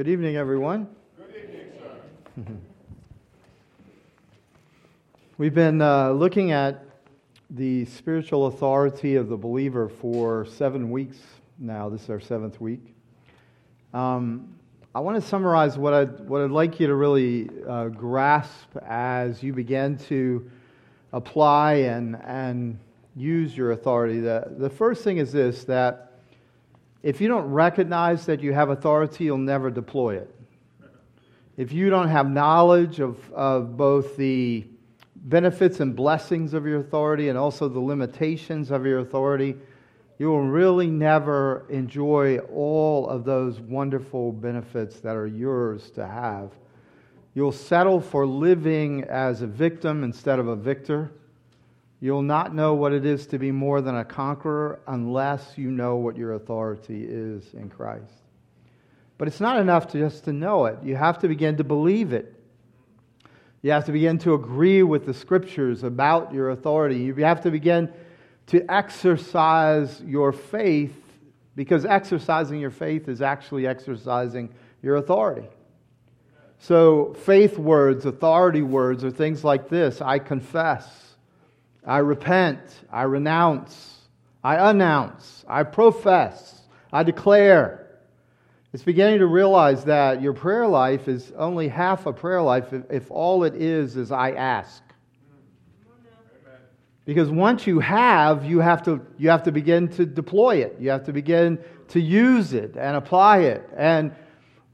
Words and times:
Good 0.00 0.08
evening, 0.08 0.36
everyone. 0.36 0.88
Good 1.18 1.36
evening, 1.36 1.72
sir. 2.46 2.52
We've 5.36 5.52
been 5.52 5.82
uh, 5.82 6.12
looking 6.12 6.52
at 6.52 6.86
the 7.50 7.84
spiritual 7.84 8.46
authority 8.46 9.16
of 9.16 9.28
the 9.28 9.36
believer 9.36 9.90
for 9.90 10.46
seven 10.46 10.90
weeks 10.90 11.18
now. 11.58 11.90
This 11.90 12.04
is 12.04 12.08
our 12.08 12.18
seventh 12.18 12.62
week. 12.62 12.94
Um, 13.92 14.54
I 14.94 15.00
want 15.00 15.22
to 15.22 15.28
summarize 15.28 15.76
what 15.76 15.92
I'd, 15.92 16.20
what 16.20 16.40
I'd 16.40 16.50
like 16.50 16.80
you 16.80 16.86
to 16.86 16.94
really 16.94 17.50
uh, 17.68 17.88
grasp 17.88 18.74
as 18.86 19.42
you 19.42 19.52
begin 19.52 19.98
to 20.08 20.50
apply 21.12 21.74
and, 21.74 22.16
and 22.24 22.78
use 23.16 23.54
your 23.54 23.72
authority. 23.72 24.20
The, 24.20 24.50
the 24.56 24.70
first 24.70 25.04
thing 25.04 25.18
is 25.18 25.30
this 25.30 25.64
that 25.64 26.09
if 27.02 27.20
you 27.20 27.28
don't 27.28 27.46
recognize 27.46 28.26
that 28.26 28.40
you 28.40 28.52
have 28.52 28.70
authority, 28.70 29.24
you'll 29.24 29.38
never 29.38 29.70
deploy 29.70 30.16
it. 30.16 30.34
If 31.56 31.72
you 31.72 31.90
don't 31.90 32.08
have 32.08 32.30
knowledge 32.30 33.00
of, 33.00 33.32
of 33.32 33.76
both 33.76 34.16
the 34.16 34.66
benefits 35.16 35.80
and 35.80 35.94
blessings 35.94 36.54
of 36.54 36.66
your 36.66 36.80
authority 36.80 37.28
and 37.28 37.36
also 37.36 37.68
the 37.68 37.80
limitations 37.80 38.70
of 38.70 38.86
your 38.86 39.00
authority, 39.00 39.56
you 40.18 40.28
will 40.28 40.42
really 40.42 40.86
never 40.86 41.66
enjoy 41.70 42.38
all 42.38 43.08
of 43.08 43.24
those 43.24 43.60
wonderful 43.60 44.32
benefits 44.32 45.00
that 45.00 45.16
are 45.16 45.26
yours 45.26 45.90
to 45.92 46.06
have. 46.06 46.52
You'll 47.34 47.52
settle 47.52 48.00
for 48.00 48.26
living 48.26 49.04
as 49.04 49.40
a 49.40 49.46
victim 49.46 50.04
instead 50.04 50.38
of 50.38 50.48
a 50.48 50.56
victor. 50.56 51.10
You'll 52.00 52.22
not 52.22 52.54
know 52.54 52.74
what 52.74 52.94
it 52.94 53.04
is 53.04 53.26
to 53.28 53.38
be 53.38 53.52
more 53.52 53.82
than 53.82 53.94
a 53.94 54.04
conqueror 54.04 54.80
unless 54.86 55.58
you 55.58 55.70
know 55.70 55.96
what 55.96 56.16
your 56.16 56.32
authority 56.32 57.04
is 57.06 57.52
in 57.52 57.68
Christ. 57.68 58.22
But 59.18 59.28
it's 59.28 59.40
not 59.40 59.60
enough 59.60 59.88
to 59.88 59.98
just 59.98 60.24
to 60.24 60.32
know 60.32 60.64
it. 60.64 60.78
You 60.82 60.96
have 60.96 61.18
to 61.18 61.28
begin 61.28 61.58
to 61.58 61.64
believe 61.64 62.14
it. 62.14 62.34
You 63.60 63.72
have 63.72 63.84
to 63.84 63.92
begin 63.92 64.16
to 64.20 64.32
agree 64.32 64.82
with 64.82 65.04
the 65.04 65.12
scriptures 65.12 65.82
about 65.82 66.32
your 66.32 66.50
authority. 66.50 66.96
You 66.96 67.14
have 67.16 67.42
to 67.42 67.50
begin 67.50 67.92
to 68.46 68.64
exercise 68.72 70.00
your 70.00 70.32
faith 70.32 70.96
because 71.54 71.84
exercising 71.84 72.60
your 72.60 72.70
faith 72.70 73.08
is 73.08 73.20
actually 73.20 73.66
exercising 73.66 74.54
your 74.82 74.96
authority. 74.96 75.46
So, 76.58 77.14
faith 77.24 77.58
words, 77.58 78.06
authority 78.06 78.62
words 78.62 79.04
are 79.04 79.10
things 79.10 79.44
like 79.44 79.68
this 79.68 80.00
I 80.00 80.18
confess. 80.18 81.09
I 81.86 81.98
repent, 81.98 82.60
I 82.92 83.02
renounce, 83.02 83.98
I 84.44 84.70
announce, 84.70 85.44
I 85.48 85.62
profess, 85.62 86.62
I 86.92 87.02
declare. 87.02 87.86
It's 88.72 88.82
beginning 88.82 89.18
to 89.18 89.26
realize 89.26 89.84
that 89.84 90.22
your 90.22 90.32
prayer 90.32 90.66
life 90.66 91.08
is 91.08 91.32
only 91.36 91.68
half 91.68 92.06
a 92.06 92.12
prayer 92.12 92.40
life 92.40 92.72
if, 92.90 93.10
all 93.10 93.44
it 93.44 93.56
is 93.56 93.96
is 93.96 94.12
I 94.12 94.32
ask. 94.32 94.82
Because 97.04 97.30
once 97.30 97.66
you 97.66 97.80
have, 97.80 98.44
you 98.44 98.60
have, 98.60 98.84
to, 98.84 99.04
you 99.18 99.30
have 99.30 99.42
to 99.44 99.52
begin 99.52 99.88
to 99.88 100.06
deploy 100.06 100.58
it. 100.58 100.76
You 100.78 100.90
have 100.90 101.04
to 101.06 101.12
begin 101.12 101.58
to 101.88 102.00
use 102.00 102.52
it 102.52 102.76
and 102.76 102.96
apply 102.96 103.38
it. 103.38 103.68
And 103.76 104.14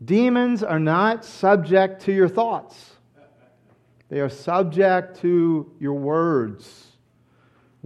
demons 0.05 0.63
are 0.63 0.81
not 0.81 1.25
subject 1.25 2.03
to 2.03 2.13
your 2.13 2.29
thoughts, 2.29 2.93
they 4.09 4.20
are 4.20 4.29
subject 4.29 5.20
to 5.20 5.73
your 5.81 5.95
words. 5.95 6.95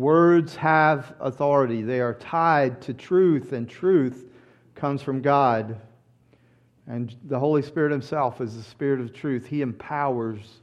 Words 0.00 0.56
have 0.56 1.14
authority, 1.20 1.82
they 1.82 2.00
are 2.00 2.14
tied 2.14 2.80
to 2.82 2.94
truth, 2.94 3.52
and 3.52 3.68
truth 3.68 4.24
comes 4.74 5.02
from 5.02 5.20
God. 5.20 5.78
And 6.86 7.14
the 7.26 7.38
Holy 7.38 7.60
Spirit 7.60 7.92
Himself 7.92 8.40
is 8.40 8.56
the 8.56 8.62
Spirit 8.62 9.00
of 9.00 9.12
truth. 9.12 9.44
He 9.44 9.60
empowers 9.60 10.62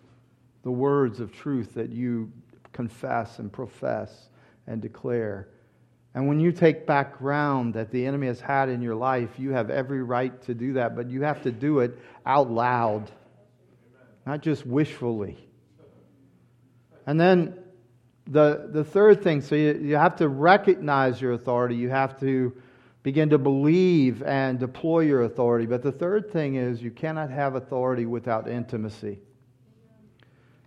the 0.63 0.71
words 0.71 1.19
of 1.19 1.31
truth 1.31 1.75
that 1.75 1.91
you 1.91 2.31
confess 2.73 3.37
and 3.37 3.53
profess 3.53 4.29
and 4.65 4.81
declare. 4.81 5.49
And 6.15 6.27
when 6.27 6.39
you 6.39 6.51
take 6.51 6.87
back 6.87 7.19
ground 7.19 7.75
that 7.75 7.91
the 7.91 8.07
enemy 8.07 8.25
has 8.25 8.41
had 8.41 8.69
in 8.69 8.81
your 8.81 8.95
life, 8.95 9.29
you 9.37 9.51
have 9.51 9.69
every 9.69 10.01
right 10.01 10.41
to 10.45 10.55
do 10.55 10.73
that, 10.73 10.95
but 10.95 11.11
you 11.11 11.21
have 11.21 11.43
to 11.43 11.51
do 11.51 11.81
it 11.81 11.95
out 12.25 12.49
loud, 12.49 13.11
not 14.25 14.41
just 14.41 14.65
wishfully. 14.65 15.37
And 17.05 17.21
then 17.21 17.59
the, 18.27 18.69
the 18.71 18.83
third 18.83 19.23
thing, 19.23 19.41
so 19.41 19.55
you, 19.55 19.79
you 19.81 19.95
have 19.95 20.15
to 20.17 20.27
recognize 20.27 21.21
your 21.21 21.33
authority. 21.33 21.75
You 21.75 21.89
have 21.89 22.19
to 22.19 22.55
begin 23.03 23.29
to 23.29 23.37
believe 23.37 24.21
and 24.23 24.59
deploy 24.59 24.99
your 24.99 25.23
authority. 25.23 25.65
But 25.65 25.81
the 25.81 25.91
third 25.91 26.31
thing 26.31 26.55
is 26.55 26.81
you 26.81 26.91
cannot 26.91 27.29
have 27.29 27.55
authority 27.55 28.05
without 28.05 28.49
intimacy. 28.49 29.19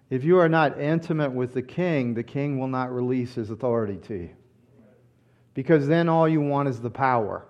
If 0.09 0.25
you 0.25 0.39
are 0.39 0.49
not 0.49 0.81
intimate 0.81 1.33
with 1.33 1.53
the 1.53 1.63
king, 1.63 2.15
the 2.15 2.23
king 2.23 2.59
will 2.59 2.69
not 2.69 2.93
release 2.93 3.35
his 3.35 3.51
authority 3.51 3.99
to 4.09 4.15
you. 4.15 4.31
Because 5.55 5.87
then 5.87 6.09
all 6.09 6.29
you 6.29 6.41
want 6.41 6.69
is 6.69 6.81
the 6.81 6.91
power. 6.91 7.47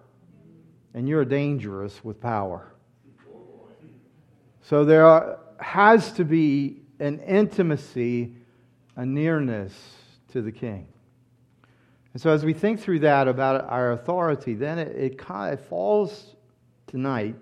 And 0.93 1.09
you're 1.09 1.25
dangerous 1.25 2.03
with 2.03 2.20
power. 2.20 2.75
So 4.62 4.84
there 4.84 5.06
are, 5.06 5.38
has 5.59 6.12
to 6.15 6.25
be 6.25 6.82
an 6.99 7.20
intimacy, 7.20 8.34
a 8.97 9.06
nearness 9.06 9.72
to 10.32 10.42
the 10.42 10.52
king. 10.52 10.86
And 12.12 12.20
so, 12.20 12.30
as 12.30 12.44
we 12.44 12.52
think 12.52 12.80
through 12.80 13.00
that 13.00 13.28
about 13.28 13.68
our 13.68 13.92
authority, 13.92 14.54
then 14.54 14.78
it, 14.78 14.96
it, 14.96 15.60
falls 15.60 16.34
tonight 16.86 17.36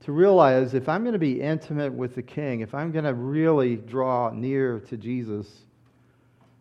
to 0.00 0.12
realize 0.12 0.74
if 0.74 0.88
I'm 0.88 1.02
going 1.02 1.12
to 1.12 1.18
be 1.18 1.40
intimate 1.40 1.92
with 1.92 2.16
the 2.16 2.22
king, 2.22 2.60
if 2.60 2.74
I'm 2.74 2.90
going 2.90 3.04
to 3.04 3.14
really 3.14 3.76
draw 3.76 4.30
near 4.30 4.80
to 4.80 4.96
Jesus, 4.96 5.48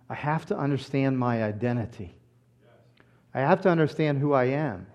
I 0.09 0.13
have 0.13 0.45
to 0.47 0.57
understand 0.57 1.17
my 1.17 1.43
identity. 1.43 2.13
I 3.33 3.39
have 3.39 3.61
to 3.61 3.69
understand 3.69 4.19
who 4.19 4.33
I 4.33 4.45
am. 4.45 4.85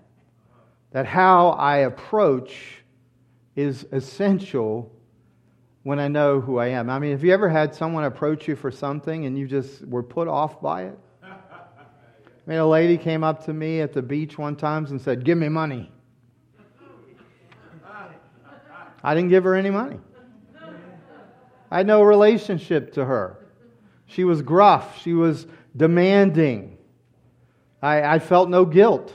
That 0.91 1.05
how 1.05 1.49
I 1.49 1.77
approach 1.77 2.83
is 3.55 3.85
essential 3.91 4.91
when 5.87 5.99
I 6.01 6.09
know 6.09 6.41
who 6.41 6.57
I 6.57 6.67
am. 6.67 6.89
I 6.89 6.99
mean, 6.99 7.11
have 7.11 7.23
you 7.23 7.31
ever 7.31 7.47
had 7.47 7.73
someone 7.73 8.03
approach 8.03 8.45
you 8.45 8.57
for 8.57 8.69
something 8.69 9.25
and 9.25 9.37
you 9.37 9.47
just 9.47 9.87
were 9.87 10.03
put 10.03 10.27
off 10.27 10.61
by 10.61 10.83
it? 10.83 10.99
I 11.23 11.29
mean, 12.45 12.59
a 12.59 12.67
lady 12.67 12.97
came 12.97 13.23
up 13.23 13.45
to 13.45 13.53
me 13.53 13.79
at 13.79 13.93
the 13.93 14.01
beach 14.01 14.37
one 14.37 14.57
time 14.57 14.85
and 14.87 14.99
said, 14.99 15.23
Give 15.23 15.37
me 15.37 15.47
money. 15.47 15.89
I 19.01 19.15
didn't 19.15 19.29
give 19.29 19.45
her 19.45 19.55
any 19.55 19.69
money. 19.69 19.97
I 21.71 21.77
had 21.77 21.87
no 21.87 22.01
relationship 22.01 22.91
to 22.95 23.05
her. 23.05 23.37
She 24.07 24.25
was 24.25 24.41
gruff, 24.41 25.01
she 25.01 25.13
was 25.13 25.47
demanding. 25.77 26.77
I, 27.81 28.15
I 28.15 28.19
felt 28.19 28.49
no 28.49 28.65
guilt 28.65 29.13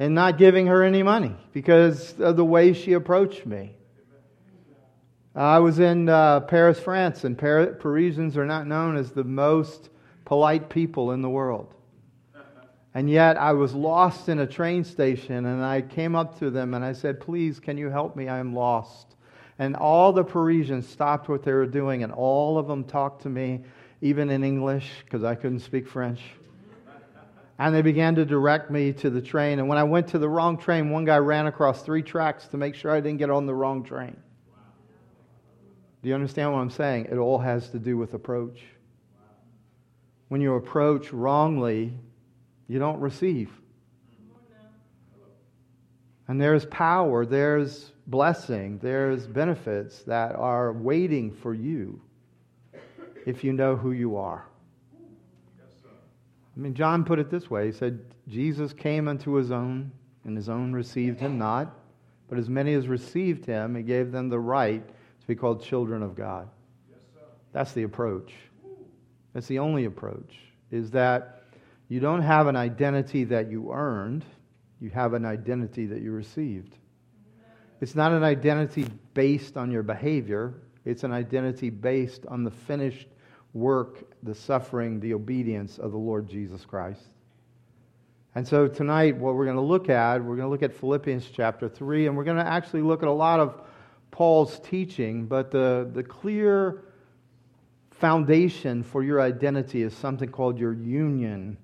in 0.00 0.14
not 0.14 0.36
giving 0.36 0.66
her 0.66 0.82
any 0.82 1.04
money 1.04 1.36
because 1.52 2.18
of 2.18 2.36
the 2.36 2.44
way 2.44 2.72
she 2.72 2.94
approached 2.94 3.46
me. 3.46 3.76
I 5.34 5.60
was 5.60 5.78
in 5.78 6.08
uh, 6.08 6.40
Paris, 6.40 6.80
France, 6.80 7.24
and 7.24 7.38
Par- 7.38 7.74
Parisians 7.78 8.36
are 8.36 8.46
not 8.46 8.66
known 8.66 8.96
as 8.96 9.12
the 9.12 9.24
most 9.24 9.90
polite 10.24 10.68
people 10.68 11.12
in 11.12 11.22
the 11.22 11.30
world. 11.30 11.74
And 12.94 13.08
yet 13.08 13.36
I 13.36 13.52
was 13.52 13.72
lost 13.72 14.28
in 14.28 14.40
a 14.40 14.46
train 14.46 14.82
station, 14.82 15.46
and 15.46 15.64
I 15.64 15.82
came 15.82 16.16
up 16.16 16.38
to 16.40 16.50
them 16.50 16.74
and 16.74 16.84
I 16.84 16.92
said, 16.92 17.20
Please, 17.20 17.60
can 17.60 17.78
you 17.78 17.88
help 17.88 18.16
me? 18.16 18.28
I 18.28 18.38
am 18.38 18.52
lost. 18.52 19.14
And 19.60 19.76
all 19.76 20.12
the 20.12 20.24
Parisians 20.24 20.88
stopped 20.88 21.28
what 21.28 21.44
they 21.44 21.52
were 21.52 21.66
doing, 21.66 22.02
and 22.02 22.12
all 22.12 22.58
of 22.58 22.66
them 22.66 22.82
talked 22.82 23.22
to 23.22 23.28
me, 23.28 23.60
even 24.00 24.30
in 24.30 24.42
English, 24.42 24.90
because 25.04 25.22
I 25.22 25.36
couldn't 25.36 25.60
speak 25.60 25.86
French. 25.86 26.22
And 27.60 27.74
they 27.74 27.82
began 27.82 28.14
to 28.16 28.24
direct 28.24 28.70
me 28.70 28.92
to 28.94 29.10
the 29.10 29.20
train. 29.20 29.58
And 29.58 29.68
when 29.68 29.76
I 29.78 29.84
went 29.84 30.08
to 30.08 30.18
the 30.18 30.28
wrong 30.28 30.56
train, 30.56 30.90
one 30.90 31.04
guy 31.04 31.18
ran 31.18 31.46
across 31.46 31.82
three 31.82 32.02
tracks 32.02 32.48
to 32.48 32.56
make 32.56 32.74
sure 32.74 32.90
I 32.90 33.00
didn't 33.00 33.18
get 33.18 33.30
on 33.30 33.46
the 33.46 33.54
wrong 33.54 33.84
train. 33.84 34.16
Do 36.02 36.08
you 36.08 36.14
understand 36.14 36.52
what 36.52 36.60
I'm 36.60 36.70
saying? 36.70 37.08
It 37.10 37.16
all 37.16 37.38
has 37.38 37.68
to 37.70 37.78
do 37.78 37.96
with 37.96 38.14
approach. 38.14 38.60
When 40.28 40.40
you 40.40 40.54
approach 40.54 41.12
wrongly, 41.12 41.92
you 42.68 42.78
don't 42.78 43.00
receive. 43.00 43.50
And 46.28 46.40
there's 46.40 46.64
power, 46.66 47.26
there's 47.26 47.90
blessing, 48.06 48.78
there's 48.78 49.26
benefits 49.26 50.02
that 50.04 50.36
are 50.36 50.72
waiting 50.72 51.32
for 51.32 51.52
you 51.52 52.00
if 53.26 53.42
you 53.42 53.52
know 53.52 53.74
who 53.76 53.90
you 53.90 54.16
are. 54.16 54.46
I 56.56 56.60
mean, 56.60 56.74
John 56.74 57.04
put 57.04 57.18
it 57.18 57.30
this 57.30 57.50
way 57.50 57.66
He 57.66 57.72
said, 57.72 58.00
Jesus 58.28 58.72
came 58.72 59.08
unto 59.08 59.32
his 59.32 59.50
own, 59.50 59.90
and 60.24 60.36
his 60.36 60.48
own 60.48 60.72
received 60.72 61.18
him 61.18 61.36
not. 61.36 61.74
But 62.28 62.38
as 62.38 62.48
many 62.48 62.74
as 62.74 62.86
received 62.86 63.44
him, 63.44 63.74
he 63.74 63.82
gave 63.82 64.12
them 64.12 64.28
the 64.28 64.38
right 64.38 64.84
be 65.30 65.36
called 65.36 65.62
children 65.62 66.02
of 66.02 66.16
God. 66.16 66.48
That's 67.52 67.72
the 67.72 67.84
approach. 67.84 68.32
That's 69.32 69.46
the 69.46 69.60
only 69.60 69.84
approach, 69.84 70.34
is 70.72 70.90
that 70.90 71.44
you 71.88 72.00
don't 72.00 72.22
have 72.22 72.48
an 72.48 72.56
identity 72.56 73.24
that 73.24 73.48
you 73.48 73.72
earned, 73.72 74.24
you 74.80 74.90
have 74.90 75.14
an 75.14 75.24
identity 75.24 75.86
that 75.86 76.02
you 76.02 76.10
received. 76.10 76.74
It's 77.80 77.94
not 77.94 78.12
an 78.12 78.24
identity 78.24 78.86
based 79.14 79.56
on 79.56 79.70
your 79.70 79.84
behavior, 79.84 80.54
it's 80.84 81.04
an 81.04 81.12
identity 81.12 81.70
based 81.70 82.26
on 82.26 82.42
the 82.42 82.50
finished 82.50 83.06
work, 83.52 84.04
the 84.24 84.34
suffering, 84.34 84.98
the 84.98 85.14
obedience 85.14 85.78
of 85.78 85.92
the 85.92 85.98
Lord 85.98 86.28
Jesus 86.28 86.64
Christ. 86.64 87.02
And 88.34 88.46
so 88.46 88.66
tonight, 88.66 89.16
what 89.16 89.34
we're 89.34 89.44
going 89.44 89.56
to 89.56 89.62
look 89.62 89.88
at, 89.88 90.18
we're 90.18 90.36
going 90.36 90.46
to 90.46 90.48
look 90.48 90.62
at 90.62 90.72
Philippians 90.72 91.28
chapter 91.32 91.68
3, 91.68 92.08
and 92.08 92.16
we're 92.16 92.24
going 92.24 92.36
to 92.36 92.46
actually 92.46 92.82
look 92.82 93.02
at 93.02 93.08
a 93.08 93.12
lot 93.12 93.40
of 93.40 93.60
Paul's 94.10 94.58
teaching, 94.60 95.26
but 95.26 95.50
the, 95.50 95.88
the 95.92 96.02
clear 96.02 96.82
foundation 97.90 98.82
for 98.82 99.02
your 99.02 99.20
identity 99.20 99.82
is 99.82 99.94
something 99.94 100.28
called 100.30 100.58
your 100.58 100.72
union 100.72 101.56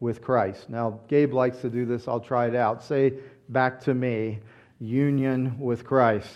with 0.00 0.20
Christ. 0.20 0.68
Now, 0.68 1.00
Gabe 1.08 1.32
likes 1.32 1.58
to 1.58 1.70
do 1.70 1.86
this. 1.86 2.06
I'll 2.06 2.20
try 2.20 2.46
it 2.46 2.54
out. 2.54 2.84
Say 2.84 3.14
back 3.48 3.80
to 3.84 3.94
me 3.94 4.40
union 4.78 5.58
with 5.58 5.84
Christ. 5.84 6.28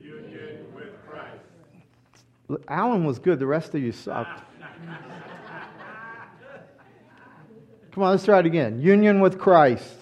Union 0.00 0.66
with 0.74 0.88
Christ. 1.06 2.64
Alan 2.68 3.04
was 3.04 3.18
good. 3.18 3.38
The 3.38 3.46
rest 3.46 3.74
of 3.74 3.82
you 3.82 3.92
sucked. 3.92 4.42
Come 7.92 8.04
on, 8.04 8.12
let's 8.12 8.24
try 8.24 8.38
it 8.38 8.46
again. 8.46 8.80
Union 8.80 9.20
with 9.20 9.38
Christ. 9.38 9.96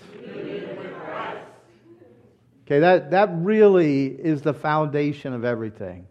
Okay, 2.70 2.78
that, 2.78 3.10
that 3.10 3.30
really 3.32 4.06
is 4.06 4.42
the 4.42 4.54
foundation 4.54 5.32
of 5.32 5.44
everything. 5.44 6.06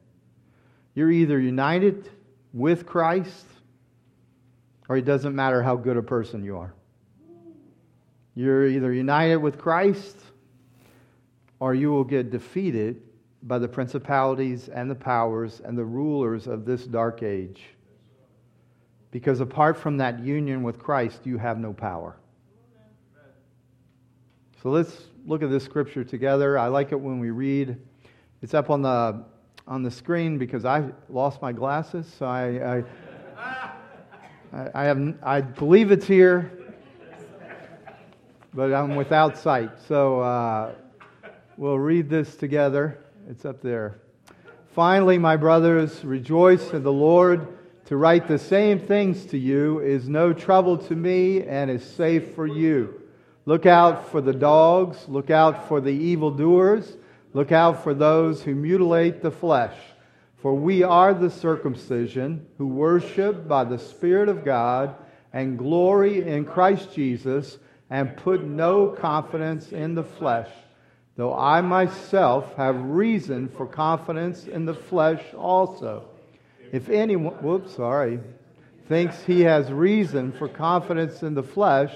You're 0.93 1.09
either 1.09 1.39
united 1.39 2.09
with 2.51 2.85
Christ 2.85 3.45
or 4.89 4.97
it 4.97 5.05
doesn't 5.05 5.33
matter 5.33 5.63
how 5.63 5.77
good 5.77 5.95
a 5.95 6.01
person 6.01 6.43
you 6.43 6.57
are. 6.57 6.73
You're 8.35 8.67
either 8.67 8.91
united 8.91 9.37
with 9.37 9.57
Christ 9.57 10.17
or 11.61 11.73
you 11.73 11.91
will 11.91 12.03
get 12.03 12.29
defeated 12.29 13.03
by 13.43 13.57
the 13.57 13.69
principalities 13.69 14.67
and 14.67 14.91
the 14.91 14.95
powers 14.95 15.61
and 15.63 15.77
the 15.77 15.85
rulers 15.85 16.45
of 16.45 16.65
this 16.65 16.83
dark 16.83 17.23
age. 17.23 17.63
Because 19.11 19.39
apart 19.39 19.77
from 19.77 19.95
that 19.97 20.19
union 20.19 20.63
with 20.63 20.77
Christ, 20.77 21.21
you 21.23 21.37
have 21.37 21.57
no 21.57 21.71
power. 21.71 22.17
So 24.61 24.71
let's 24.71 25.08
look 25.25 25.43
at 25.43 25.49
this 25.49 25.63
scripture 25.63 26.03
together. 26.03 26.57
I 26.57 26.67
like 26.67 26.91
it 26.91 26.99
when 26.99 27.19
we 27.19 27.29
read. 27.29 27.77
It's 28.41 28.53
up 28.53 28.69
on 28.69 28.81
the 28.81 29.23
on 29.67 29.83
the 29.83 29.91
screen 29.91 30.37
because 30.37 30.65
I 30.65 30.89
lost 31.09 31.41
my 31.41 31.51
glasses, 31.51 32.11
so 32.17 32.25
I 32.25 32.83
I, 34.53 34.69
I 34.73 34.83
have 34.85 35.15
I 35.21 35.41
believe 35.41 35.91
it's 35.91 36.07
here, 36.07 36.73
but 38.53 38.73
I'm 38.73 38.95
without 38.95 39.37
sight. 39.37 39.71
So 39.87 40.21
uh, 40.21 40.73
we'll 41.57 41.79
read 41.79 42.09
this 42.09 42.35
together. 42.35 42.99
It's 43.29 43.45
up 43.45 43.61
there. 43.61 44.01
Finally, 44.73 45.17
my 45.17 45.35
brothers, 45.35 46.03
rejoice 46.03 46.71
in 46.71 46.83
the 46.83 46.91
Lord. 46.91 47.55
To 47.85 47.97
write 47.97 48.27
the 48.27 48.37
same 48.37 48.79
things 48.79 49.25
to 49.27 49.37
you 49.37 49.79
is 49.79 50.07
no 50.07 50.31
trouble 50.31 50.77
to 50.77 50.95
me 50.95 51.41
and 51.43 51.71
is 51.71 51.83
safe 51.83 52.35
for 52.35 52.45
you. 52.45 52.98
Look 53.49 53.65
out 53.65 54.11
for 54.11 54.21
the 54.21 54.31
dogs, 54.31 55.05
look 55.07 55.31
out 55.31 55.67
for 55.67 55.81
the 55.81 55.89
evildoers, 55.89 56.97
look 57.33 57.51
out 57.51 57.83
for 57.83 57.95
those 57.95 58.43
who 58.43 58.53
mutilate 58.53 59.23
the 59.23 59.31
flesh. 59.31 59.75
For 60.37 60.53
we 60.53 60.83
are 60.83 61.15
the 61.15 61.31
circumcision 61.31 62.45
who 62.59 62.67
worship 62.67 63.47
by 63.47 63.63
the 63.63 63.79
Spirit 63.79 64.29
of 64.29 64.45
God 64.45 64.93
and 65.33 65.57
glory 65.57 66.21
in 66.27 66.45
Christ 66.45 66.93
Jesus 66.93 67.57
and 67.89 68.15
put 68.17 68.43
no 68.43 68.89
confidence 68.89 69.71
in 69.71 69.95
the 69.95 70.03
flesh, 70.03 70.51
though 71.15 71.35
I 71.35 71.61
myself 71.61 72.53
have 72.55 72.79
reason 72.79 73.47
for 73.49 73.65
confidence 73.65 74.45
in 74.45 74.67
the 74.67 74.75
flesh 74.75 75.23
also. 75.33 76.07
If 76.71 76.87
anyone, 76.89 77.33
whoops, 77.41 77.77
sorry, 77.77 78.19
thinks 78.87 79.23
he 79.23 79.41
has 79.41 79.71
reason 79.71 80.33
for 80.33 80.47
confidence 80.47 81.23
in 81.23 81.33
the 81.33 81.41
flesh, 81.41 81.95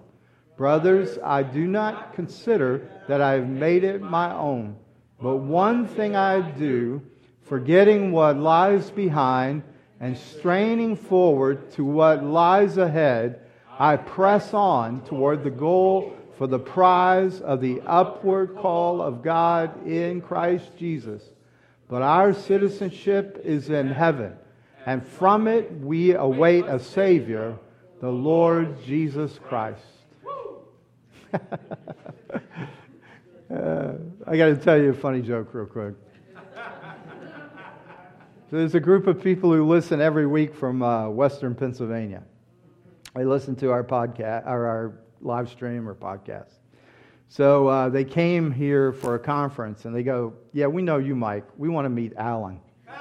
Brothers, 0.61 1.17
I 1.23 1.41
do 1.41 1.65
not 1.65 2.13
consider 2.13 2.87
that 3.07 3.19
I 3.19 3.31
have 3.31 3.49
made 3.49 3.83
it 3.83 3.99
my 3.99 4.31
own, 4.31 4.75
but 5.19 5.37
one 5.37 5.87
thing 5.87 6.15
I 6.15 6.41
do, 6.51 7.01
forgetting 7.41 8.11
what 8.11 8.37
lies 8.37 8.91
behind 8.91 9.63
and 9.99 10.15
straining 10.15 10.95
forward 10.95 11.71
to 11.71 11.83
what 11.83 12.23
lies 12.23 12.77
ahead, 12.77 13.39
I 13.79 13.97
press 13.97 14.53
on 14.53 15.03
toward 15.05 15.43
the 15.43 15.49
goal 15.49 16.15
for 16.37 16.45
the 16.45 16.59
prize 16.59 17.41
of 17.41 17.59
the 17.59 17.81
upward 17.87 18.55
call 18.55 19.01
of 19.01 19.23
God 19.23 19.87
in 19.87 20.21
Christ 20.21 20.77
Jesus. 20.77 21.23
But 21.87 22.03
our 22.03 22.35
citizenship 22.35 23.41
is 23.43 23.71
in 23.71 23.87
heaven, 23.87 24.33
and 24.85 25.03
from 25.03 25.47
it 25.47 25.71
we 25.79 26.13
await 26.13 26.65
a 26.67 26.77
Savior, 26.77 27.57
the 27.99 28.11
Lord 28.11 28.77
Jesus 28.85 29.39
Christ 29.39 30.00
uh, 33.53 33.93
I 34.27 34.37
got 34.37 34.45
to 34.47 34.57
tell 34.57 34.77
you 34.77 34.89
a 34.89 34.93
funny 34.93 35.21
joke 35.21 35.53
real 35.53 35.65
quick. 35.65 35.95
So 38.49 38.57
there's 38.57 38.75
a 38.75 38.81
group 38.81 39.07
of 39.07 39.23
people 39.23 39.53
who 39.53 39.65
listen 39.65 40.01
every 40.01 40.27
week 40.27 40.53
from 40.53 40.83
uh, 40.83 41.07
Western 41.07 41.55
Pennsylvania. 41.55 42.21
They 43.15 43.23
listen 43.23 43.55
to 43.57 43.71
our 43.71 43.83
podcast 43.83 44.45
or 44.45 44.67
our 44.67 44.99
live 45.21 45.49
stream 45.49 45.87
or 45.87 45.95
podcast. 45.95 46.51
So 47.29 47.67
uh, 47.67 47.87
they 47.87 48.03
came 48.03 48.51
here 48.51 48.91
for 48.91 49.15
a 49.15 49.19
conference 49.19 49.85
and 49.85 49.95
they 49.95 50.03
go, 50.03 50.33
"Yeah, 50.51 50.67
we 50.67 50.81
know 50.81 50.97
you, 50.97 51.15
Mike. 51.15 51.45
We 51.57 51.69
want 51.69 51.85
to 51.85 51.89
meet 51.89 52.11
Alan." 52.17 52.59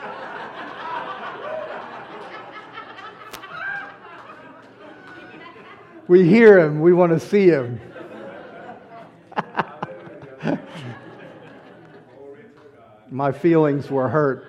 we 6.07 6.29
hear 6.29 6.61
him. 6.61 6.81
We 6.81 6.93
want 6.93 7.11
to 7.11 7.19
see 7.19 7.49
him. 7.49 7.81
My 13.13 13.33
feelings 13.33 13.91
were 13.91 14.09
hurt. 14.09 14.45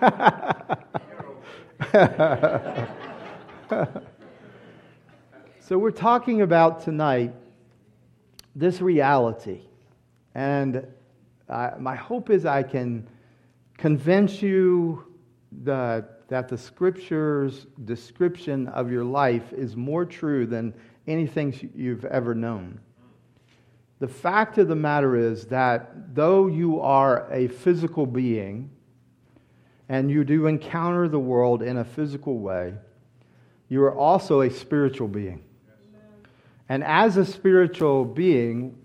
so, 5.60 5.78
we're 5.78 5.92
talking 5.92 6.42
about 6.42 6.82
tonight 6.82 7.32
this 8.56 8.80
reality. 8.80 9.60
And 10.34 10.84
my 11.78 11.94
hope 11.94 12.30
is 12.30 12.46
I 12.46 12.64
can 12.64 13.06
convince 13.78 14.42
you 14.42 15.04
that, 15.62 16.26
that 16.28 16.48
the 16.48 16.58
scripture's 16.58 17.68
description 17.84 18.66
of 18.68 18.90
your 18.90 19.04
life 19.04 19.52
is 19.52 19.76
more 19.76 20.04
true 20.04 20.46
than 20.46 20.74
anything 21.06 21.70
you've 21.74 22.04
ever 22.06 22.34
known. 22.34 22.80
The 24.00 24.08
fact 24.08 24.56
of 24.56 24.66
the 24.66 24.74
matter 24.74 25.14
is 25.14 25.44
that 25.46 26.14
though 26.14 26.46
you 26.46 26.80
are 26.80 27.30
a 27.30 27.48
physical 27.48 28.06
being 28.06 28.70
and 29.90 30.10
you 30.10 30.24
do 30.24 30.46
encounter 30.46 31.06
the 31.06 31.20
world 31.20 31.62
in 31.62 31.76
a 31.76 31.84
physical 31.84 32.38
way, 32.38 32.74
you 33.68 33.82
are 33.82 33.94
also 33.94 34.40
a 34.40 34.50
spiritual 34.50 35.06
being. 35.06 35.42
And 36.70 36.82
as 36.82 37.18
a 37.18 37.26
spiritual 37.26 38.04
being, 38.06 38.78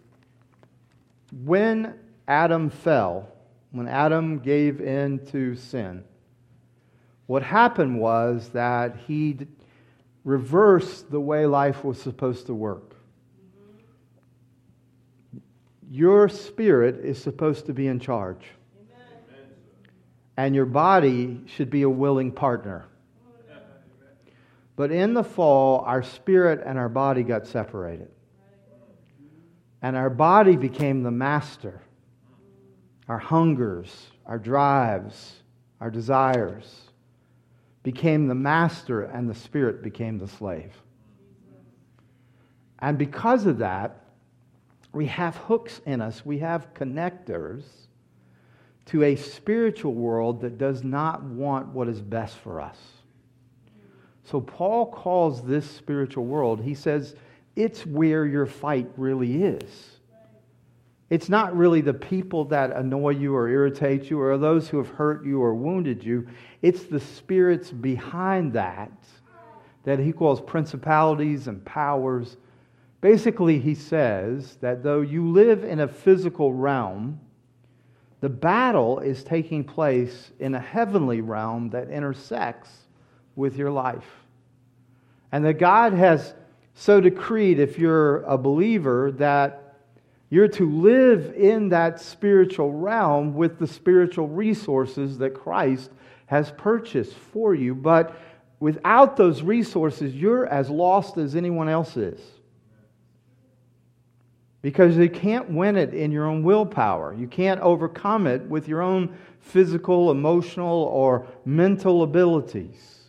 when 1.43 1.93
Adam 2.27 2.69
fell, 2.69 3.29
when 3.71 3.87
Adam 3.87 4.39
gave 4.39 4.81
in 4.81 5.25
to 5.27 5.55
sin, 5.55 6.03
what 7.27 7.41
happened 7.41 7.99
was 7.99 8.49
that 8.49 8.97
he 9.07 9.37
reversed 10.25 11.09
the 11.09 11.19
way 11.19 11.45
life 11.45 11.85
was 11.85 12.01
supposed 12.01 12.47
to 12.47 12.53
work. 12.53 12.94
Your 15.89 16.29
spirit 16.29 17.03
is 17.03 17.21
supposed 17.21 17.65
to 17.67 17.73
be 17.73 17.87
in 17.87 17.99
charge. 17.99 18.43
And 20.37 20.53
your 20.53 20.65
body 20.65 21.41
should 21.45 21.69
be 21.69 21.83
a 21.83 21.89
willing 21.89 22.31
partner. 22.31 22.85
But 24.75 24.91
in 24.91 25.13
the 25.13 25.23
fall, 25.23 25.79
our 25.79 26.03
spirit 26.03 26.61
and 26.65 26.77
our 26.77 26.89
body 26.89 27.23
got 27.23 27.47
separated. 27.47 28.09
And 29.81 29.95
our 29.95 30.09
body 30.09 30.57
became 30.57 31.03
the 31.03 31.11
master. 31.11 31.81
Our 33.07 33.19
hungers, 33.19 34.07
our 34.25 34.39
drives, 34.39 35.35
our 35.79 35.91
desires 35.91 36.81
became 37.83 38.27
the 38.27 38.35
master, 38.35 39.03
and 39.03 39.29
the 39.29 39.35
spirit 39.35 39.83
became 39.83 40.17
the 40.17 40.27
slave. 40.27 40.73
And 42.79 42.97
because 42.97 43.45
of 43.45 43.59
that, 43.59 44.04
we 44.95 45.07
have 45.07 45.35
hooks 45.35 45.81
in 45.85 46.01
us, 46.01 46.25
we 46.25 46.39
have 46.39 46.73
connectors 46.73 47.63
to 48.85 49.03
a 49.03 49.15
spiritual 49.15 49.93
world 49.93 50.41
that 50.41 50.57
does 50.57 50.83
not 50.83 51.23
want 51.23 51.67
what 51.67 51.87
is 51.87 52.01
best 52.01 52.37
for 52.37 52.61
us. 52.61 52.77
So 54.23 54.39
Paul 54.39 54.91
calls 54.91 55.43
this 55.43 55.69
spiritual 55.69 56.25
world, 56.25 56.61
he 56.61 56.73
says, 56.73 57.15
it's 57.55 57.85
where 57.85 58.25
your 58.25 58.45
fight 58.45 58.89
really 58.97 59.43
is. 59.43 59.91
It's 61.09 61.29
not 61.29 61.55
really 61.55 61.81
the 61.81 61.93
people 61.93 62.45
that 62.45 62.71
annoy 62.75 63.11
you 63.11 63.35
or 63.35 63.47
irritate 63.47 64.09
you 64.09 64.19
or 64.19 64.37
those 64.37 64.67
who 64.67 64.77
have 64.77 64.89
hurt 64.89 65.25
you 65.25 65.41
or 65.41 65.53
wounded 65.53 66.03
you. 66.03 66.27
It's 66.61 66.83
the 66.83 66.99
spirits 66.99 67.71
behind 67.71 68.53
that 68.53 68.91
that 69.83 69.99
he 69.99 70.11
calls 70.11 70.41
principalities 70.41 71.47
and 71.47 71.63
powers. 71.63 72.37
Basically, 73.05 73.59
he 73.59 73.75
says 73.75 74.57
that 74.61 74.81
though 74.81 75.01
you 75.01 75.29
live 75.29 75.63
in 75.63 75.81
a 75.81 75.87
physical 75.87 76.51
realm, 76.51 77.19
the 78.19 78.29
battle 78.29 78.97
is 78.97 79.23
taking 79.23 79.63
place 79.63 80.31
in 80.39 80.55
a 80.55 80.59
heavenly 80.59 81.21
realm 81.21 81.69
that 81.69 81.91
intersects 81.91 82.71
with 83.35 83.57
your 83.57 83.69
life. 83.69 84.07
And 85.31 85.45
that 85.45 85.59
God 85.59 85.93
has 85.93 86.33
so 86.73 86.99
decreed, 86.99 87.59
if 87.59 87.77
you're 87.77 88.23
a 88.23 88.39
believer, 88.39 89.11
that 89.19 89.75
you're 90.31 90.47
to 90.47 90.67
live 90.67 91.31
in 91.37 91.69
that 91.69 92.01
spiritual 92.01 92.73
realm 92.73 93.35
with 93.35 93.59
the 93.59 93.67
spiritual 93.67 94.29
resources 94.29 95.19
that 95.19 95.35
Christ 95.35 95.91
has 96.25 96.51
purchased 96.57 97.13
for 97.13 97.53
you. 97.53 97.75
But 97.75 98.19
without 98.59 99.15
those 99.15 99.43
resources, 99.43 100.15
you're 100.15 100.47
as 100.47 100.71
lost 100.71 101.19
as 101.19 101.35
anyone 101.35 101.69
else 101.69 101.97
is. 101.97 102.19
Because 104.65 104.97
you 104.97 105.11
can't 105.11 105.51
win 105.51 105.75
it 105.75 105.93
in 105.93 106.11
your 106.11 106.25
own 106.25 106.41
willpower. 106.41 107.13
You 107.13 107.27
can't 107.27 107.61
overcome 107.61 108.25
it 108.25 108.41
with 108.49 108.67
your 108.67 108.81
own 108.81 109.15
physical, 109.39 110.09
emotional, 110.09 110.85
or 110.85 111.27
mental 111.45 112.01
abilities. 112.01 113.03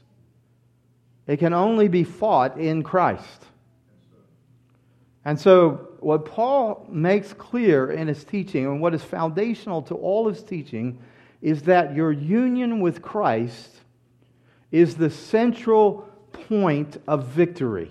It 1.27 1.39
can 1.39 1.55
only 1.55 1.89
be 1.89 2.05
fought 2.05 2.59
in 2.59 2.83
Christ. 2.83 3.47
And 5.25 5.41
so, 5.41 5.89
what 6.01 6.27
Paul 6.27 6.87
makes 6.91 7.33
clear 7.33 7.91
in 7.91 8.07
his 8.07 8.23
teaching, 8.23 8.67
and 8.67 8.79
what 8.79 8.93
is 8.93 9.03
foundational 9.03 9.81
to 9.85 9.95
all 9.95 10.29
his 10.29 10.43
teaching, 10.43 10.99
is 11.41 11.63
that 11.63 11.97
your 11.97 12.13
union 12.13 12.81
with 12.81 13.01
Christ 13.01 13.71
is 14.71 14.97
the 14.97 15.09
central 15.09 16.07
point 16.33 17.01
of 17.09 17.29
victory. 17.29 17.91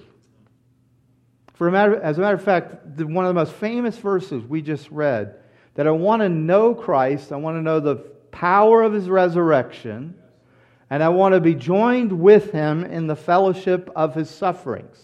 For 1.56 1.70
a 1.70 1.72
matter, 1.72 2.00
as 2.02 2.18
a 2.18 2.22
matter 2.22 2.36
of 2.36 2.44
fact, 2.44 2.98
the, 2.98 3.08
one 3.08 3.26
of 3.26 3.30
the 3.30 3.40
most 3.40 3.54
famous 3.54 3.98
verses 3.98 4.44
we 4.44 4.62
just 4.62 4.92
read 4.92 5.36
that 5.76 5.88
I 5.88 5.92
want 5.92 6.22
to 6.22 6.30
know 6.30 6.76
Christ, 6.76 7.32
I 7.32 7.38
want 7.38 7.58
to 7.58 7.62
know 7.62 7.80
the 7.80 7.96
power 7.96 8.84
of 8.84 8.92
his 8.92 9.10
resurrection, 9.10 10.16
and 10.90 11.02
I 11.02 11.10
want 11.10 11.34
to 11.34 11.40
be 11.40 11.56
joined 11.56 12.12
with 12.12 12.52
him 12.52 12.84
in 12.84 13.08
the 13.08 13.16
fellowship 13.16 13.90
of 13.96 14.14
his 14.14 14.30
sufferings. 14.30 15.02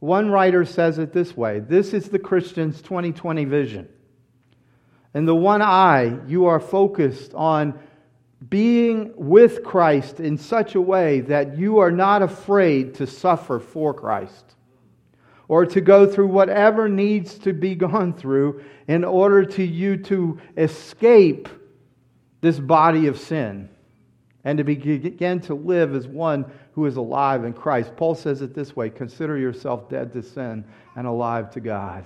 One 0.00 0.30
writer 0.30 0.64
says 0.64 0.98
it 0.98 1.12
this 1.12 1.36
way 1.36 1.60
this 1.60 1.92
is 1.92 2.08
the 2.08 2.18
Christian's 2.18 2.80
2020 2.80 3.44
vision. 3.44 3.88
In 5.14 5.26
the 5.26 5.34
one 5.34 5.62
eye, 5.62 6.18
you 6.26 6.46
are 6.46 6.60
focused 6.60 7.34
on 7.34 7.78
being 8.48 9.12
with 9.16 9.62
Christ 9.62 10.18
in 10.18 10.38
such 10.38 10.74
a 10.74 10.80
way 10.80 11.20
that 11.20 11.58
you 11.58 11.78
are 11.78 11.90
not 11.90 12.22
afraid 12.22 12.94
to 12.94 13.06
suffer 13.06 13.58
for 13.58 13.92
Christ 13.92 14.54
or 15.48 15.66
to 15.66 15.80
go 15.80 16.06
through 16.06 16.28
whatever 16.28 16.88
needs 16.88 17.38
to 17.38 17.52
be 17.52 17.74
gone 17.74 18.14
through 18.14 18.62
in 18.88 19.04
order 19.04 19.44
to 19.44 19.62
you 19.62 19.96
to 19.96 20.38
escape 20.56 21.48
this 22.40 22.58
body 22.58 23.06
of 23.06 23.18
sin 23.18 23.68
and 24.44 24.58
to 24.58 24.64
begin 24.64 25.40
to 25.40 25.54
live 25.54 25.94
as 25.94 26.06
one 26.06 26.44
who 26.72 26.86
is 26.86 26.96
alive 26.96 27.44
in 27.44 27.52
Christ. 27.52 27.96
Paul 27.96 28.14
says 28.14 28.42
it 28.42 28.54
this 28.54 28.76
way 28.76 28.90
consider 28.90 29.38
yourself 29.38 29.88
dead 29.88 30.12
to 30.12 30.22
sin 30.22 30.64
and 30.96 31.06
alive 31.06 31.50
to 31.52 31.60
God. 31.60 32.04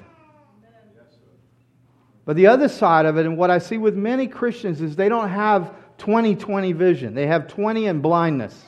But 2.25 2.37
the 2.37 2.49
other 2.49 2.69
side 2.69 3.07
of 3.07 3.17
it, 3.17 3.25
and 3.25 3.39
what 3.39 3.51
I 3.51 3.59
see 3.59 3.79
with 3.79 3.97
many 3.97 4.27
Christians, 4.27 4.83
is 4.83 4.95
they 4.95 5.09
don't 5.09 5.31
have 5.31 5.75
2020 5.97 6.73
vision. 6.73 7.15
They 7.15 7.27
have 7.27 7.49
20 7.49 7.87
and 7.87 8.03
blindness. 8.03 8.68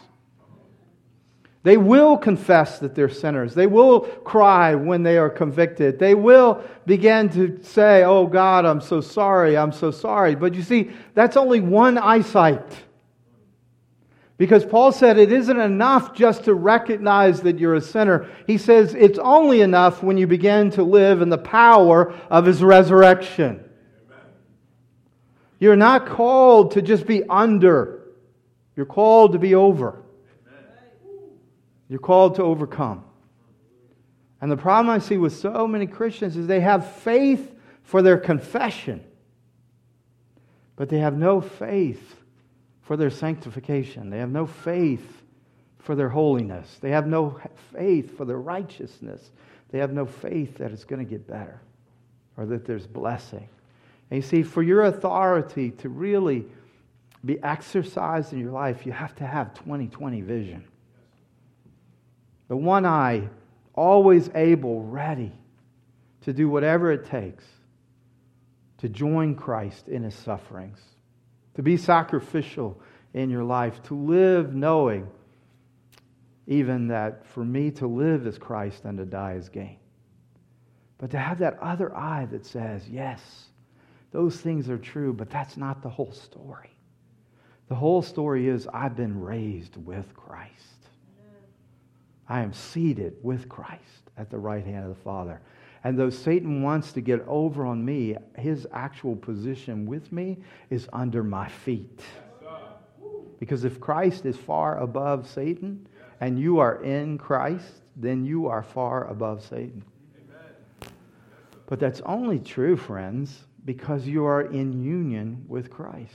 They 1.62 1.76
will 1.76 2.16
confess 2.16 2.78
that 2.78 2.94
they're 2.94 3.10
sinners. 3.10 3.54
They 3.54 3.66
will 3.66 4.00
cry 4.00 4.74
when 4.74 5.02
they 5.02 5.18
are 5.18 5.28
convicted. 5.28 5.98
They 5.98 6.14
will 6.14 6.64
begin 6.86 7.28
to 7.30 7.62
say, 7.62 8.02
Oh 8.02 8.26
God, 8.26 8.64
I'm 8.64 8.80
so 8.80 9.02
sorry, 9.02 9.58
I'm 9.58 9.72
so 9.72 9.90
sorry. 9.90 10.34
But 10.34 10.54
you 10.54 10.62
see, 10.62 10.90
that's 11.14 11.36
only 11.36 11.60
one 11.60 11.98
eyesight. 11.98 12.64
Because 14.38 14.64
Paul 14.64 14.90
said 14.90 15.18
it 15.18 15.30
isn't 15.30 15.60
enough 15.60 16.14
just 16.14 16.44
to 16.44 16.54
recognize 16.54 17.42
that 17.42 17.58
you're 17.58 17.74
a 17.74 17.80
sinner. 17.82 18.26
He 18.46 18.56
says 18.56 18.94
it's 18.94 19.18
only 19.18 19.60
enough 19.60 20.02
when 20.02 20.16
you 20.16 20.26
begin 20.26 20.70
to 20.70 20.82
live 20.82 21.20
in 21.20 21.28
the 21.28 21.36
power 21.36 22.14
of 22.30 22.46
his 22.46 22.62
resurrection. 22.62 23.62
You're 25.58 25.76
not 25.76 26.06
called 26.06 26.70
to 26.70 26.80
just 26.80 27.06
be 27.06 27.22
under, 27.24 28.00
you're 28.76 28.86
called 28.86 29.32
to 29.32 29.38
be 29.38 29.54
over. 29.54 30.02
You're 31.90 31.98
called 31.98 32.36
to 32.36 32.44
overcome. 32.44 33.04
And 34.40 34.50
the 34.50 34.56
problem 34.56 34.94
I 34.94 35.00
see 35.00 35.18
with 35.18 35.36
so 35.36 35.66
many 35.66 35.86
Christians 35.86 36.36
is 36.36 36.46
they 36.46 36.60
have 36.60 36.90
faith 36.98 37.52
for 37.82 38.00
their 38.00 38.16
confession, 38.16 39.04
but 40.76 40.88
they 40.88 41.00
have 41.00 41.16
no 41.16 41.40
faith 41.40 42.16
for 42.82 42.96
their 42.96 43.10
sanctification. 43.10 44.08
They 44.08 44.18
have 44.18 44.30
no 44.30 44.46
faith 44.46 45.22
for 45.78 45.96
their 45.96 46.08
holiness. 46.08 46.78
They 46.80 46.90
have 46.90 47.08
no 47.08 47.40
faith 47.74 48.16
for 48.16 48.24
their 48.24 48.38
righteousness. 48.38 49.30
They 49.70 49.78
have 49.80 49.92
no 49.92 50.06
faith 50.06 50.58
that 50.58 50.70
it's 50.70 50.84
going 50.84 51.04
to 51.04 51.10
get 51.10 51.26
better 51.26 51.60
or 52.36 52.46
that 52.46 52.64
there's 52.64 52.86
blessing. 52.86 53.48
And 54.10 54.16
you 54.16 54.22
see, 54.22 54.44
for 54.44 54.62
your 54.62 54.84
authority 54.84 55.72
to 55.72 55.88
really 55.88 56.46
be 57.24 57.42
exercised 57.42 58.32
in 58.32 58.38
your 58.38 58.52
life, 58.52 58.86
you 58.86 58.92
have 58.92 59.14
to 59.16 59.26
have 59.26 59.54
2020 59.54 60.20
vision. 60.20 60.64
The 62.50 62.56
one 62.56 62.84
eye, 62.84 63.28
always 63.74 64.28
able, 64.34 64.82
ready 64.82 65.30
to 66.22 66.32
do 66.32 66.48
whatever 66.48 66.90
it 66.90 67.06
takes 67.06 67.44
to 68.78 68.88
join 68.88 69.36
Christ 69.36 69.86
in 69.86 70.02
his 70.02 70.16
sufferings 70.16 70.80
to 71.54 71.62
be 71.62 71.76
sacrificial 71.76 72.80
in 73.14 73.30
your 73.30 73.44
life, 73.44 73.80
to 73.84 73.94
live 73.94 74.52
knowing 74.52 75.06
even 76.48 76.88
that 76.88 77.24
for 77.24 77.44
me 77.44 77.70
to 77.70 77.86
live 77.86 78.26
is 78.26 78.36
Christ 78.36 78.84
and 78.84 78.98
to 78.98 79.04
die 79.04 79.34
is 79.34 79.48
gain. 79.48 79.78
But 80.98 81.12
to 81.12 81.18
have 81.18 81.38
that 81.38 81.56
other 81.60 81.96
eye 81.96 82.26
that 82.32 82.44
says, 82.44 82.88
yes, 82.88 83.20
Those 84.10 84.36
things 84.36 84.68
are 84.68 84.78
true, 84.78 85.12
but 85.12 85.30
that's 85.30 85.56
not 85.56 85.82
the 85.82 85.88
whole 85.88 86.12
story. 86.12 86.70
The 87.68 87.74
whole 87.74 88.02
story 88.02 88.48
is 88.48 88.66
I've 88.72 88.96
been 88.96 89.20
raised 89.20 89.76
with 89.76 90.14
Christ. 90.14 90.79
I 92.30 92.40
am 92.40 92.52
seated 92.52 93.16
with 93.22 93.48
Christ 93.48 94.10
at 94.16 94.30
the 94.30 94.38
right 94.38 94.64
hand 94.64 94.84
of 94.84 94.96
the 94.96 95.02
Father. 95.02 95.40
And 95.82 95.98
though 95.98 96.10
Satan 96.10 96.62
wants 96.62 96.92
to 96.92 97.00
get 97.00 97.26
over 97.26 97.66
on 97.66 97.84
me, 97.84 98.16
his 98.38 98.68
actual 98.72 99.16
position 99.16 99.84
with 99.84 100.12
me 100.12 100.38
is 100.70 100.88
under 100.92 101.24
my 101.24 101.48
feet. 101.48 102.00
Because 103.40 103.64
if 103.64 103.80
Christ 103.80 104.26
is 104.26 104.36
far 104.36 104.78
above 104.78 105.28
Satan 105.28 105.88
and 106.20 106.38
you 106.38 106.58
are 106.58 106.82
in 106.84 107.18
Christ, 107.18 107.82
then 107.96 108.24
you 108.24 108.46
are 108.46 108.62
far 108.62 109.08
above 109.08 109.42
Satan. 109.42 109.82
But 111.66 111.80
that's 111.80 112.00
only 112.02 112.38
true, 112.38 112.76
friends, 112.76 113.44
because 113.64 114.06
you 114.06 114.24
are 114.24 114.42
in 114.42 114.84
union 114.84 115.44
with 115.48 115.70
Christ. 115.70 116.14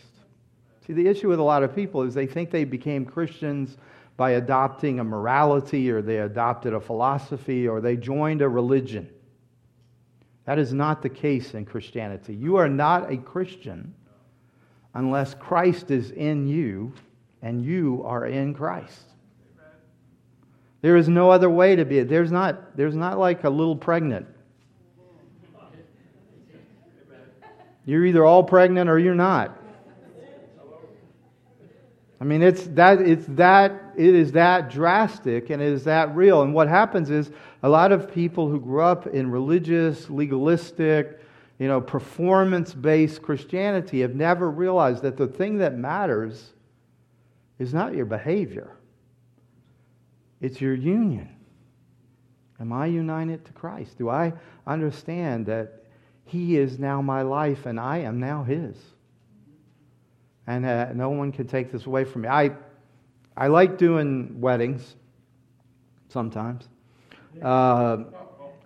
See, 0.85 0.93
the 0.93 1.07
issue 1.07 1.29
with 1.29 1.39
a 1.39 1.43
lot 1.43 1.63
of 1.63 1.75
people 1.75 2.03
is 2.03 2.13
they 2.13 2.27
think 2.27 2.51
they 2.51 2.63
became 2.63 3.05
Christians 3.05 3.77
by 4.17 4.31
adopting 4.31 4.99
a 4.99 5.03
morality 5.03 5.89
or 5.91 6.01
they 6.01 6.19
adopted 6.19 6.73
a 6.73 6.79
philosophy 6.79 7.67
or 7.67 7.81
they 7.81 7.97
joined 7.97 8.41
a 8.41 8.47
religion. 8.47 9.09
That 10.45 10.59
is 10.59 10.73
not 10.73 11.01
the 11.01 11.09
case 11.09 11.53
in 11.53 11.65
Christianity. 11.65 12.33
You 12.33 12.55
are 12.57 12.69
not 12.69 13.11
a 13.11 13.17
Christian 13.17 13.93
unless 14.93 15.33
Christ 15.33 15.91
is 15.91 16.11
in 16.11 16.47
you 16.47 16.93
and 17.41 17.63
you 17.63 18.03
are 18.05 18.25
in 18.25 18.53
Christ. 18.53 19.01
There 20.81 20.95
is 20.95 21.09
no 21.09 21.31
other 21.31 21.49
way 21.49 21.75
to 21.75 21.83
be. 21.83 22.01
There's 22.03 22.31
not, 22.31 22.77
there's 22.77 22.95
not 22.95 23.17
like 23.17 23.43
a 23.43 23.49
little 23.49 23.75
pregnant. 23.75 24.27
You're 27.85 28.05
either 28.05 28.23
all 28.23 28.43
pregnant 28.43 28.89
or 28.89 28.97
you're 28.97 29.15
not. 29.15 29.59
I 32.19 32.23
mean, 32.23 32.41
it's 32.41 32.67
that, 32.67 33.01
it's 33.01 33.25
that, 33.29 33.93
it 33.97 34.15
is 34.15 34.31
that 34.33 34.69
drastic 34.69 35.49
and 35.49 35.61
it 35.61 35.67
is 35.67 35.83
that 35.83 36.15
real. 36.15 36.43
And 36.43 36.53
what 36.53 36.67
happens 36.67 37.09
is 37.09 37.29
a 37.61 37.69
lot 37.69 37.91
of 37.91 38.13
people 38.13 38.49
who 38.49 38.59
grew 38.59 38.81
up 38.81 39.07
in 39.07 39.29
religious, 39.29 40.09
legalistic, 40.09 41.19
you 41.59 41.67
know, 41.67 41.81
performance 41.81 42.73
based 42.73 43.21
Christianity 43.21 44.01
have 44.01 44.15
never 44.15 44.49
realized 44.49 45.03
that 45.03 45.17
the 45.17 45.27
thing 45.27 45.57
that 45.57 45.77
matters 45.77 46.53
is 47.59 47.73
not 47.73 47.93
your 47.93 48.05
behavior, 48.05 48.75
it's 50.41 50.59
your 50.59 50.73
union. 50.73 51.29
Am 52.59 52.71
I 52.71 52.85
united 52.85 53.43
to 53.45 53.53
Christ? 53.53 53.97
Do 53.97 54.09
I 54.09 54.31
understand 54.65 55.45
that 55.47 55.83
He 56.23 56.57
is 56.57 56.79
now 56.79 57.01
my 57.01 57.21
life 57.21 57.65
and 57.65 57.77
I 57.79 57.99
am 57.99 58.19
now 58.19 58.43
His? 58.43 58.77
And 60.47 60.65
uh, 60.65 60.93
no 60.93 61.09
one 61.09 61.31
can 61.31 61.47
take 61.47 61.71
this 61.71 61.85
away 61.85 62.03
from 62.05 62.23
me. 62.23 62.27
I, 62.27 62.51
I 63.35 63.47
like 63.47 63.77
doing 63.77 64.39
weddings 64.39 64.95
sometimes. 66.09 66.67
Uh, 67.41 68.03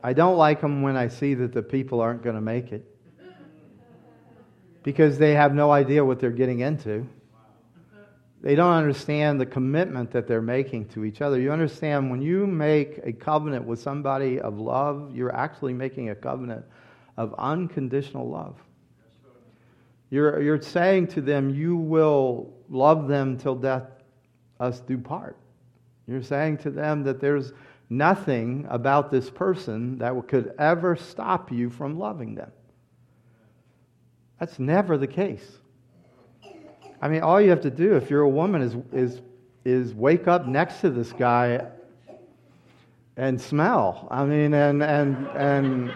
I 0.04 0.14
don't 0.14 0.38
like 0.38 0.62
them 0.62 0.82
when 0.82 0.96
I 0.96 1.08
see 1.08 1.34
that 1.34 1.54
the 1.54 1.64
people 1.64 2.00
aren't 2.02 2.24
going 2.24 2.36
to 2.36 2.42
make 2.42 2.72
it 2.72 2.86
because 4.84 5.18
they 5.18 5.34
have 5.34 5.54
no 5.54 5.72
idea 5.72 6.04
what 6.04 6.20
they're 6.20 6.30
getting 6.32 6.60
into. 6.60 7.08
They 8.42 8.56
don't 8.56 8.74
understand 8.74 9.42
the 9.42 9.46
commitment 9.46 10.12
that 10.12 10.26
they're 10.26 10.42
making 10.42 10.88
to 10.90 11.04
each 11.04 11.22
other. 11.22 11.40
You 11.40 11.52
understand 11.52 12.10
when 12.10 12.22
you 12.22 12.48
make 12.48 13.00
a 13.04 13.12
covenant 13.12 13.66
with 13.66 13.82
somebody 13.82 14.40
of 14.40 14.58
love, 14.58 15.14
you're 15.14 15.36
actually 15.36 15.74
making 15.74 16.10
a 16.10 16.16
covenant 16.16 16.64
of 17.18 17.36
unconditional 17.38 18.30
love. 18.30 18.56
You're, 20.10 20.42
you're 20.42 20.62
saying 20.62 21.08
to 21.08 21.22
them, 21.22 21.50
You 21.50 21.76
will 21.76 22.54
love 22.70 23.08
them 23.08 23.38
till 23.38 23.56
death 23.56 23.84
us 24.60 24.80
do 24.82 24.98
part. 24.98 25.38
You're 26.08 26.24
saying 26.24 26.58
to 26.60 26.72
them 26.72 27.04
that 27.04 27.20
there's 27.20 27.54
nothing 27.90 28.66
about 28.70 29.12
this 29.12 29.30
person 29.30 29.98
that 30.00 30.28
could 30.28 30.54
ever 30.60 30.96
stop 30.96 31.52
you 31.52 31.70
from 31.70 31.98
loving 31.98 32.36
them. 32.36 32.52
That's 34.40 34.58
never 34.60 34.98
the 34.98 35.08
case. 35.08 35.58
I 37.02 37.08
mean, 37.08 37.22
all 37.22 37.40
you 37.40 37.50
have 37.50 37.62
to 37.62 37.70
do 37.70 37.96
if 37.96 38.10
you're 38.10 38.22
a 38.22 38.30
woman 38.30 38.62
is, 38.62 38.76
is, 38.92 39.22
is 39.64 39.94
wake 39.94 40.28
up 40.28 40.48
next 40.48 40.82
to 40.82 40.90
this 40.90 41.12
guy 41.14 41.66
and 43.16 43.40
smell. 43.40 44.08
I 44.10 44.26
mean, 44.26 44.54
and, 44.54 44.82
and, 44.82 45.28
and, 45.36 45.94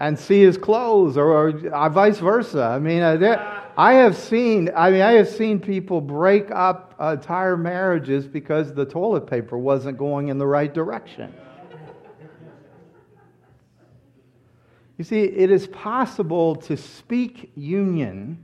and 0.00 0.18
see 0.18 0.42
his 0.42 0.58
clothes, 0.58 1.16
or, 1.16 1.26
or 1.26 1.74
uh, 1.74 1.88
vice 1.88 2.18
versa. 2.18 2.62
I 2.62 2.78
mean, 2.78 3.02
uh, 3.02 3.62
I 3.76 3.94
have 3.94 4.16
seen. 4.16 4.70
I 4.74 4.90
mean, 4.90 5.02
I 5.02 5.12
have 5.12 5.28
seen 5.28 5.60
people 5.60 6.00
break 6.00 6.50
up 6.50 6.94
entire 7.00 7.56
marriages 7.56 8.26
because 8.26 8.74
the 8.74 8.84
toilet 8.84 9.26
paper 9.26 9.56
wasn't 9.56 9.98
going 9.98 10.28
in 10.28 10.38
the 10.38 10.46
right 10.46 10.72
direction. 10.72 11.32
You 14.98 15.04
see, 15.04 15.24
it 15.24 15.50
is 15.50 15.66
possible 15.66 16.56
to 16.56 16.76
speak 16.76 17.52
union 17.54 18.42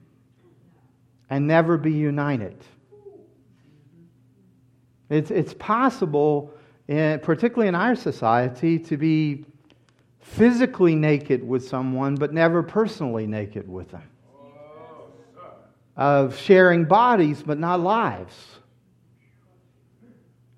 and 1.30 1.46
never 1.46 1.78
be 1.78 1.92
united. 1.92 2.62
It's, 5.08 5.30
it's 5.30 5.54
possible, 5.54 6.52
in, 6.88 7.20
particularly 7.20 7.68
in 7.68 7.74
our 7.74 7.94
society, 7.94 8.78
to 8.80 8.98
be 8.98 9.46
physically 10.22 10.94
naked 10.94 11.46
with 11.46 11.68
someone, 11.68 12.14
but 12.14 12.32
never 12.32 12.62
personally 12.62 13.26
naked 13.26 13.68
with 13.68 13.90
them. 13.90 14.08
Of 15.94 16.38
sharing 16.38 16.86
bodies, 16.86 17.42
but 17.42 17.58
not 17.58 17.80
lives. 17.80 18.34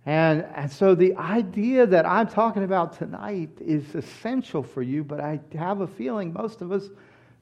And, 0.07 0.47
and 0.55 0.71
so 0.71 0.95
the 0.95 1.17
idea 1.17 1.87
that 1.87 2.07
I'm 2.07 2.29
talking 2.29 2.63
about 2.63 2.99
tonight 2.99 3.51
is 3.59 3.95
essential 3.95 4.63
for 4.63 4.83
you, 4.83 5.03
but 5.03 5.19
I 5.19 5.41
have 5.57 5.81
a 5.81 5.87
feeling 5.87 6.33
most 6.33 6.61
of 6.61 6.71
us 6.71 6.89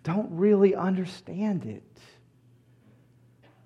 don't 0.04 0.30
really 0.30 0.74
understand 0.74 1.66
it. 1.66 1.82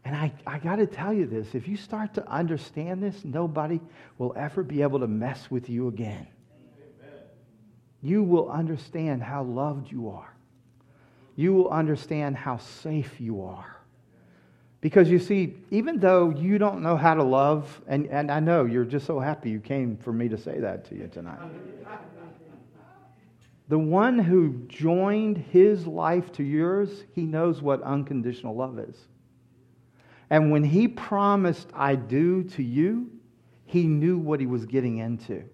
And 0.04 0.16
I, 0.16 0.32
I 0.46 0.58
got 0.58 0.76
to 0.76 0.86
tell 0.86 1.12
you 1.12 1.26
this 1.26 1.54
if 1.54 1.68
you 1.68 1.76
start 1.76 2.14
to 2.14 2.26
understand 2.28 3.02
this, 3.02 3.24
nobody 3.24 3.80
will 4.18 4.32
ever 4.36 4.62
be 4.62 4.80
able 4.80 5.00
to 5.00 5.08
mess 5.08 5.50
with 5.50 5.68
you 5.68 5.88
again 5.88 6.26
you 8.02 8.22
will 8.22 8.50
understand 8.50 9.22
how 9.22 9.42
loved 9.42 9.90
you 9.90 10.10
are. 10.10 10.34
You 11.34 11.52
will 11.52 11.68
understand 11.68 12.36
how 12.36 12.58
safe 12.58 13.20
you 13.20 13.42
are. 13.42 13.76
Because 14.80 15.10
you 15.10 15.18
see, 15.18 15.56
even 15.70 15.98
though 15.98 16.30
you 16.30 16.58
don't 16.58 16.82
know 16.82 16.96
how 16.96 17.14
to 17.14 17.22
love, 17.22 17.80
and, 17.86 18.06
and 18.06 18.30
I 18.30 18.40
know 18.40 18.64
you're 18.64 18.84
just 18.84 19.06
so 19.06 19.18
happy 19.18 19.50
you 19.50 19.60
came 19.60 19.96
for 19.96 20.12
me 20.12 20.28
to 20.28 20.38
say 20.38 20.60
that 20.60 20.84
to 20.86 20.94
you 20.94 21.08
tonight. 21.08 21.38
The 23.68 23.78
one 23.78 24.18
who 24.18 24.62
joined 24.68 25.38
his 25.38 25.86
life 25.86 26.30
to 26.32 26.44
yours, 26.44 27.04
he 27.14 27.22
knows 27.22 27.60
what 27.62 27.82
unconditional 27.82 28.54
love 28.54 28.78
is. 28.78 28.96
And 30.30 30.52
when 30.52 30.62
he 30.62 30.86
promised, 30.86 31.68
I 31.74 31.96
do 31.96 32.44
to 32.44 32.62
you, 32.62 33.10
he 33.64 33.84
knew 33.84 34.18
what 34.18 34.38
he 34.38 34.46
was 34.46 34.66
getting 34.66 34.98
into. 34.98 35.44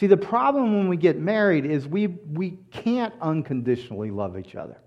See, 0.00 0.06
the 0.06 0.16
problem 0.16 0.78
when 0.78 0.88
we 0.88 0.96
get 0.96 1.18
married 1.18 1.66
is 1.66 1.86
we, 1.86 2.06
we 2.06 2.52
can't 2.70 3.12
unconditionally 3.20 4.10
love 4.10 4.38
each 4.38 4.54
other 4.54 4.78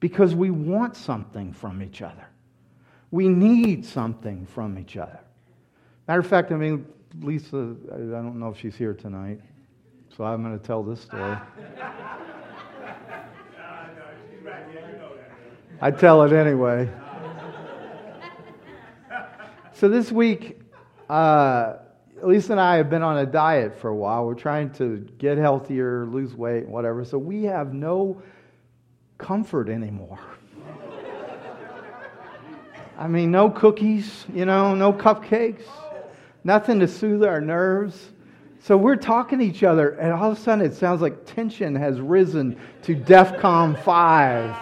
because 0.00 0.34
we 0.34 0.50
want 0.50 0.96
something 0.96 1.52
from 1.52 1.80
each 1.80 2.02
other. 2.02 2.26
We 3.12 3.28
need 3.28 3.84
something 3.86 4.44
from 4.44 4.80
each 4.80 4.96
other. 4.96 5.20
Matter 6.08 6.18
of 6.18 6.26
fact, 6.26 6.50
I 6.50 6.56
mean, 6.56 6.86
Lisa, 7.20 7.76
I 7.92 7.98
don't 7.98 8.40
know 8.40 8.48
if 8.48 8.58
she's 8.58 8.74
here 8.74 8.94
tonight, 8.94 9.40
so 10.16 10.24
I'm 10.24 10.42
going 10.42 10.58
to 10.58 10.66
tell 10.66 10.82
this 10.82 11.02
story. 11.02 11.38
I 15.80 15.92
tell 15.92 16.24
it 16.24 16.32
anyway. 16.32 16.90
So 19.72 19.88
this 19.90 20.10
week, 20.10 20.58
uh, 21.10 21.74
Lisa 22.22 22.52
and 22.52 22.60
I 22.60 22.76
have 22.76 22.88
been 22.88 23.02
on 23.02 23.18
a 23.18 23.26
diet 23.26 23.78
for 23.78 23.88
a 23.88 23.94
while. 23.94 24.24
We're 24.24 24.34
trying 24.34 24.70
to 24.74 25.06
get 25.18 25.36
healthier, 25.36 26.06
lose 26.06 26.34
weight, 26.34 26.66
whatever. 26.66 27.04
So 27.04 27.18
we 27.18 27.44
have 27.44 27.74
no 27.74 28.22
comfort 29.18 29.68
anymore. 29.68 30.18
I 32.98 33.08
mean, 33.08 33.30
no 33.30 33.50
cookies, 33.50 34.24
you 34.32 34.46
know, 34.46 34.74
no 34.74 34.90
cupcakes, 34.90 35.64
nothing 36.44 36.80
to 36.80 36.88
soothe 36.88 37.22
our 37.24 37.42
nerves. 37.42 38.12
So 38.60 38.78
we're 38.78 38.96
talking 38.96 39.38
to 39.40 39.44
each 39.44 39.62
other, 39.62 39.90
and 39.90 40.12
all 40.12 40.32
of 40.32 40.38
a 40.38 40.40
sudden 40.40 40.64
it 40.64 40.74
sounds 40.74 41.02
like 41.02 41.26
tension 41.26 41.74
has 41.74 42.00
risen 42.00 42.58
to 42.82 42.96
DEFCON 42.96 43.82
5 43.82 44.56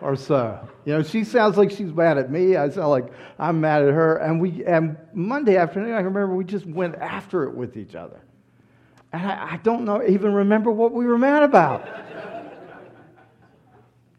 or 0.00 0.14
so. 0.14 0.68
You 0.88 0.94
know, 0.94 1.02
she 1.02 1.22
sounds 1.22 1.58
like 1.58 1.70
she's 1.70 1.92
mad 1.92 2.16
at 2.16 2.30
me. 2.30 2.56
I 2.56 2.70
sound 2.70 2.88
like 2.88 3.12
I'm 3.38 3.60
mad 3.60 3.82
at 3.82 3.92
her. 3.92 4.16
And 4.16 4.40
we 4.40 4.64
and 4.64 4.96
Monday 5.12 5.58
afternoon, 5.58 5.92
I 5.92 6.00
remember 6.00 6.34
we 6.34 6.44
just 6.44 6.64
went 6.64 6.94
after 6.94 7.44
it 7.44 7.54
with 7.54 7.76
each 7.76 7.94
other. 7.94 8.18
And 9.12 9.20
I, 9.20 9.52
I 9.52 9.56
don't 9.58 9.84
know 9.84 10.02
even 10.02 10.32
remember 10.32 10.70
what 10.70 10.94
we 10.94 11.04
were 11.04 11.18
mad 11.18 11.42
about. 11.42 11.86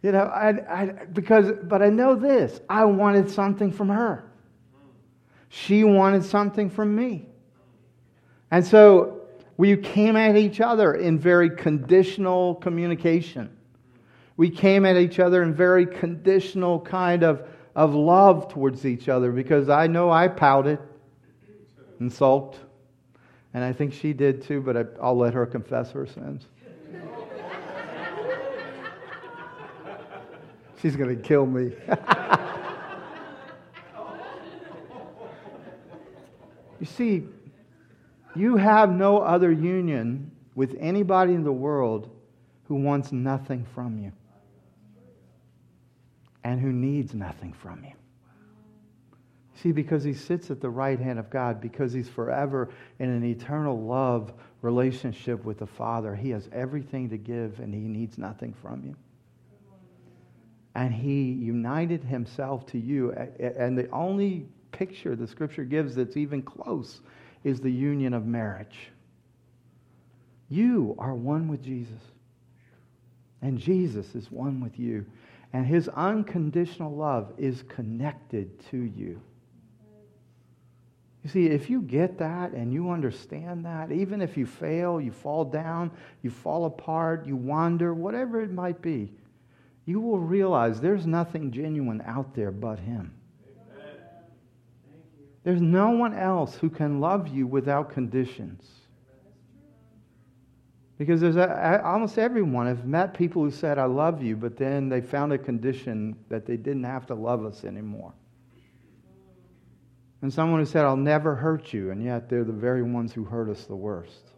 You 0.01 0.13
know, 0.13 0.25
I, 0.25 0.49
I, 0.49 0.85
because, 1.11 1.51
but 1.63 1.81
I 1.81 1.89
know 1.89 2.15
this 2.15 2.61
I 2.69 2.85
wanted 2.85 3.29
something 3.29 3.69
from 3.69 3.89
her. 3.89 4.23
She 5.49 5.83
wanted 5.83 6.23
something 6.23 6.69
from 6.69 6.95
me. 6.95 7.25
And 8.49 8.65
so 8.65 9.23
we 9.57 9.75
came 9.75 10.15
at 10.15 10.37
each 10.37 10.61
other 10.61 10.93
in 10.93 11.19
very 11.19 11.49
conditional 11.49 12.55
communication. 12.55 13.49
We 14.39 14.49
came 14.49 14.85
at 14.85 14.95
each 14.95 15.19
other 15.19 15.43
in 15.43 15.53
very 15.53 15.85
conditional 15.85 16.79
kind 16.79 17.23
of, 17.23 17.45
of 17.75 17.93
love 17.93 18.47
towards 18.47 18.85
each 18.85 19.09
other 19.09 19.33
because 19.33 19.67
I 19.67 19.87
know 19.87 20.09
I 20.09 20.29
pouted 20.29 20.79
and 21.99 22.09
sulked. 22.09 22.55
And 23.53 23.65
I 23.65 23.73
think 23.73 23.91
she 23.91 24.13
did 24.13 24.41
too, 24.41 24.61
but 24.61 24.77
I, 24.77 24.85
I'll 25.01 25.17
let 25.17 25.33
her 25.33 25.45
confess 25.45 25.91
her 25.91 26.07
sins. 26.07 26.47
She's 30.81 30.95
going 30.95 31.13
to 31.13 31.21
kill 31.21 31.45
me. 31.45 31.73
you 36.79 36.85
see, 36.85 37.25
you 38.37 38.55
have 38.55 38.89
no 38.89 39.17
other 39.17 39.51
union 39.51 40.31
with 40.55 40.77
anybody 40.79 41.33
in 41.33 41.43
the 41.43 41.51
world 41.51 42.09
who 42.69 42.75
wants 42.75 43.11
nothing 43.11 43.65
from 43.75 43.99
you 43.99 44.13
and 46.43 46.59
who 46.59 46.71
needs 46.71 47.13
nothing 47.13 47.53
from 47.53 47.83
you. 47.83 47.93
See, 49.55 49.71
because 49.71 50.03
he 50.03 50.13
sits 50.13 50.49
at 50.51 50.61
the 50.61 50.69
right 50.69 50.99
hand 50.99 51.19
of 51.19 51.29
God, 51.29 51.59
because 51.59 51.91
he's 51.91 52.07
forever 52.07 52.69
in 52.99 53.09
an 53.09 53.25
eternal 53.25 53.81
love 53.81 54.33
relationship 54.61 55.43
with 55.43 55.59
the 55.59 55.67
Father, 55.67 56.15
he 56.15 56.29
has 56.29 56.47
everything 56.53 57.09
to 57.09 57.17
give 57.17 57.59
and 57.59 57.73
he 57.73 57.81
needs 57.81 58.17
nothing 58.17 58.53
from 58.61 58.83
you 58.85 58.95
and 60.75 60.93
he 60.93 61.31
united 61.31 62.03
himself 62.03 62.65
to 62.67 62.79
you. 62.79 63.11
And 63.11 63.77
the 63.77 63.89
only 63.91 64.45
picture 64.71 65.15
the 65.15 65.27
scripture 65.27 65.63
gives 65.65 65.95
that's 65.95 66.15
even 66.15 66.41
close 66.41 67.01
is 67.43 67.59
the 67.59 67.71
union 67.71 68.13
of 68.13 68.25
marriage. 68.25 68.91
You 70.49 70.95
are 70.97 71.13
one 71.13 71.47
with 71.47 71.61
Jesus, 71.61 72.01
and 73.41 73.57
Jesus 73.57 74.15
is 74.15 74.31
one 74.31 74.61
with 74.61 74.79
you. 74.79 75.05
And 75.51 75.65
his 75.65 75.87
unconditional 75.89 76.95
love 76.95 77.33
is 77.37 77.63
connected 77.63 78.59
to 78.69 78.77
you. 78.77 79.21
You 81.23 81.29
see, 81.29 81.47
if 81.47 81.69
you 81.69 81.81
get 81.81 82.17
that 82.19 82.51
and 82.51 82.71
you 82.71 82.91
understand 82.91 83.65
that, 83.65 83.91
even 83.91 84.21
if 84.21 84.37
you 84.37 84.45
fail, 84.45 85.01
you 85.01 85.11
fall 85.11 85.43
down, 85.43 85.91
you 86.23 86.29
fall 86.29 86.65
apart, 86.65 87.25
you 87.25 87.35
wander, 87.35 87.93
whatever 87.93 88.41
it 88.41 88.51
might 88.51 88.81
be, 88.81 89.11
you 89.85 89.99
will 89.99 90.19
realize 90.19 90.79
there's 90.79 91.05
nothing 91.05 91.51
genuine 91.51 92.01
out 92.05 92.33
there 92.35 92.51
but 92.51 92.79
Him. 92.79 93.13
There's 95.43 95.61
no 95.61 95.91
one 95.91 96.13
else 96.13 96.55
who 96.55 96.69
can 96.69 96.99
love 96.99 97.27
you 97.27 97.47
without 97.47 97.91
conditions. 97.91 98.63
Because 100.99 101.21
there's 101.21 101.37
a, 101.37 101.81
almost 101.83 102.17
everyone 102.17 102.67
have 102.67 102.85
met 102.85 103.13
people 103.13 103.41
who 103.41 103.51
said, 103.51 103.79
I 103.79 103.85
love 103.85 104.21
you, 104.21 104.35
but 104.35 104.57
then 104.57 104.89
they 104.89 104.99
found 104.99 105.31
a 105.31 105.37
condition 105.37 106.17
that 106.27 106.45
they 106.45 106.57
didn't 106.57 106.83
have 106.83 107.07
to 107.07 107.15
love 107.15 107.45
us 107.45 107.63
anymore. 107.63 108.13
And 110.21 110.31
someone 110.31 110.59
who 110.59 110.65
said, 110.65 110.83
I'll 110.83 110.97
never 110.97 111.35
hurt 111.35 111.71
you, 111.71 111.91
and 111.91 112.03
yet 112.03 112.29
they're 112.29 112.43
the 112.43 112.51
very 112.51 112.83
ones 112.83 113.13
who 113.13 113.23
hurt 113.23 113.49
us 113.49 113.63
the 113.63 113.77
worst 113.77 114.33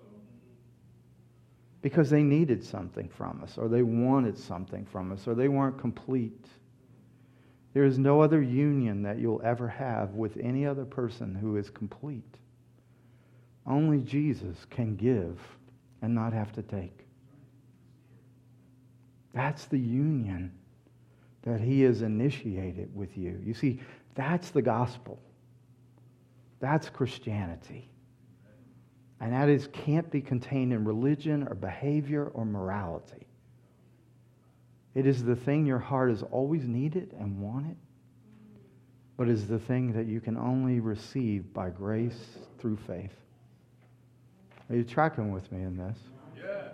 because 1.82 2.12
they 2.12 2.22
needed 2.22 2.64
something 2.64 3.10
from 3.10 3.42
us, 3.42 3.58
or 3.58 3.68
they 3.68 3.82
wanted 3.82 4.38
something 4.38 4.86
from 4.86 5.12
us, 5.12 5.28
or 5.28 5.34
they 5.34 5.48
weren't 5.48 5.80
complete. 5.80 6.46
There 7.74 7.86
is 7.86 7.98
no 7.98 8.22
other 8.22 8.40
union 8.40 9.02
that 9.02 9.18
you'll 9.18 9.42
ever 9.44 9.68
have 9.68 10.14
with 10.14 10.38
any 10.38 10.68
other 10.68 10.86
person 10.86 11.34
who 11.34 11.58
is 11.58 11.72
complete. 11.72 12.38
Only 13.66 14.02
Jesus 14.02 14.64
can 14.70 14.96
give 14.96 15.40
and 16.02 16.14
not 16.14 16.34
have 16.34 16.52
to 16.54 16.62
take. 16.62 17.06
That's 19.34 19.66
the 19.66 19.80
union 19.80 20.52
that 21.44 21.62
he 21.62 21.82
has 21.82 22.02
initiated 22.02 22.96
with 22.96 23.18
you. 23.18 23.42
You 23.44 23.54
see, 23.54 23.80
that's 24.16 24.50
the 24.50 24.62
gospel. 24.62 25.20
That's 26.60 26.90
Christianity. 26.90 27.90
And 29.20 29.34
that 29.34 29.50
is 29.50 29.68
can't 29.68 30.10
be 30.12 30.22
contained 30.22 30.74
in 30.74 30.84
religion 30.84 31.48
or 31.48 31.56
behavior 31.56 32.32
or 32.34 32.46
morality. 32.46 33.28
It 34.94 35.06
is 35.06 35.24
the 35.24 35.36
thing 35.36 35.66
your 35.66 35.80
heart 35.80 36.10
has 36.10 36.24
always 36.24 36.66
needed 36.66 37.16
and 37.20 37.40
wanted, 37.40 37.78
but 39.18 39.30
is 39.30 39.48
the 39.48 39.60
thing 39.60 39.94
that 39.94 40.08
you 40.08 40.20
can 40.20 40.38
only 40.38 40.80
receive 40.80 41.54
by 41.54 41.70
grace 41.70 42.38
through 42.60 42.78
faith. 42.78 43.16
Are 44.72 44.76
you 44.76 44.84
tracking 44.84 45.32
with 45.32 45.52
me 45.52 45.62
in 45.62 45.78
this? 45.78 45.98
Yes. 46.36 46.72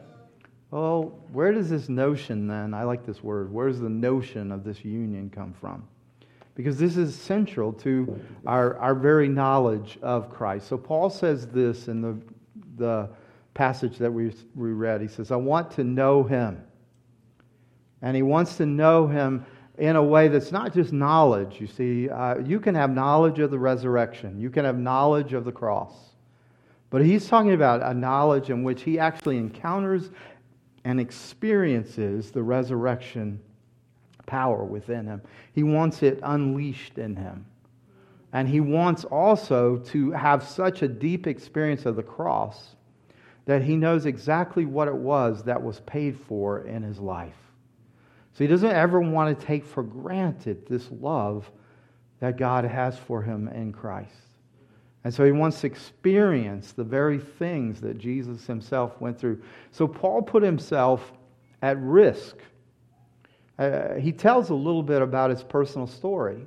Well, 0.72 1.20
where 1.34 1.52
does 1.52 1.70
this 1.70 1.90
notion 1.90 2.48
then, 2.48 2.74
I 2.74 2.84
like 2.84 3.06
this 3.06 3.22
word, 3.22 3.52
where 3.52 3.68
does 3.68 3.82
the 3.82 3.90
notion 3.90 4.52
of 4.54 4.64
this 4.64 4.86
union 4.86 5.30
come 5.30 5.54
from? 5.54 5.86
because 6.56 6.80
this 6.80 6.98
is 6.98 7.14
central 7.14 7.72
to 7.72 8.20
our, 8.48 8.76
our 8.80 8.96
very 8.96 9.28
knowledge 9.28 10.00
of 10.02 10.28
Christ. 10.34 10.68
So 10.68 10.76
Paul 10.76 11.12
says 11.12 11.46
this 11.46 11.88
in 11.88 12.02
the 12.02 12.18
the 12.78 13.10
passage 13.54 13.98
that 13.98 14.12
we, 14.12 14.34
we 14.56 14.72
read. 14.72 15.02
He 15.02 15.08
says, 15.08 15.32
I 15.32 15.36
want 15.36 15.72
to 15.72 15.84
know 15.84 16.24
him. 16.24 16.64
And 18.02 18.16
he 18.16 18.22
wants 18.22 18.58
to 18.58 18.66
know 18.66 19.08
him 19.08 19.46
in 19.78 19.96
a 19.96 20.04
way 20.04 20.28
that's 20.28 20.52
not 20.52 20.74
just 20.74 20.94
knowledge. 20.94 21.60
You 21.60 21.68
see, 21.68 22.10
uh, 22.10 22.38
you 22.40 22.60
can 22.60 22.76
have 22.76 22.92
knowledge 22.92 23.40
of 23.40 23.52
the 23.52 23.60
resurrection, 23.60 24.40
you 24.40 24.50
can 24.50 24.66
have 24.66 24.78
knowledge 24.78 25.34
of 25.34 25.44
the 25.44 25.52
cross. 25.52 25.94
But 26.90 27.04
he's 27.04 27.28
talking 27.28 27.54
about 27.54 27.82
a 27.82 27.94
knowledge 27.94 28.50
in 28.50 28.64
which 28.64 28.84
he 28.84 28.98
actually 28.98 29.38
encounters 29.38 30.10
and 30.86 31.00
experiences 31.00 32.32
the 32.32 32.44
resurrection 32.44 33.42
power 34.26 34.64
within 34.64 35.06
him. 35.06 35.22
He 35.54 35.64
wants 35.64 36.04
it 36.04 36.20
unleashed 36.24 36.98
in 36.98 37.16
him. 37.16 37.46
And 38.34 38.48
he 38.48 38.60
wants 38.60 39.04
also 39.06 39.78
to 39.78 40.12
have 40.12 40.44
such 40.44 40.82
a 40.82 40.88
deep 40.88 41.28
experience 41.28 41.86
of 41.86 41.96
the 41.96 42.04
cross 42.04 42.76
that 43.46 43.64
he 43.64 43.78
knows 43.78 44.06
exactly 44.06 44.66
what 44.66 44.88
it 44.88 44.96
was 44.96 45.44
that 45.44 45.62
was 45.62 45.80
paid 45.82 46.18
for 46.18 46.68
in 46.68 46.84
his 46.84 47.00
life. 47.00 47.38
So 48.34 48.44
he 48.44 48.48
doesn't 48.48 48.70
ever 48.70 49.00
want 49.00 49.38
to 49.38 49.46
take 49.46 49.66
for 49.66 49.82
granted 49.82 50.68
this 50.68 50.90
love 50.92 51.50
that 52.20 52.38
God 52.38 52.66
has 52.66 52.98
for 52.98 53.22
him 53.22 53.48
in 53.48 53.72
Christ. 53.72 54.27
And 55.08 55.14
so 55.14 55.24
he 55.24 55.32
wants 55.32 55.62
to 55.62 55.68
experience 55.68 56.74
the 56.74 56.84
very 56.84 57.18
things 57.18 57.80
that 57.80 57.98
Jesus 57.98 58.46
himself 58.46 59.00
went 59.00 59.18
through. 59.18 59.42
So 59.72 59.88
Paul 59.88 60.22
put 60.22 60.44
himself 60.44 61.14
at 61.62 61.82
risk. 61.82 62.36
Uh, 63.58 63.94
he 63.94 64.12
tells 64.12 64.50
a 64.50 64.54
little 64.54 64.84
bit 64.84 65.02
about 65.02 65.30
his 65.30 65.44
personal 65.44 65.88
story. 65.88 66.46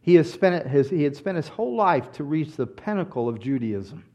He, 0.00 0.14
has 0.14 0.32
spent 0.32 0.66
his, 0.66 0.88
he 0.88 1.02
had 1.02 1.14
spent 1.14 1.36
his 1.36 1.48
whole 1.48 1.76
life 1.76 2.10
to 2.12 2.24
reach 2.24 2.56
the 2.56 2.66
pinnacle 2.66 3.28
of 3.28 3.40
Judaism. 3.40 4.06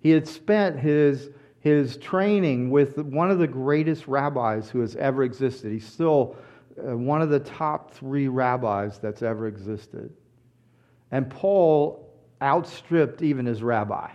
He 0.00 0.08
had 0.08 0.26
spent 0.26 0.80
his, 0.80 1.28
his 1.60 1.98
training 1.98 2.70
with 2.70 2.96
one 2.96 3.30
of 3.30 3.38
the 3.38 3.46
greatest 3.46 4.08
rabbis 4.08 4.70
who 4.70 4.80
has 4.80 4.96
ever 4.96 5.22
existed. 5.22 5.70
He's 5.70 5.86
still 5.86 6.34
uh, 6.78 6.96
one 6.96 7.20
of 7.20 7.28
the 7.28 7.40
top 7.40 7.92
three 7.92 8.28
rabbis 8.28 8.98
that's 9.00 9.20
ever 9.20 9.48
existed. 9.48 10.10
And 11.10 11.28
Paul 11.28 12.03
outstripped 12.44 13.22
even 13.22 13.46
his 13.46 13.62
rabbi. 13.62 14.10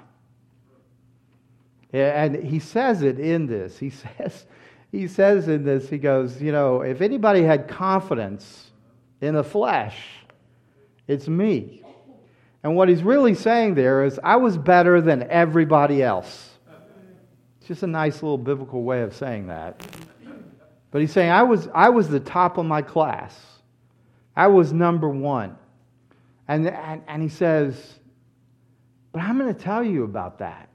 And 1.92 2.36
he 2.36 2.60
says 2.60 3.02
it 3.02 3.20
in 3.20 3.48
this. 3.48 3.78
He 3.78 3.89
says, 4.18 4.46
he 4.92 5.08
says 5.08 5.48
in 5.48 5.65
this, 5.65 5.89
he 5.89 5.98
goes, 5.98 6.42
you 6.42 6.52
know, 6.52 6.82
if 6.82 7.02
anybody 7.02 7.44
had 7.44 7.68
confidence 7.68 8.72
in 9.22 9.36
the 9.36 9.44
flesh, 9.44 9.98
it's 11.08 11.28
me. 11.28 11.84
And 12.63 12.76
what 12.76 12.89
he's 12.89 13.04
really 13.04 13.34
saying 13.34 13.76
there 13.76 14.04
is, 14.04 14.20
I 14.24 14.36
was 14.36 14.58
better 14.58 15.02
than 15.02 15.24
everybody 15.30 16.04
else. 16.04 16.50
It's 17.60 17.68
just 17.68 17.84
a 17.84 17.88
nice 17.88 18.22
little 18.22 18.38
biblical 18.38 18.84
way 18.84 19.02
of 19.02 19.15
saying 19.15 19.48
that. 19.48 19.82
But 20.92 21.02
he's 21.02 21.12
saying, 21.12 21.32
I 21.32 21.44
was, 21.44 21.70
I 21.74 21.89
was 21.89 22.10
the 22.10 22.20
top 22.20 22.58
of 22.58 22.65
my 22.65 22.82
class. 22.82 23.39
I 24.36 24.48
was 24.48 24.74
number 24.74 25.08
one. 25.08 25.56
And, 26.48 26.68
and, 26.68 27.04
and 27.08 27.22
he 27.22 27.30
says, 27.30 27.99
But 29.12 29.24
I'm 29.24 29.38
going 29.38 29.54
to 29.54 29.60
tell 29.60 29.84
you 29.84 30.04
about 30.04 30.39
that. 30.39 30.69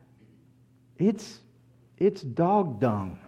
It's, 0.98 1.38
it's 1.98 2.22
dog 2.22 2.80
dung. 2.80 3.18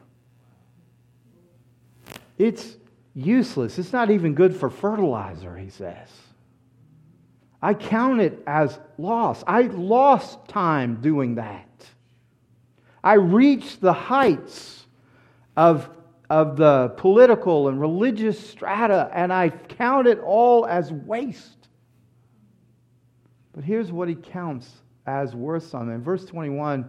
It's 2.39 2.77
useless. 3.15 3.79
It's 3.79 3.93
not 3.93 4.11
even 4.11 4.35
good 4.35 4.55
for 4.55 4.69
fertilizer, 4.69 5.57
he 5.57 5.71
says. 5.71 6.09
I 7.63 7.75
count 7.75 8.21
it 8.21 8.43
as 8.47 8.79
loss. 8.99 9.43
I 9.47 9.63
lost 9.63 10.47
time 10.49 11.01
doing 11.01 11.37
that. 11.37 11.63
I 13.03 13.15
reached 13.15 13.81
the 13.81 13.93
heights 13.93 14.85
of, 15.57 15.89
of 16.29 16.57
the 16.57 16.93
political 16.97 17.69
and 17.69 17.81
religious 17.81 18.39
strata, 18.51 19.11
and 19.15 19.33
I 19.33 19.49
count 19.49 20.07
it 20.07 20.19
all 20.19 20.67
as 20.67 20.93
waste. 20.93 21.69
But 23.55 23.65
here's 23.65 23.91
what 23.91 24.09
he 24.09 24.15
counts 24.15 24.71
as 25.07 25.35
worth 25.35 25.67
something. 25.67 25.95
In 25.95 26.03
verse 26.03 26.25
21, 26.25 26.89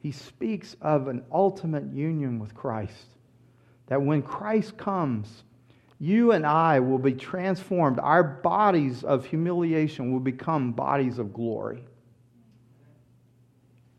he 0.00 0.10
speaks 0.10 0.76
of 0.80 1.08
an 1.08 1.24
ultimate 1.30 1.92
union 1.92 2.38
with 2.38 2.54
Christ. 2.54 3.06
That 3.86 4.02
when 4.02 4.22
Christ 4.22 4.76
comes, 4.76 5.44
you 5.98 6.32
and 6.32 6.44
I 6.44 6.80
will 6.80 6.98
be 6.98 7.12
transformed. 7.12 8.00
Our 8.00 8.24
bodies 8.24 9.04
of 9.04 9.24
humiliation 9.24 10.12
will 10.12 10.20
become 10.20 10.72
bodies 10.72 11.18
of 11.18 11.32
glory. 11.32 11.84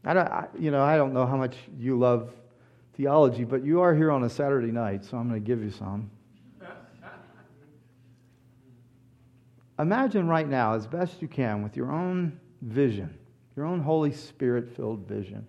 I 0.03 0.13
don't, 0.13 0.27
I, 0.27 0.47
you 0.59 0.71
know, 0.71 0.83
I 0.83 0.97
don't 0.97 1.13
know 1.13 1.25
how 1.25 1.37
much 1.37 1.55
you 1.79 1.97
love 1.97 2.33
theology, 2.95 3.45
but 3.45 3.63
you 3.63 3.79
are 3.79 3.95
here 3.95 4.11
on 4.11 4.23
a 4.23 4.29
Saturday 4.29 4.71
night, 4.71 5.05
so 5.05 5.17
I'm 5.17 5.29
going 5.29 5.41
to 5.41 5.45
give 5.45 5.63
you 5.63 5.71
some. 5.71 6.11
Imagine 9.79 10.27
right 10.27 10.47
now, 10.47 10.73
as 10.73 10.85
best 10.85 11.21
you 11.21 11.27
can, 11.27 11.63
with 11.63 11.75
your 11.75 11.91
own 11.91 12.39
vision, 12.61 13.17
your 13.55 13.65
own 13.65 13.79
Holy 13.79 14.11
Spirit 14.11 14.75
filled 14.75 15.07
vision. 15.07 15.47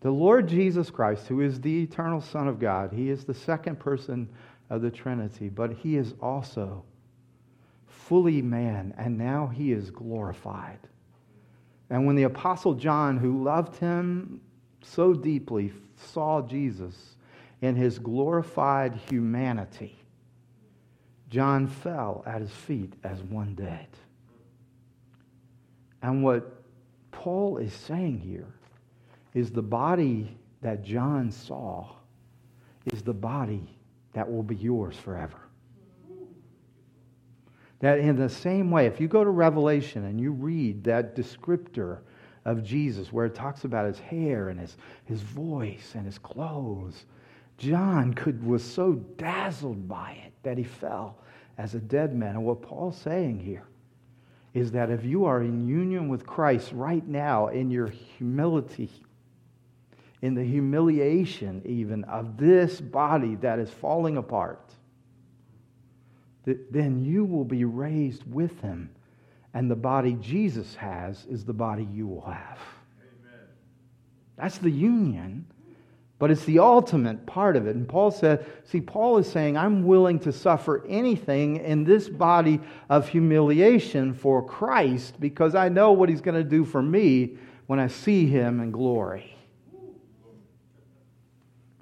The 0.00 0.10
Lord 0.10 0.48
Jesus 0.48 0.90
Christ, 0.90 1.26
who 1.28 1.40
is 1.40 1.60
the 1.60 1.82
eternal 1.82 2.20
Son 2.20 2.46
of 2.46 2.60
God, 2.60 2.92
he 2.92 3.08
is 3.08 3.24
the 3.24 3.34
second 3.34 3.78
person 3.80 4.28
of 4.70 4.82
the 4.82 4.90
Trinity, 4.90 5.48
but 5.48 5.72
he 5.72 5.96
is 5.96 6.14
also 6.20 6.84
fully 7.86 8.42
man, 8.42 8.92
and 8.98 9.16
now 9.16 9.46
he 9.46 9.72
is 9.72 9.90
glorified. 9.90 10.78
And 11.90 12.06
when 12.06 12.16
the 12.16 12.24
Apostle 12.24 12.74
John, 12.74 13.16
who 13.16 13.42
loved 13.42 13.76
him 13.76 14.40
so 14.82 15.14
deeply, 15.14 15.72
saw 15.96 16.42
Jesus 16.42 17.16
in 17.62 17.76
his 17.76 17.98
glorified 17.98 18.94
humanity, 19.08 19.96
John 21.30 21.66
fell 21.66 22.22
at 22.26 22.42
his 22.42 22.52
feet 22.52 22.92
as 23.02 23.22
one 23.22 23.54
dead. 23.54 23.88
And 26.04 26.22
what 26.22 26.62
Paul 27.12 27.56
is 27.56 27.72
saying 27.72 28.18
here 28.18 28.52
is 29.32 29.50
the 29.50 29.62
body 29.62 30.36
that 30.60 30.84
John 30.84 31.30
saw 31.30 31.92
is 32.92 33.00
the 33.00 33.14
body 33.14 33.66
that 34.12 34.30
will 34.30 34.42
be 34.42 34.54
yours 34.54 34.98
forever. 34.98 35.38
That 37.80 38.00
in 38.00 38.16
the 38.16 38.28
same 38.28 38.70
way, 38.70 38.84
if 38.84 39.00
you 39.00 39.08
go 39.08 39.24
to 39.24 39.30
Revelation 39.30 40.04
and 40.04 40.20
you 40.20 40.32
read 40.32 40.84
that 40.84 41.16
descriptor 41.16 42.00
of 42.44 42.62
Jesus 42.62 43.10
where 43.10 43.24
it 43.24 43.34
talks 43.34 43.64
about 43.64 43.86
his 43.86 43.98
hair 43.98 44.50
and 44.50 44.60
his, 44.60 44.76
his 45.06 45.22
voice 45.22 45.92
and 45.94 46.04
his 46.04 46.18
clothes, 46.18 47.06
John 47.56 48.12
could, 48.12 48.44
was 48.44 48.62
so 48.62 48.92
dazzled 49.16 49.88
by 49.88 50.18
it 50.26 50.34
that 50.42 50.58
he 50.58 50.64
fell 50.64 51.16
as 51.56 51.74
a 51.74 51.80
dead 51.80 52.14
man. 52.14 52.36
And 52.36 52.44
what 52.44 52.60
Paul's 52.60 52.98
saying 52.98 53.40
here 53.40 53.64
is 54.54 54.70
that 54.70 54.88
if 54.88 55.04
you 55.04 55.24
are 55.24 55.42
in 55.42 55.66
union 55.66 56.08
with 56.08 56.24
Christ 56.24 56.70
right 56.72 57.06
now 57.06 57.48
in 57.48 57.70
your 57.70 57.88
humility, 57.88 58.90
in 60.22 60.34
the 60.34 60.44
humiliation 60.44 61.60
even 61.66 62.04
of 62.04 62.38
this 62.38 62.80
body 62.80 63.34
that 63.36 63.58
is 63.58 63.68
falling 63.68 64.16
apart, 64.16 64.72
then 66.44 67.04
you 67.04 67.24
will 67.24 67.44
be 67.44 67.64
raised 67.64 68.22
with 68.32 68.60
him. 68.60 68.90
And 69.52 69.70
the 69.70 69.76
body 69.76 70.16
Jesus 70.20 70.74
has 70.76 71.26
is 71.26 71.44
the 71.44 71.52
body 71.52 71.88
you 71.92 72.06
will 72.06 72.26
have. 72.26 72.58
Amen. 73.00 73.40
That's 74.36 74.58
the 74.58 74.70
union, 74.70 75.46
but 76.24 76.30
it's 76.30 76.46
the 76.46 76.58
ultimate 76.58 77.26
part 77.26 77.54
of 77.54 77.66
it. 77.66 77.76
And 77.76 77.86
Paul 77.86 78.10
said, 78.10 78.46
see, 78.64 78.80
Paul 78.80 79.18
is 79.18 79.30
saying, 79.30 79.58
I'm 79.58 79.84
willing 79.84 80.18
to 80.20 80.32
suffer 80.32 80.82
anything 80.88 81.56
in 81.56 81.84
this 81.84 82.08
body 82.08 82.60
of 82.88 83.10
humiliation 83.10 84.14
for 84.14 84.42
Christ 84.42 85.20
because 85.20 85.54
I 85.54 85.68
know 85.68 85.92
what 85.92 86.08
he's 86.08 86.22
going 86.22 86.42
to 86.42 86.48
do 86.48 86.64
for 86.64 86.80
me 86.80 87.36
when 87.66 87.78
I 87.78 87.88
see 87.88 88.26
him 88.26 88.60
in 88.60 88.70
glory. 88.70 89.36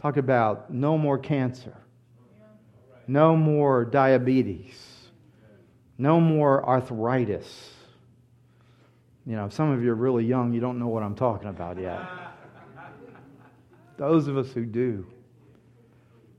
Talk 0.00 0.16
about 0.16 0.74
no 0.74 0.98
more 0.98 1.18
cancer, 1.18 1.76
no 3.06 3.36
more 3.36 3.84
diabetes, 3.84 4.74
no 5.98 6.18
more 6.18 6.68
arthritis. 6.68 7.70
You 9.24 9.36
know, 9.36 9.48
some 9.50 9.70
of 9.70 9.84
you 9.84 9.92
are 9.92 9.94
really 9.94 10.24
young, 10.24 10.52
you 10.52 10.60
don't 10.60 10.80
know 10.80 10.88
what 10.88 11.04
I'm 11.04 11.14
talking 11.14 11.48
about 11.48 11.78
yet. 11.78 12.00
Those 14.02 14.26
of 14.26 14.36
us 14.36 14.50
who 14.50 14.66
do. 14.66 15.06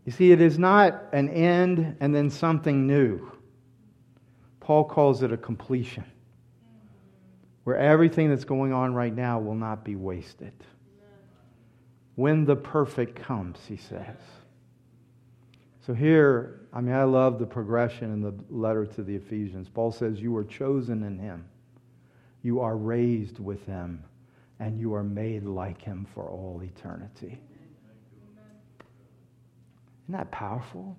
You 0.04 0.12
see, 0.12 0.34
it 0.34 0.42
is 0.42 0.60
not 0.60 1.06
an 1.14 1.30
end 1.30 1.96
and 2.02 2.14
then 2.14 2.30
something 2.30 2.86
new. 2.86 3.32
Paul 4.60 4.84
calls 4.84 5.24
it 5.24 5.32
a 5.32 5.38
completion, 5.38 6.04
where 7.64 7.78
everything 7.78 8.28
that's 8.28 8.44
going 8.44 8.74
on 8.74 8.94
right 8.94 9.16
now 9.16 9.40
will 9.40 9.56
not 9.56 9.86
be 9.86 9.96
wasted 9.96 10.52
when 12.16 12.44
the 12.44 12.58
perfect 12.58 13.16
comes, 13.16 13.58
he 13.66 13.78
says. 13.78 14.18
So 15.88 15.94
here, 15.94 16.68
I 16.74 16.82
mean, 16.82 16.94
I 16.94 17.06
love 17.06 17.40
the 17.40 17.46
progression 17.46 18.12
in 18.12 18.22
the 18.22 18.34
letter 18.50 18.86
to 18.88 19.04
the 19.04 19.16
Ephesians. 19.16 19.70
Paul 19.70 19.94
says, 19.94 20.20
You 20.20 20.36
are 20.36 20.44
chosen 20.44 21.02
in 21.04 21.18
him, 21.18 21.46
you 22.42 22.60
are 22.60 22.76
raised 22.76 23.40
with 23.40 23.66
him, 23.66 24.04
and 24.60 24.78
you 24.78 24.94
are 24.94 25.04
made 25.04 25.44
like 25.44 25.82
him 25.82 26.06
for 26.14 26.30
all 26.30 26.62
eternity. 26.62 27.40
Isn't 30.04 30.18
that 30.18 30.32
powerful? 30.32 30.98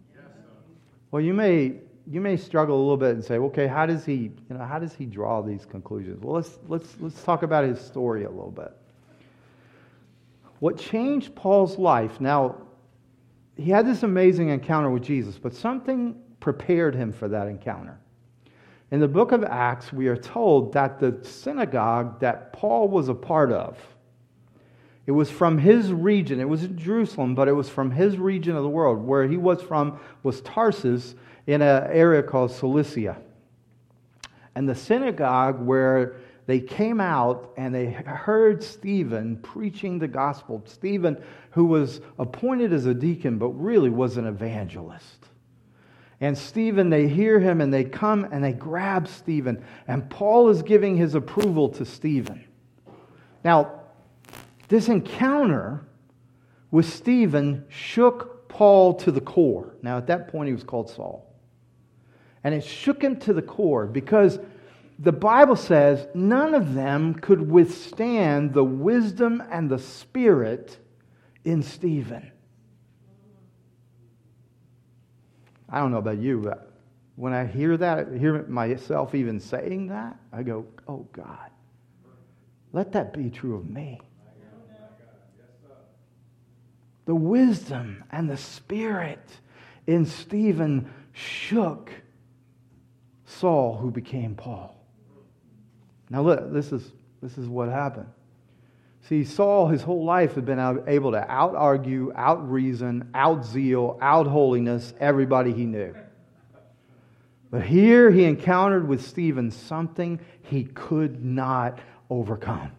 Well, 1.10 1.22
you 1.22 1.34
may 1.34 1.74
you 2.10 2.20
may 2.20 2.36
struggle 2.36 2.76
a 2.76 2.82
little 2.82 2.96
bit 2.96 3.14
and 3.14 3.24
say, 3.24 3.38
okay, 3.38 3.66
how 3.66 3.86
does 3.86 4.04
he, 4.04 4.14
you 4.14 4.32
know, 4.50 4.64
how 4.64 4.78
does 4.78 4.92
he 4.94 5.06
draw 5.06 5.40
these 5.40 5.64
conclusions? 5.64 6.22
Well, 6.22 6.34
let's 6.34 6.58
let's 6.68 6.96
let's 7.00 7.22
talk 7.22 7.42
about 7.42 7.64
his 7.64 7.80
story 7.80 8.24
a 8.24 8.30
little 8.30 8.50
bit. 8.50 8.72
What 10.60 10.78
changed 10.78 11.34
Paul's 11.34 11.78
life, 11.78 12.20
now, 12.20 12.56
he 13.56 13.70
had 13.70 13.86
this 13.86 14.02
amazing 14.02 14.48
encounter 14.48 14.90
with 14.90 15.02
Jesus, 15.02 15.38
but 15.38 15.54
something 15.54 16.16
prepared 16.40 16.94
him 16.94 17.12
for 17.12 17.28
that 17.28 17.48
encounter. 17.48 17.98
In 18.90 19.00
the 19.00 19.08
book 19.08 19.32
of 19.32 19.44
Acts, 19.44 19.92
we 19.92 20.08
are 20.08 20.16
told 20.16 20.72
that 20.72 20.98
the 20.98 21.18
synagogue 21.22 22.20
that 22.20 22.52
Paul 22.52 22.88
was 22.88 23.08
a 23.08 23.14
part 23.14 23.50
of, 23.50 23.78
it 25.06 25.12
was 25.12 25.30
from 25.30 25.58
his 25.58 25.92
region. 25.92 26.40
It 26.40 26.48
was 26.48 26.64
in 26.64 26.78
Jerusalem, 26.78 27.34
but 27.34 27.48
it 27.48 27.52
was 27.52 27.68
from 27.68 27.90
his 27.90 28.16
region 28.16 28.56
of 28.56 28.62
the 28.62 28.68
world. 28.68 29.04
Where 29.04 29.26
he 29.26 29.36
was 29.36 29.60
from 29.60 30.00
was 30.22 30.40
Tarsus 30.40 31.14
in 31.46 31.60
an 31.60 31.90
area 31.90 32.22
called 32.22 32.50
Cilicia. 32.50 33.18
And 34.54 34.68
the 34.68 34.74
synagogue 34.74 35.60
where 35.60 36.16
they 36.46 36.60
came 36.60 37.00
out 37.00 37.52
and 37.56 37.74
they 37.74 37.86
heard 37.86 38.62
Stephen 38.62 39.36
preaching 39.38 39.98
the 39.98 40.08
gospel. 40.08 40.62
Stephen, 40.66 41.22
who 41.50 41.66
was 41.66 42.00
appointed 42.18 42.72
as 42.72 42.86
a 42.86 42.94
deacon, 42.94 43.38
but 43.38 43.48
really 43.48 43.90
was 43.90 44.16
an 44.16 44.26
evangelist. 44.26 45.28
And 46.20 46.36
Stephen, 46.36 46.88
they 46.88 47.08
hear 47.08 47.40
him 47.40 47.60
and 47.60 47.72
they 47.72 47.84
come 47.84 48.26
and 48.30 48.42
they 48.42 48.52
grab 48.52 49.08
Stephen. 49.08 49.62
And 49.86 50.08
Paul 50.08 50.48
is 50.48 50.62
giving 50.62 50.96
his 50.96 51.14
approval 51.14 51.68
to 51.70 51.84
Stephen. 51.84 52.44
Now, 53.42 53.80
this 54.74 54.88
encounter 54.88 55.87
with 56.72 56.84
Stephen 56.84 57.64
shook 57.68 58.48
Paul 58.48 58.94
to 58.94 59.12
the 59.12 59.20
core. 59.20 59.76
Now, 59.82 59.98
at 59.98 60.08
that 60.08 60.26
point, 60.26 60.48
he 60.48 60.52
was 60.52 60.64
called 60.64 60.90
Saul. 60.90 61.32
And 62.42 62.52
it 62.52 62.64
shook 62.64 63.00
him 63.00 63.20
to 63.20 63.32
the 63.32 63.40
core 63.40 63.87
because 63.87 64.40
the 64.98 65.12
Bible 65.12 65.54
says 65.54 66.08
none 66.12 66.54
of 66.54 66.74
them 66.74 67.14
could 67.14 67.48
withstand 67.48 68.52
the 68.52 68.64
wisdom 68.64 69.40
and 69.48 69.70
the 69.70 69.78
spirit 69.78 70.76
in 71.44 71.62
Stephen. 71.62 72.32
I 75.68 75.78
don't 75.78 75.92
know 75.92 75.98
about 75.98 76.18
you, 76.18 76.40
but 76.40 76.72
when 77.14 77.32
I 77.32 77.46
hear 77.46 77.76
that, 77.76 78.12
hear 78.12 78.42
myself 78.48 79.14
even 79.14 79.38
saying 79.38 79.87
that, 79.87 80.16
I 80.32 80.42
go, 80.42 80.66
oh 80.88 81.06
God, 81.12 81.50
let 82.72 82.90
that 82.90 83.12
be 83.16 83.30
true 83.30 83.54
of 83.54 83.70
me. 83.70 84.00
The 87.06 87.14
wisdom 87.14 88.04
and 88.10 88.28
the 88.28 88.36
spirit 88.36 89.20
in 89.86 90.06
Stephen 90.06 90.92
shook 91.12 91.90
Saul, 93.26 93.76
who 93.76 93.90
became 93.90 94.34
Paul. 94.34 94.74
Now, 96.10 96.22
look, 96.22 96.52
this 96.52 96.72
is, 96.72 96.92
this 97.22 97.36
is 97.38 97.48
what 97.48 97.68
happened. 97.68 98.08
See, 99.08 99.24
Saul, 99.24 99.68
his 99.68 99.82
whole 99.82 100.04
life, 100.04 100.34
had 100.34 100.46
been 100.46 100.82
able 100.86 101.12
to 101.12 101.30
out 101.30 101.54
argue, 101.54 102.10
out 102.16 102.50
reason, 102.50 103.10
out 103.14 103.44
zeal, 103.44 103.98
out 104.00 104.26
holiness 104.26 104.94
everybody 104.98 105.52
he 105.52 105.66
knew. 105.66 105.94
But 107.50 107.62
here 107.62 108.10
he 108.10 108.24
encountered 108.24 108.88
with 108.88 109.04
Stephen 109.06 109.50
something 109.50 110.20
he 110.42 110.64
could 110.64 111.22
not 111.24 111.78
overcome. 112.08 112.72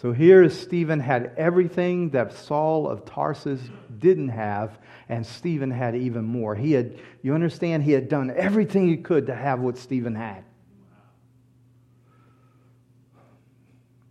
So 0.00 0.12
here 0.12 0.48
Stephen 0.48 1.00
had 1.00 1.32
everything 1.36 2.10
that 2.10 2.32
Saul 2.32 2.88
of 2.88 3.04
Tarsus 3.04 3.60
didn't 3.98 4.28
have, 4.28 4.78
and 5.08 5.26
Stephen 5.26 5.72
had 5.72 5.96
even 5.96 6.24
more. 6.24 6.54
He 6.54 6.70
had, 6.70 7.00
you 7.20 7.34
understand, 7.34 7.82
he 7.82 7.90
had 7.90 8.08
done 8.08 8.30
everything 8.30 8.86
he 8.86 8.98
could 8.98 9.26
to 9.26 9.34
have 9.34 9.58
what 9.58 9.76
Stephen 9.76 10.14
had. 10.14 10.44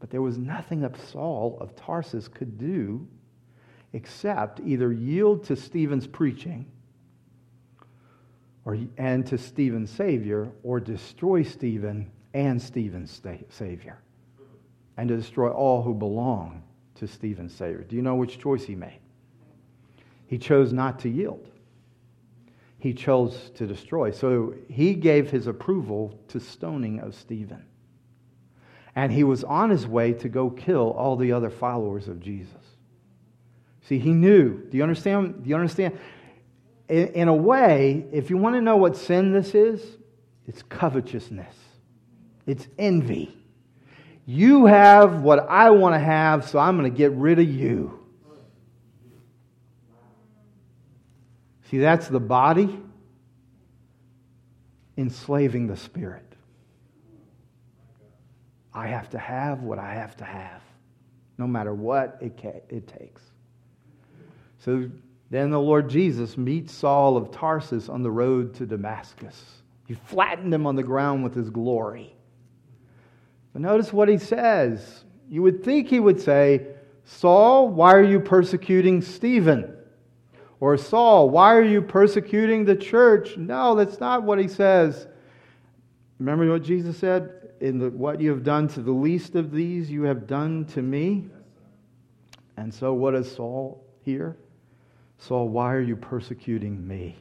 But 0.02 0.10
there 0.10 0.21
was 0.21 0.38
nothing 0.38 0.82
that 0.82 0.97
Saul 0.97 1.58
of 1.62 1.73
Tarsus 1.78 2.28
could 2.28 2.58
do 2.58 3.08
except 3.93 4.60
either 4.60 4.91
yield 4.91 5.45
to 5.45 5.56
Stephen's 5.56 6.06
preaching 6.06 6.69
or, 8.65 8.78
and 8.97 9.26
to 9.28 9.38
Stephen's 9.38 9.89
Savior 9.89 10.52
or 10.63 10.82
destroy 10.82 11.43
Stephen 11.43 12.12
and 12.34 12.62
Stephen's 12.62 13.21
Savior 13.47 14.00
and 14.98 15.08
to 15.10 15.16
destroy 15.16 15.50
all 15.50 15.84
who 15.84 15.94
belong 15.94 16.64
to 16.96 17.08
Stephen's 17.08 17.54
Savior. 17.54 17.84
Do 17.84 17.96
you 17.96 18.02
know 18.02 18.16
which 18.16 18.40
choice 18.40 18.66
he 18.66 18.76
made? 18.76 19.00
He 20.26 20.38
chose 20.38 20.74
not 20.74 21.00
to 21.00 21.10
yield. 21.10 21.48
He 22.80 22.94
chose 22.94 23.52
to 23.56 23.66
destroy. 23.66 24.12
So 24.12 24.56
he 24.70 24.94
gave 24.94 25.30
his 25.32 25.48
approval 25.48 26.20
to 26.30 26.40
stoning 26.40 27.00
of 27.00 27.16
Stephen. 27.16 27.64
And 28.96 29.12
he 29.12 29.24
was 29.24 29.44
on 29.44 29.70
his 29.70 29.88
way 29.88 30.14
to 30.14 30.30
go 30.30 30.50
kill 30.50 30.92
all 30.92 31.16
the 31.16 31.32
other 31.32 31.50
followers 31.50 32.08
of 32.08 32.20
Jesus. 32.20 32.54
See, 33.84 34.00
he 34.00 34.12
knew. 34.12 34.58
Do 34.70 34.76
you 34.76 34.84
understand? 34.84 35.44
Do 35.44 35.50
you 35.50 35.56
understand? 35.56 35.98
In, 36.90 37.08
in 37.10 37.28
a 37.28 37.36
way, 37.36 38.06
if 38.12 38.30
you 38.30 38.38
want 38.38 38.56
to 38.56 38.62
know 38.62 38.78
what 38.78 38.98
sin 38.98 39.32
this 39.32 39.54
is, 39.54 39.98
it's 40.48 40.64
covetousness, 40.64 41.54
it's 42.46 42.68
envy. 42.78 43.37
You 44.30 44.66
have 44.66 45.22
what 45.22 45.48
I 45.48 45.70
want 45.70 45.96
to 45.96 46.00
have, 46.00 46.50
so 46.50 46.60
I'm 46.60 46.78
going 46.78 46.92
to 46.92 46.96
get 46.96 47.13
rid 47.13 47.40
of 47.40 47.48
you. 47.48 48.06
See, 51.72 51.78
that's 51.78 52.10
the 52.10 52.20
body 52.20 52.78
enslaving 54.98 55.68
the 55.68 55.78
spirit. 55.78 56.26
I 58.74 58.88
have 58.88 59.10
to 59.12 59.18
have 59.18 59.63
what 59.63 59.80
I 59.80 59.94
have 59.94 60.18
to 60.18 60.26
have, 60.26 60.62
no 61.38 61.48
matter 61.48 61.74
what 61.74 62.18
it, 62.20 62.38
it 62.70 62.86
takes. 62.86 63.22
So 64.60 64.90
then 65.30 65.52
the 65.52 65.60
Lord 65.60 65.90
Jesus 65.90 66.38
meets 66.38 66.74
Saul 66.74 67.16
of 67.16 67.32
Tarsus 67.32 67.88
on 67.88 68.04
the 68.04 68.12
road 68.12 68.56
to 68.56 68.66
Damascus. 68.66 69.42
He 69.88 69.94
flattened 69.94 70.54
him 70.54 70.68
on 70.68 70.76
the 70.76 70.84
ground 70.84 71.24
with 71.24 71.34
his 71.34 71.50
glory. 71.50 72.13
But 73.58 73.63
notice 73.63 73.91
what 73.91 74.08
he 74.08 74.20
says. 74.20 75.04
You 75.28 75.41
would 75.41 75.63
think 75.63 75.88
he 75.88 76.00
would 76.00 76.22
say, 76.22 76.67
Saul, 77.06 77.70
why 77.70 77.96
are 77.96 78.04
you 78.04 78.20
persecuting 78.20 79.02
Stephen? 79.02 79.76
Or 80.60 80.78
Saul, 80.78 81.32
why 81.32 81.56
are 81.56 81.63
you 81.63 81.82
persecuting 81.82 82.65
the 82.65 82.76
church? 82.76 83.36
No, 83.36 83.74
that's 83.74 84.00
not 84.00 84.22
what 84.22 84.38
he 84.38 84.48
says. 84.48 85.08
Remember 86.20 86.48
what 86.48 86.62
Jesus 86.62 87.00
said? 87.00 87.50
In 87.60 87.80
the, 87.80 87.89
what 87.89 88.22
you 88.22 88.30
have 88.30 88.43
done 88.43 88.67
to 88.67 88.82
the 88.84 88.91
least 88.91 89.34
of 89.34 89.52
these, 89.52 89.89
you 89.89 90.04
have 90.04 90.28
done 90.28 90.65
to 90.76 90.84
me. 90.84 91.26
And 92.58 92.72
so, 92.72 92.93
what 92.93 93.15
does 93.15 93.36
Saul 93.36 93.84
hear? 94.06 94.38
Saul, 95.17 95.50
why 95.50 95.74
are 95.74 95.82
you 95.82 95.96
persecuting 95.96 96.88
me? 96.88 97.17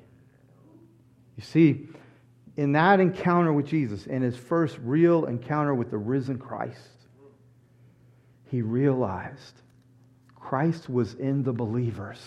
You 1.39 1.43
see, 1.43 1.89
in 2.57 2.73
that 2.73 3.01
encounter 3.01 3.53
with 3.53 3.67
Jesus, 3.67 4.07
in 4.07 4.23
his 4.23 4.37
first 4.37 4.79
real 4.83 5.27
encounter 5.27 5.75
with 5.75 5.91
the 5.91 5.99
risen 5.99 6.39
Christ, 6.39 6.81
he 8.51 8.63
realized 8.63 9.61
Christ 10.35 10.89
was 10.89 11.15
in 11.15 11.43
the 11.43 11.53
believers, 11.53 12.21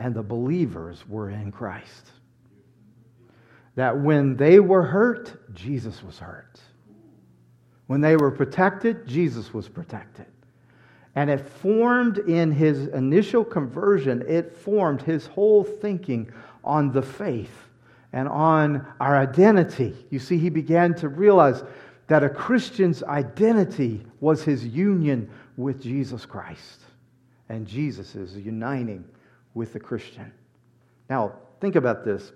and 0.00 0.14
the 0.14 0.22
believers 0.22 1.06
were 1.08 1.30
in 1.30 1.52
Christ. 1.52 2.10
That 3.76 4.00
when 4.00 4.36
they 4.36 4.58
were 4.58 4.82
hurt, 4.82 5.54
Jesus 5.54 6.02
was 6.02 6.18
hurt. 6.18 6.58
When 7.86 8.00
they 8.00 8.16
were 8.16 8.32
protected, 8.32 9.06
Jesus 9.06 9.54
was 9.54 9.68
protected. 9.68 10.26
And 11.14 11.30
it 11.30 11.40
formed 11.40 12.18
in 12.18 12.50
his 12.50 12.88
initial 12.88 13.44
conversion, 13.44 14.24
it 14.26 14.56
formed 14.56 15.02
his 15.02 15.26
whole 15.26 15.62
thinking 15.62 16.32
on 16.64 16.92
the 16.92 17.02
faith 17.02 17.67
and 18.12 18.28
on 18.28 18.86
our 19.00 19.16
identity. 19.16 19.94
You 20.10 20.18
see, 20.18 20.38
he 20.38 20.50
began 20.50 20.94
to 20.96 21.08
realize 21.08 21.62
that 22.06 22.24
a 22.24 22.28
Christian's 22.28 23.02
identity 23.02 24.04
was 24.20 24.42
his 24.42 24.64
union 24.66 25.30
with 25.56 25.82
Jesus 25.82 26.24
Christ. 26.24 26.80
And 27.48 27.66
Jesus 27.66 28.14
is 28.14 28.36
uniting 28.36 29.04
with 29.54 29.72
the 29.72 29.80
Christian. 29.80 30.32
Now, 31.10 31.34
think 31.60 31.76
about 31.76 32.04
this. 32.04 32.32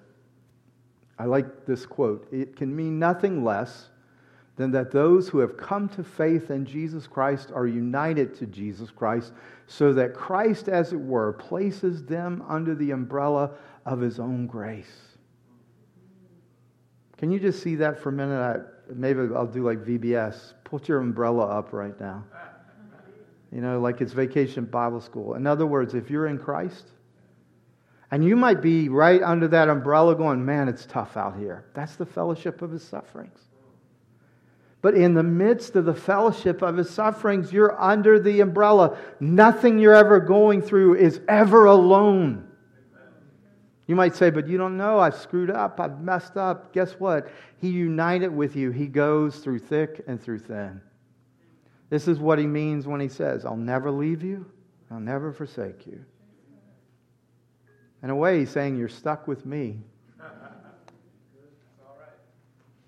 I 1.19 1.25
like 1.25 1.67
this 1.67 1.87
quote. 1.87 2.27
It 2.33 2.57
can 2.57 2.75
mean 2.75 2.99
nothing 2.99 3.45
less 3.45 3.89
than 4.57 4.71
that 4.73 4.91
those 4.91 5.29
who 5.29 5.39
have 5.39 5.57
come 5.57 5.89
to 5.91 6.05
faith 6.05 6.51
in 6.51 6.67
Jesus 6.67 7.07
Christ 7.07 7.51
are 7.55 7.67
united 7.67 8.35
to 8.37 8.47
Jesus 8.47 8.91
Christ, 8.91 9.33
so 9.67 9.93
that 9.95 10.15
Christ, 10.15 10.69
as 10.69 10.93
it 10.93 11.01
were, 11.01 11.33
places 11.33 12.05
them 12.05 12.45
under 12.47 12.75
the 12.75 12.91
umbrella 12.91 13.53
of 13.87 14.01
his 14.01 14.19
own 14.19 14.47
grace. 14.47 15.12
Can 17.23 17.31
you 17.31 17.39
just 17.39 17.63
see 17.63 17.77
that 17.77 18.01
for 18.01 18.09
a 18.09 18.13
minute? 18.13 18.35
I, 18.35 18.57
maybe 18.93 19.21
I'll 19.33 19.47
do 19.47 19.65
like 19.65 19.85
VBS. 19.85 20.55
Put 20.65 20.89
your 20.89 20.99
umbrella 20.99 21.47
up 21.47 21.73
right 21.73 21.99
now. 22.01 22.25
You 23.53 23.61
know, 23.61 23.79
like 23.79 24.01
it's 24.01 24.13
vacation 24.13 24.65
Bible 24.65 25.01
school. 25.01 25.35
In 25.35 25.47
other 25.47 25.65
words, 25.65 25.95
if 25.95 26.11
you're 26.11 26.27
in 26.27 26.37
Christ, 26.37 26.85
and 28.11 28.25
you 28.25 28.35
might 28.35 28.61
be 28.61 28.89
right 28.89 29.23
under 29.23 29.47
that 29.47 29.69
umbrella 29.69 30.17
going, 30.17 30.45
man, 30.45 30.69
it's 30.69 30.85
tough 30.85 31.17
out 31.17 31.39
here. 31.39 31.65
That's 31.75 31.95
the 31.95 32.05
fellowship 32.05 32.61
of 32.61 32.73
his 32.73 32.83
sufferings. 32.83 33.39
But 34.81 34.95
in 34.95 35.15
the 35.15 35.23
midst 35.23 35.77
of 35.77 35.85
the 35.85 35.95
fellowship 35.95 36.61
of 36.61 36.77
his 36.77 36.91
sufferings, 36.91 37.53
you're 37.53 37.81
under 37.81 38.19
the 38.19 38.41
umbrella. 38.41 38.99
Nothing 39.21 39.79
you're 39.79 39.95
ever 39.95 40.19
going 40.19 40.61
through 40.61 40.97
is 40.97 41.21
ever 41.29 41.67
alone. 41.67 42.49
You 43.87 43.97
might 43.97 44.15
say, 44.15 44.31
but 44.31 44.47
you 44.47 44.59
don't 44.59 44.77
know. 44.77 44.99
I've 44.99 45.17
screwed 45.17 45.51
up. 45.51 45.81
I've 45.81 46.01
messed 46.01 46.37
up. 46.37 46.73
Guess 46.73 46.93
what? 47.01 47.29
He 47.61 47.69
united 47.69 48.29
with 48.29 48.55
you. 48.55 48.71
He 48.71 48.87
goes 48.87 49.39
through 49.39 49.59
thick 49.59 50.03
and 50.07 50.23
through 50.23 50.39
thin. 50.39 50.81
This 51.91 52.09
is 52.09 52.19
what 52.19 52.39
he 52.39 52.47
means 52.47 52.87
when 52.87 53.01
he 53.01 53.09
says, 53.09 53.45
I'll 53.45 53.57
never 53.57 53.91
leave 53.91 54.23
you. 54.23 54.47
I'll 54.91 55.01
never 55.01 55.33
forsake 55.33 55.87
you. 55.87 56.05
In 58.03 58.11
a 58.11 58.17
way, 58.17 58.41
he's 58.41 58.51
saying, 58.51 58.77
You're 58.77 58.89
stuck 58.89 59.29
with 59.29 59.47
me. 59.47 59.81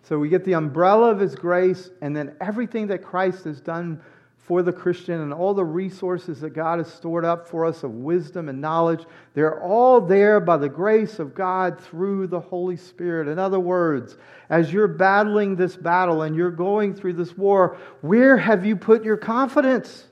So 0.02 0.18
we 0.18 0.28
get 0.28 0.44
the 0.44 0.52
umbrella 0.52 1.11
of 1.11 1.18
his 1.18 1.35
grace, 1.35 1.88
and 2.02 2.14
then 2.14 2.37
everything 2.38 2.88
that 2.88 3.02
Christ 3.02 3.44
has 3.44 3.59
done 3.59 4.02
for 4.46 4.62
the 4.62 4.72
Christian 4.72 5.20
and 5.22 5.33
all 5.33 5.54
the 5.54 5.64
resources 5.64 6.40
that 6.40 6.50
God 6.50 6.78
has 6.78 6.92
stored 6.92 7.24
up 7.24 7.48
for 7.48 7.64
us 7.64 7.83
of 7.83 7.92
wisdom 7.92 8.50
and 8.50 8.61
knowledge, 8.61 9.04
they're 9.33 9.62
all 9.62 10.02
there 10.02 10.38
by 10.38 10.59
the 10.59 10.68
grace 10.68 11.18
of 11.18 11.35
God 11.35 11.80
through 11.80 12.26
the 12.26 12.40
Holy 12.40 12.76
Spirit. 12.76 13.26
In 13.28 13.38
other 13.38 13.59
words, 13.59 14.18
as 14.50 14.70
you're 14.70 14.87
battling 14.87 15.57
this 15.57 15.76
battle 15.76 16.22
and 16.22 16.37
you're 16.37 16.50
going 16.50 16.94
through 16.94 17.14
this 17.14 17.37
war, 17.38 17.78
where 18.02 18.37
have 18.37 18.66
you 18.66 18.76
put 18.76 19.02
your 19.02 19.16
confidence? 19.16 20.09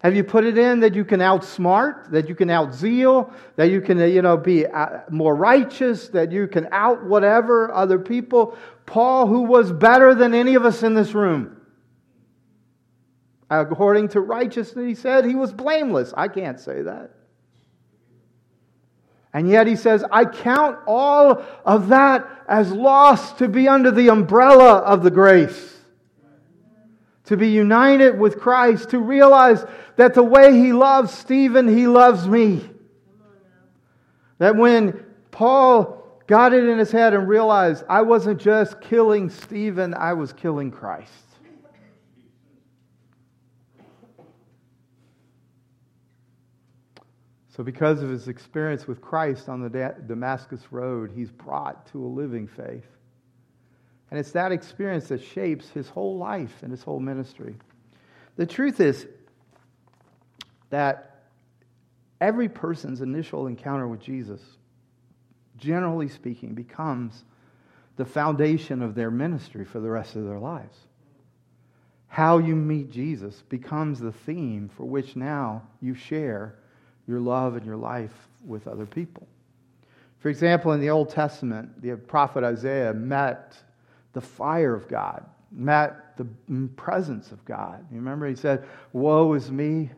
Have 0.00 0.14
you 0.14 0.24
put 0.24 0.44
it 0.44 0.58
in 0.58 0.80
that 0.80 0.94
you 0.94 1.04
can 1.04 1.20
outsmart, 1.20 2.10
that 2.10 2.28
you 2.28 2.34
can 2.34 2.48
outzeal, 2.48 3.32
that 3.56 3.70
you 3.70 3.80
can 3.80 3.98
you 3.98 4.20
know, 4.20 4.36
be 4.36 4.66
uh, 4.66 5.00
more 5.10 5.34
righteous, 5.34 6.08
that 6.08 6.30
you 6.30 6.46
can 6.48 6.68
out 6.70 7.04
whatever 7.04 7.72
other 7.72 7.98
people? 7.98 8.56
Paul, 8.84 9.26
who 9.26 9.42
was 9.42 9.72
better 9.72 10.14
than 10.14 10.34
any 10.34 10.54
of 10.54 10.64
us 10.64 10.82
in 10.82 10.94
this 10.94 11.14
room, 11.14 11.55
According 13.48 14.08
to 14.08 14.20
righteousness, 14.20 14.86
he 14.86 14.94
said 14.94 15.24
he 15.24 15.36
was 15.36 15.52
blameless. 15.52 16.12
I 16.16 16.28
can't 16.28 16.58
say 16.58 16.82
that. 16.82 17.10
And 19.32 19.48
yet 19.48 19.66
he 19.66 19.76
says, 19.76 20.02
I 20.10 20.24
count 20.24 20.78
all 20.86 21.44
of 21.64 21.88
that 21.88 22.26
as 22.48 22.72
loss 22.72 23.34
to 23.34 23.48
be 23.48 23.68
under 23.68 23.90
the 23.90 24.08
umbrella 24.08 24.78
of 24.78 25.02
the 25.02 25.10
grace. 25.10 25.74
To 27.24 27.36
be 27.36 27.48
united 27.48 28.18
with 28.18 28.40
Christ, 28.40 28.90
to 28.90 28.98
realize 28.98 29.64
that 29.96 30.14
the 30.14 30.22
way 30.22 30.54
he 30.54 30.72
loves 30.72 31.12
Stephen, 31.12 31.68
he 31.68 31.86
loves 31.86 32.26
me. 32.26 32.68
That 34.38 34.56
when 34.56 35.04
Paul 35.30 36.20
got 36.26 36.52
it 36.52 36.64
in 36.64 36.78
his 36.78 36.90
head 36.90 37.14
and 37.14 37.28
realized 37.28 37.84
I 37.88 38.02
wasn't 38.02 38.40
just 38.40 38.80
killing 38.80 39.28
Stephen, 39.28 39.92
I 39.92 40.14
was 40.14 40.32
killing 40.32 40.70
Christ. 40.70 41.25
So, 47.56 47.62
because 47.62 48.02
of 48.02 48.10
his 48.10 48.28
experience 48.28 48.86
with 48.86 49.00
Christ 49.00 49.48
on 49.48 49.62
the 49.62 49.94
Damascus 50.06 50.60
Road, 50.70 51.10
he's 51.14 51.30
brought 51.30 51.86
to 51.92 52.04
a 52.04 52.06
living 52.06 52.46
faith. 52.46 52.84
And 54.10 54.20
it's 54.20 54.32
that 54.32 54.52
experience 54.52 55.08
that 55.08 55.22
shapes 55.22 55.70
his 55.70 55.88
whole 55.88 56.18
life 56.18 56.62
and 56.62 56.70
his 56.70 56.82
whole 56.82 57.00
ministry. 57.00 57.56
The 58.36 58.44
truth 58.44 58.78
is 58.80 59.06
that 60.68 61.22
every 62.20 62.50
person's 62.50 63.00
initial 63.00 63.46
encounter 63.46 63.88
with 63.88 64.00
Jesus, 64.00 64.42
generally 65.56 66.08
speaking, 66.08 66.52
becomes 66.52 67.24
the 67.96 68.04
foundation 68.04 68.82
of 68.82 68.94
their 68.94 69.10
ministry 69.10 69.64
for 69.64 69.80
the 69.80 69.88
rest 69.88 70.14
of 70.14 70.26
their 70.26 70.38
lives. 70.38 70.76
How 72.08 72.36
you 72.36 72.54
meet 72.54 72.90
Jesus 72.90 73.42
becomes 73.48 73.98
the 73.98 74.12
theme 74.12 74.68
for 74.76 74.84
which 74.84 75.16
now 75.16 75.62
you 75.80 75.94
share 75.94 76.56
your 77.06 77.20
love 77.20 77.56
and 77.56 77.64
your 77.64 77.76
life 77.76 78.14
with 78.44 78.66
other 78.66 78.86
people. 78.86 79.26
For 80.18 80.28
example, 80.28 80.72
in 80.72 80.80
the 80.80 80.90
Old 80.90 81.10
Testament, 81.10 81.80
the 81.82 81.96
prophet 81.96 82.42
Isaiah 82.42 82.92
met 82.92 83.56
the 84.12 84.20
fire 84.20 84.74
of 84.74 84.88
God, 84.88 85.24
met 85.52 86.16
the 86.16 86.26
presence 86.76 87.32
of 87.32 87.44
God. 87.44 87.84
You 87.90 87.98
remember 87.98 88.26
he 88.26 88.34
said, 88.34 88.64
Woe 88.92 89.34
is 89.34 89.50
me, 89.50 89.90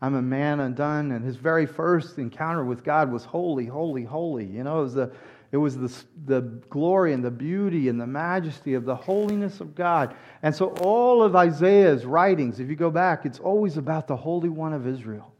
I'm 0.00 0.14
a 0.14 0.22
man 0.22 0.60
undone. 0.60 1.12
And 1.12 1.24
his 1.24 1.36
very 1.36 1.66
first 1.66 2.18
encounter 2.18 2.64
with 2.64 2.84
God 2.84 3.12
was 3.12 3.24
holy, 3.24 3.66
holy, 3.66 4.04
holy. 4.04 4.46
You 4.46 4.64
know, 4.64 4.80
it 4.80 4.82
was 4.82 4.94
the 4.94 5.12
it 5.52 5.58
was 5.58 5.76
the, 5.76 5.92
the 6.26 6.40
glory 6.70 7.12
and 7.12 7.24
the 7.24 7.30
beauty 7.30 7.88
and 7.88 8.00
the 8.00 8.06
majesty 8.06 8.74
of 8.74 8.84
the 8.84 8.96
holiness 8.96 9.60
of 9.60 9.74
God. 9.74 10.14
And 10.42 10.54
so, 10.54 10.70
all 10.80 11.22
of 11.22 11.36
Isaiah's 11.36 12.04
writings, 12.04 12.58
if 12.58 12.68
you 12.68 12.76
go 12.76 12.90
back, 12.90 13.24
it's 13.24 13.38
always 13.38 13.76
about 13.76 14.08
the 14.08 14.16
Holy 14.16 14.48
One 14.48 14.72
of 14.72 14.86
Israel. 14.86 15.32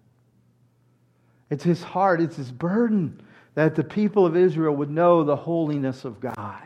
It's 1.50 1.64
his 1.64 1.82
heart, 1.82 2.20
it's 2.20 2.36
his 2.36 2.50
burden 2.50 3.22
that 3.54 3.74
the 3.74 3.84
people 3.84 4.26
of 4.26 4.36
Israel 4.36 4.74
would 4.76 4.90
know 4.90 5.24
the 5.24 5.36
holiness 5.36 6.04
of 6.04 6.20
God. 6.20 6.62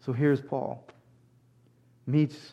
So, 0.00 0.12
here's 0.12 0.40
Paul 0.40 0.84
meets 2.08 2.52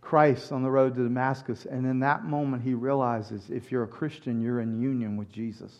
Christ 0.00 0.50
on 0.50 0.62
the 0.62 0.70
road 0.70 0.94
to 0.94 1.02
Damascus, 1.02 1.66
and 1.66 1.84
in 1.84 2.00
that 2.00 2.24
moment, 2.24 2.62
he 2.62 2.72
realizes 2.72 3.50
if 3.50 3.70
you're 3.70 3.82
a 3.82 3.88
Christian, 3.88 4.40
you're 4.40 4.60
in 4.60 4.80
union 4.80 5.16
with 5.16 5.30
Jesus 5.30 5.72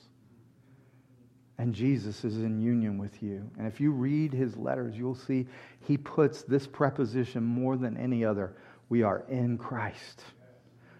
and 1.63 1.75
Jesus 1.75 2.25
is 2.25 2.39
in 2.39 2.61
union 2.61 2.99
with 2.99 3.23
you. 3.23 3.49
And 3.57 3.69
if 3.69 3.81
you 3.81 3.93
read 3.93 4.33
his 4.33 4.57
letters, 4.57 4.97
you'll 4.97 5.15
see 5.15 5.47
he 5.87 5.97
puts 5.97 6.43
this 6.43 6.67
preposition 6.67 7.45
more 7.45 7.77
than 7.77 7.97
any 7.97 8.25
other. 8.25 8.57
We 8.89 9.05
are 9.05 9.23
in 9.29 9.59
Christ. 9.59 10.25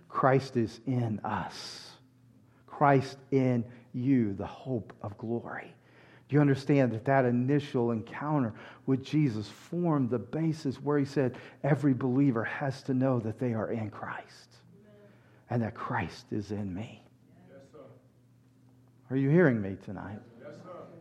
Christ 0.09 0.57
is 0.57 0.81
in 0.87 1.21
us. 1.25 1.92
Christ 2.73 3.19
in 3.31 3.65
you, 3.93 4.33
the 4.33 4.47
hope 4.47 4.93
of 5.03 5.17
glory. 5.19 5.75
Do 6.29 6.35
you 6.35 6.41
understand 6.41 6.91
that 6.93 7.05
that 7.05 7.27
initial 7.27 7.91
encounter 7.91 8.55
with 8.87 9.05
Jesus 9.05 9.49
formed 9.49 10.09
the 10.09 10.19
basis 10.19 10.77
where 10.77 10.99
he 10.99 11.05
said 11.05 11.37
every 11.63 11.93
believer 11.93 12.43
has 12.43 12.83
to 12.85 12.95
know 12.95 13.21
that 13.21 13.39
they 13.39 13.53
are 13.53 13.71
in 13.71 13.91
Christ 13.91 14.57
and 15.51 15.63
that 15.63 15.75
Christ 15.75 16.27
is 16.33 16.51
in 16.51 16.75
me? 16.75 17.03
Yes, 17.51 17.83
are 19.11 19.17
you 19.17 19.29
hearing 19.29 19.61
me 19.61 19.77
tonight? 19.85 20.19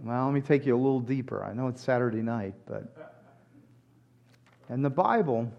Well, 0.03 0.26
let 0.26 0.34
me 0.34 0.41
take 0.41 0.65
you 0.65 0.76
a 0.76 0.78
little 0.78 0.99
deeper. 0.99 1.45
I 1.45 1.53
know 1.53 1.67
it's 1.67 1.82
Saturday 1.82 2.22
night, 2.22 2.55
but 2.65 3.13
in 4.69 4.82
the 4.82 4.89
Bible, 4.89 5.49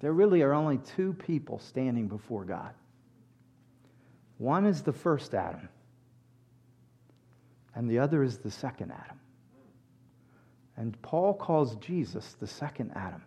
there 0.00 0.12
really 0.12 0.42
are 0.42 0.52
only 0.52 0.78
two 0.78 1.14
people 1.14 1.58
standing 1.58 2.08
before 2.08 2.44
God. 2.44 2.74
One 4.38 4.66
is 4.66 4.82
the 4.82 4.92
first 4.92 5.34
Adam, 5.34 5.68
and 7.74 7.90
the 7.90 7.98
other 7.98 8.22
is 8.22 8.38
the 8.38 8.50
second 8.50 8.92
Adam. 8.92 9.20
And 10.76 11.00
Paul 11.02 11.34
calls 11.34 11.74
Jesus 11.76 12.36
the 12.38 12.46
second 12.46 12.92
Adam. 12.94 13.22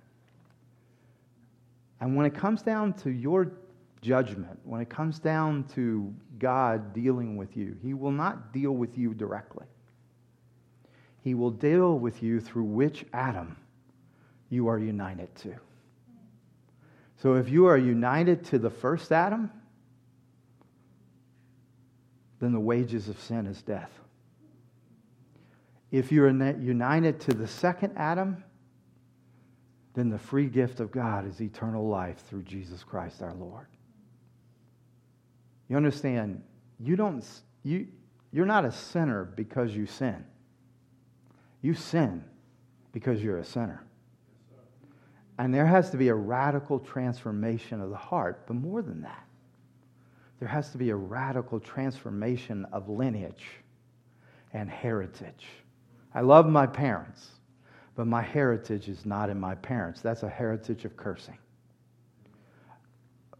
And 1.99 2.15
when 2.15 2.25
it 2.25 2.33
comes 2.33 2.61
down 2.61 2.93
to 2.93 3.11
your 3.11 3.51
judgment, 4.01 4.59
when 4.63 4.81
it 4.81 4.89
comes 4.89 5.19
down 5.19 5.65
to 5.75 6.13
God 6.39 6.93
dealing 6.93 7.35
with 7.35 7.57
you, 7.57 7.75
he 7.83 7.93
will 7.93 8.11
not 8.11 8.53
deal 8.53 8.71
with 8.71 8.97
you 8.97 9.13
directly. 9.13 9.67
He 11.23 11.35
will 11.35 11.51
deal 11.51 11.99
with 11.99 12.23
you 12.23 12.39
through 12.39 12.63
which 12.63 13.05
Adam 13.13 13.57
you 14.49 14.67
are 14.67 14.79
united 14.79 15.33
to. 15.35 15.55
So 17.17 17.35
if 17.35 17.49
you 17.49 17.67
are 17.67 17.77
united 17.77 18.45
to 18.45 18.57
the 18.59 18.71
first 18.71 19.11
Adam, 19.11 19.51
then 22.41 22.51
the 22.51 22.59
wages 22.59 23.07
of 23.07 23.17
sin 23.21 23.45
is 23.45 23.61
death. 23.61 23.91
If 25.91 26.11
you're 26.11 26.29
united 26.29 27.19
to 27.21 27.33
the 27.33 27.47
second 27.47 27.93
Adam, 27.95 28.43
then 29.93 30.09
the 30.09 30.17
free 30.17 30.47
gift 30.47 30.79
of 30.79 30.91
God 30.91 31.27
is 31.27 31.41
eternal 31.41 31.87
life 31.87 32.23
through 32.27 32.43
Jesus 32.43 32.83
Christ 32.83 33.21
our 33.21 33.35
Lord. 33.35 33.67
You 35.69 35.77
understand, 35.77 36.41
you 36.79 36.95
don't, 36.95 37.23
you, 37.63 37.87
you're 38.31 38.45
not 38.45 38.65
a 38.65 38.71
sinner 38.71 39.23
because 39.23 39.75
you 39.75 39.85
sin. 39.85 40.25
You 41.61 41.75
sin 41.75 42.23
because 42.91 43.21
you're 43.21 43.37
a 43.37 43.45
sinner. 43.45 43.83
And 45.37 45.53
there 45.53 45.65
has 45.65 45.91
to 45.91 45.97
be 45.97 46.07
a 46.07 46.15
radical 46.15 46.79
transformation 46.79 47.81
of 47.81 47.89
the 47.89 47.97
heart, 47.97 48.43
but 48.47 48.55
more 48.55 48.81
than 48.81 49.01
that, 49.01 49.25
there 50.41 50.49
has 50.49 50.71
to 50.71 50.79
be 50.79 50.89
a 50.89 50.95
radical 50.95 51.59
transformation 51.59 52.65
of 52.73 52.89
lineage 52.89 53.45
and 54.53 54.67
heritage. 54.67 55.45
I 56.15 56.21
love 56.21 56.47
my 56.47 56.65
parents, 56.65 57.27
but 57.95 58.07
my 58.07 58.23
heritage 58.23 58.89
is 58.89 59.05
not 59.05 59.29
in 59.29 59.39
my 59.39 59.53
parents. 59.53 60.01
That's 60.01 60.23
a 60.23 60.29
heritage 60.29 60.83
of 60.83 60.97
cursing. 60.97 61.37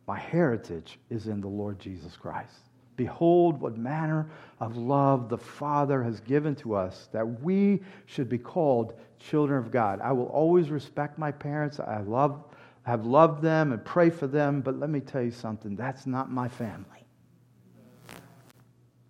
My 0.08 0.20
heritage 0.20 0.99
is 1.10 1.26
in 1.26 1.41
the 1.41 1.47
Lord 1.47 1.80
Jesus 1.80 2.16
Christ. 2.16 2.70
Behold, 2.97 3.60
what 3.60 3.80
manner 3.80 4.30
of 4.60 4.78
love 4.78 5.28
the 5.28 5.39
Father 5.39 6.04
has 6.04 6.20
given 6.20 6.56
to 6.58 6.76
us 6.76 7.10
that 7.12 7.41
we 7.41 7.82
should 8.06 8.30
be 8.30 8.38
called 8.38 8.93
children 9.18 9.58
of 9.58 9.72
God. 9.72 10.02
I 10.02 10.12
will 10.12 10.28
always 10.28 10.70
respect 10.70 11.18
my 11.18 11.32
parents. 11.32 11.80
I 11.80 12.02
love, 12.02 12.43
have 12.84 13.06
loved 13.06 13.42
them 13.42 13.72
and 13.72 13.84
pray 13.86 14.10
for 14.10 14.28
them, 14.28 14.62
but 14.62 14.80
let 14.80 14.90
me 14.90 15.00
tell 15.00 15.22
you 15.22 15.32
something 15.32 15.76
that's 15.76 16.08
not 16.08 16.32
my 16.32 16.48
family. 16.48 17.06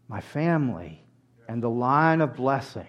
My 0.07 0.19
family 0.19 1.03
and 1.47 1.63
the 1.63 1.69
line 1.69 2.21
of 2.21 2.35
blessing 2.35 2.87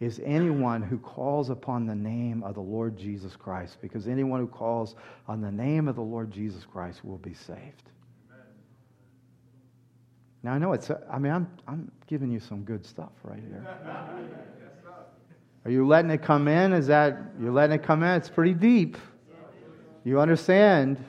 is 0.00 0.20
anyone 0.24 0.82
who 0.82 0.98
calls 0.98 1.50
upon 1.50 1.86
the 1.86 1.94
name 1.94 2.42
of 2.42 2.54
the 2.54 2.60
Lord 2.60 2.96
Jesus 2.96 3.36
Christ, 3.36 3.78
because 3.80 4.08
anyone 4.08 4.40
who 4.40 4.46
calls 4.46 4.96
on 5.28 5.40
the 5.40 5.52
name 5.52 5.86
of 5.86 5.96
the 5.96 6.02
Lord 6.02 6.30
Jesus 6.30 6.64
Christ 6.64 7.04
will 7.04 7.18
be 7.18 7.34
saved. 7.34 7.90
Now, 10.42 10.52
I 10.52 10.58
know 10.58 10.72
it's, 10.74 10.90
I 11.10 11.18
mean, 11.18 11.32
I'm, 11.32 11.48
I'm 11.66 11.90
giving 12.06 12.30
you 12.30 12.40
some 12.40 12.64
good 12.64 12.84
stuff 12.84 13.12
right 13.22 13.38
here. 13.38 13.66
Are 15.64 15.70
you 15.70 15.86
letting 15.86 16.10
it 16.10 16.22
come 16.22 16.48
in? 16.48 16.74
Is 16.74 16.86
that, 16.88 17.18
you're 17.40 17.52
letting 17.52 17.76
it 17.76 17.82
come 17.82 18.02
in? 18.02 18.10
It's 18.10 18.28
pretty 18.28 18.52
deep. 18.52 18.98
You 20.04 20.20
understand? 20.20 21.02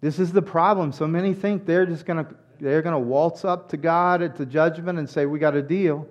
This 0.00 0.18
is 0.18 0.32
the 0.32 0.42
problem. 0.42 0.92
So 0.92 1.06
many 1.06 1.34
think 1.34 1.66
they're 1.66 1.86
just 1.86 2.06
going 2.06 2.24
to, 2.24 2.34
they're 2.60 2.82
going 2.82 2.94
to 2.94 2.98
waltz 2.98 3.44
up 3.44 3.68
to 3.70 3.76
God 3.76 4.22
at 4.22 4.36
the 4.36 4.46
judgment 4.46 4.98
and 4.98 5.10
say, 5.10 5.26
We 5.26 5.38
got 5.38 5.56
a 5.56 5.62
deal. 5.62 6.06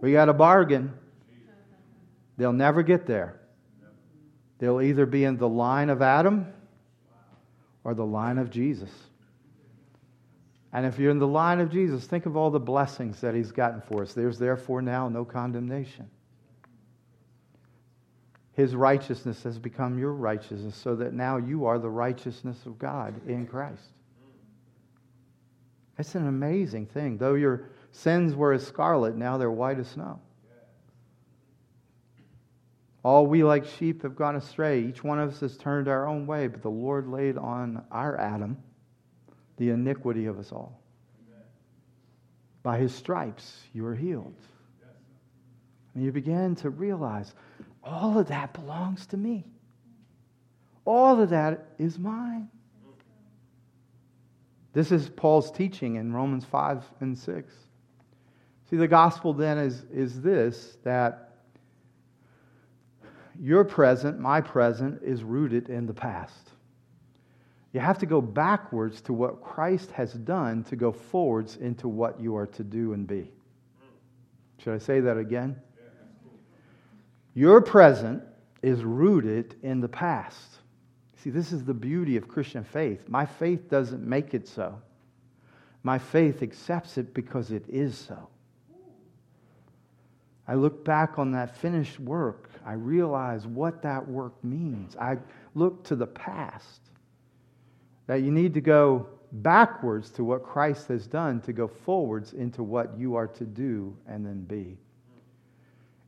We 0.00 0.12
got 0.12 0.28
a 0.28 0.32
bargain. 0.32 0.92
They'll 2.36 2.52
never 2.52 2.82
get 2.82 3.06
there. 3.06 3.38
They'll 4.58 4.80
either 4.80 5.06
be 5.06 5.24
in 5.24 5.36
the 5.36 5.48
line 5.48 5.90
of 5.90 6.02
Adam 6.02 6.46
or 7.84 7.94
the 7.94 8.04
line 8.04 8.38
of 8.38 8.50
Jesus. 8.50 8.90
And 10.72 10.86
if 10.86 10.98
you're 10.98 11.10
in 11.10 11.18
the 11.18 11.26
line 11.26 11.60
of 11.60 11.70
Jesus, 11.70 12.04
think 12.06 12.26
of 12.26 12.36
all 12.36 12.50
the 12.50 12.60
blessings 12.60 13.20
that 13.20 13.34
he's 13.34 13.52
gotten 13.52 13.80
for 13.80 14.02
us. 14.02 14.12
There's 14.12 14.38
therefore 14.38 14.82
now 14.82 15.08
no 15.08 15.24
condemnation. 15.24 16.08
His 18.60 18.76
righteousness 18.76 19.42
has 19.44 19.58
become 19.58 19.98
your 19.98 20.12
righteousness, 20.12 20.76
so 20.76 20.94
that 20.96 21.14
now 21.14 21.38
you 21.38 21.64
are 21.64 21.78
the 21.78 21.88
righteousness 21.88 22.66
of 22.66 22.78
God 22.78 23.26
in 23.26 23.46
Christ. 23.46 23.88
It's 25.98 26.14
an 26.14 26.26
amazing 26.26 26.84
thing. 26.84 27.16
Though 27.16 27.36
your 27.36 27.70
sins 27.90 28.34
were 28.34 28.52
as 28.52 28.66
scarlet, 28.66 29.16
now 29.16 29.38
they're 29.38 29.50
white 29.50 29.78
as 29.78 29.88
snow. 29.88 30.20
All 33.02 33.26
we 33.26 33.42
like 33.44 33.64
sheep 33.64 34.02
have 34.02 34.14
gone 34.14 34.36
astray. 34.36 34.82
Each 34.82 35.02
one 35.02 35.18
of 35.18 35.30
us 35.30 35.40
has 35.40 35.56
turned 35.56 35.88
our 35.88 36.06
own 36.06 36.26
way, 36.26 36.46
but 36.46 36.60
the 36.60 36.68
Lord 36.68 37.08
laid 37.08 37.38
on 37.38 37.82
our 37.90 38.20
Adam 38.20 38.58
the 39.56 39.70
iniquity 39.70 40.26
of 40.26 40.38
us 40.38 40.52
all. 40.52 40.78
By 42.62 42.76
his 42.76 42.94
stripes, 42.94 43.62
you 43.72 43.86
are 43.86 43.94
healed. 43.94 44.36
And 45.94 46.04
you 46.04 46.12
begin 46.12 46.56
to 46.56 46.68
realize 46.68 47.34
all 47.82 48.18
of 48.18 48.28
that 48.28 48.52
belongs 48.52 49.06
to 49.06 49.16
me. 49.16 49.46
All 50.84 51.20
of 51.20 51.30
that 51.30 51.68
is 51.78 51.98
mine. 51.98 52.48
This 54.72 54.92
is 54.92 55.08
Paul's 55.08 55.50
teaching 55.50 55.96
in 55.96 56.12
Romans 56.12 56.44
5 56.44 56.84
and 57.00 57.18
6. 57.18 57.54
See, 58.68 58.76
the 58.76 58.86
gospel 58.86 59.32
then 59.32 59.58
is, 59.58 59.84
is 59.92 60.20
this 60.20 60.78
that 60.84 61.30
your 63.40 63.64
present, 63.64 64.20
my 64.20 64.40
present, 64.40 65.02
is 65.02 65.24
rooted 65.24 65.68
in 65.68 65.86
the 65.86 65.94
past. 65.94 66.50
You 67.72 67.80
have 67.80 67.98
to 67.98 68.06
go 68.06 68.20
backwards 68.20 69.00
to 69.02 69.12
what 69.12 69.42
Christ 69.42 69.90
has 69.92 70.12
done 70.12 70.64
to 70.64 70.76
go 70.76 70.92
forwards 70.92 71.56
into 71.56 71.88
what 71.88 72.20
you 72.20 72.36
are 72.36 72.46
to 72.46 72.64
do 72.64 72.92
and 72.92 73.06
be. 73.06 73.32
Should 74.58 74.74
I 74.74 74.78
say 74.78 75.00
that 75.00 75.16
again? 75.16 75.56
Your 77.34 77.60
present 77.60 78.22
is 78.62 78.82
rooted 78.82 79.54
in 79.62 79.80
the 79.80 79.88
past. 79.88 80.58
See, 81.16 81.30
this 81.30 81.52
is 81.52 81.64
the 81.64 81.74
beauty 81.74 82.16
of 82.16 82.28
Christian 82.28 82.64
faith. 82.64 83.08
My 83.08 83.26
faith 83.26 83.68
doesn't 83.68 84.02
make 84.02 84.34
it 84.34 84.48
so, 84.48 84.80
my 85.82 85.98
faith 85.98 86.42
accepts 86.42 86.98
it 86.98 87.14
because 87.14 87.50
it 87.50 87.64
is 87.68 87.96
so. 87.96 88.28
I 90.46 90.54
look 90.54 90.84
back 90.84 91.18
on 91.18 91.30
that 91.32 91.56
finished 91.56 92.00
work. 92.00 92.50
I 92.66 92.72
realize 92.72 93.46
what 93.46 93.82
that 93.82 94.06
work 94.06 94.32
means. 94.42 94.96
I 94.96 95.18
look 95.54 95.84
to 95.84 95.96
the 95.96 96.08
past. 96.08 96.80
That 98.08 98.22
you 98.22 98.32
need 98.32 98.54
to 98.54 98.60
go 98.60 99.06
backwards 99.30 100.10
to 100.10 100.24
what 100.24 100.42
Christ 100.42 100.88
has 100.88 101.06
done 101.06 101.40
to 101.42 101.52
go 101.52 101.68
forwards 101.68 102.32
into 102.32 102.64
what 102.64 102.98
you 102.98 103.14
are 103.14 103.28
to 103.28 103.44
do 103.44 103.96
and 104.08 104.26
then 104.26 104.42
be. 104.42 104.76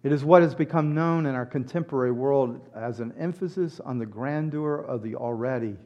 It 0.02 0.10
is 0.10 0.24
what 0.24 0.42
has 0.42 0.54
become 0.54 0.94
known 0.94 1.26
in 1.26 1.34
our 1.34 1.46
contemporary 1.46 2.10
world 2.10 2.60
as 2.74 2.98
an 2.98 3.12
emphasis 3.18 3.78
on 3.80 3.98
the 3.98 4.06
grandeur 4.06 4.76
of 4.76 5.02
the 5.02 5.14
already 5.14 5.76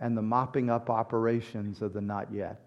and 0.00 0.16
the 0.16 0.22
mopping 0.22 0.70
up 0.70 0.90
operations 0.90 1.82
of 1.82 1.92
the 1.92 2.00
not 2.00 2.32
yet. 2.32 2.60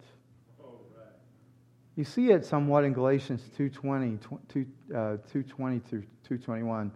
You 1.98 2.06
see 2.06 2.32
it 2.32 2.46
somewhat 2.46 2.86
in 2.86 2.94
Galatians 2.94 3.50
2.20, 3.58 4.20
2, 4.48 4.66
uh, 4.94 4.96
2.20 5.34 5.84
through 5.84 6.04
2.21. 6.30 6.90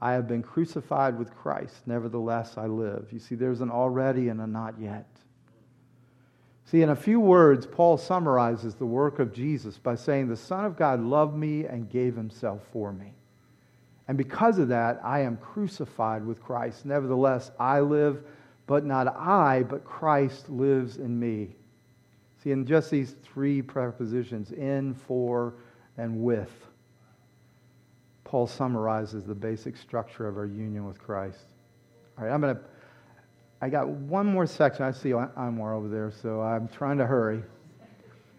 I 0.00 0.12
have 0.12 0.28
been 0.28 0.42
crucified 0.42 1.18
with 1.18 1.34
Christ, 1.34 1.86
nevertheless 1.86 2.58
I 2.58 2.66
live. 2.66 3.08
You 3.12 3.18
see, 3.18 3.34
there's 3.34 3.62
an 3.62 3.70
already 3.70 4.28
and 4.28 4.40
a 4.40 4.46
not 4.46 4.78
yet. 4.78 5.06
See, 6.66 6.82
in 6.82 6.90
a 6.90 6.96
few 6.96 7.18
words, 7.18 7.66
Paul 7.66 7.96
summarizes 7.96 8.74
the 8.74 8.86
work 8.86 9.18
of 9.18 9.32
Jesus 9.32 9.78
by 9.78 9.94
saying, 9.94 10.28
The 10.28 10.36
Son 10.36 10.64
of 10.64 10.76
God 10.76 11.00
loved 11.00 11.36
me 11.36 11.64
and 11.64 11.88
gave 11.88 12.14
himself 12.14 12.62
for 12.72 12.92
me. 12.92 13.14
And 14.08 14.18
because 14.18 14.58
of 14.58 14.68
that, 14.68 15.00
I 15.04 15.20
am 15.20 15.36
crucified 15.36 16.24
with 16.24 16.42
Christ. 16.42 16.84
Nevertheless, 16.84 17.50
I 17.58 17.80
live, 17.80 18.24
but 18.66 18.84
not 18.84 19.06
I, 19.16 19.62
but 19.62 19.84
Christ 19.84 20.48
lives 20.48 20.96
in 20.96 21.18
me. 21.18 21.54
See, 22.42 22.50
in 22.50 22.66
just 22.66 22.90
these 22.90 23.14
three 23.22 23.62
prepositions, 23.62 24.50
in, 24.50 24.94
for, 24.94 25.54
and 25.96 26.22
with, 26.22 26.50
Paul 28.24 28.46
summarizes 28.46 29.24
the 29.24 29.34
basic 29.34 29.76
structure 29.76 30.26
of 30.26 30.36
our 30.36 30.46
union 30.46 30.86
with 30.86 30.98
Christ. 30.98 31.44
All 32.18 32.24
right, 32.24 32.32
I'm 32.32 32.40
going 32.40 32.56
to, 32.56 32.62
I 33.60 33.68
got 33.68 33.88
one 33.88 34.26
more 34.26 34.46
section. 34.46 34.84
I 34.84 34.90
see 34.90 35.10
Anwar 35.10 35.76
over 35.76 35.88
there, 35.88 36.10
so 36.10 36.40
I'm 36.40 36.66
trying 36.66 36.98
to 36.98 37.06
hurry. 37.06 37.42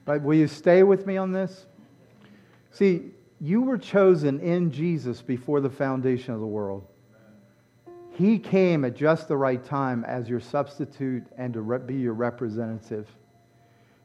But 0.04 0.22
will 0.22 0.36
you 0.36 0.48
stay 0.48 0.84
with 0.84 1.08
me 1.08 1.16
on 1.16 1.32
this? 1.32 1.66
See, 2.72 3.13
you 3.44 3.62
were 3.62 3.78
chosen 3.78 4.40
in 4.40 4.72
Jesus 4.72 5.22
before 5.22 5.60
the 5.60 5.70
foundation 5.70 6.34
of 6.34 6.40
the 6.40 6.48
world. 6.48 6.88
He 8.12 8.40
came 8.40 8.86
at 8.86 8.96
just 8.96 9.28
the 9.28 9.36
right 9.36 9.62
time 9.62 10.06
as 10.06 10.30
your 10.30 10.40
substitute 10.40 11.26
and 11.38 11.54
to 11.54 11.80
be 11.80 11.96
your 11.96 12.14
representative. 12.14 13.10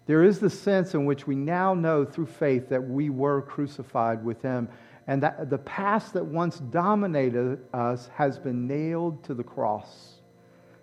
There 0.07 0.25
is 0.25 0.41
the 0.41 0.51
sense 0.51 0.95
in 0.95 1.05
which 1.05 1.29
we 1.29 1.37
now 1.37 1.73
know 1.73 2.05
through 2.05 2.27
faith 2.27 2.69
that 2.71 2.83
we 2.83 3.11
were 3.11 3.43
crucified 3.43 4.25
with 4.25 4.43
him, 4.43 4.69
and 5.07 5.23
that 5.23 5.51
the 5.51 5.59
past 5.59 6.15
that 6.15 6.25
once 6.25 6.59
dominated 6.59 7.61
us 7.73 8.09
has 8.17 8.41
been 8.41 8.67
nailed 8.67 9.23
to 9.23 9.35
the 9.35 9.45
cross. 9.45 10.15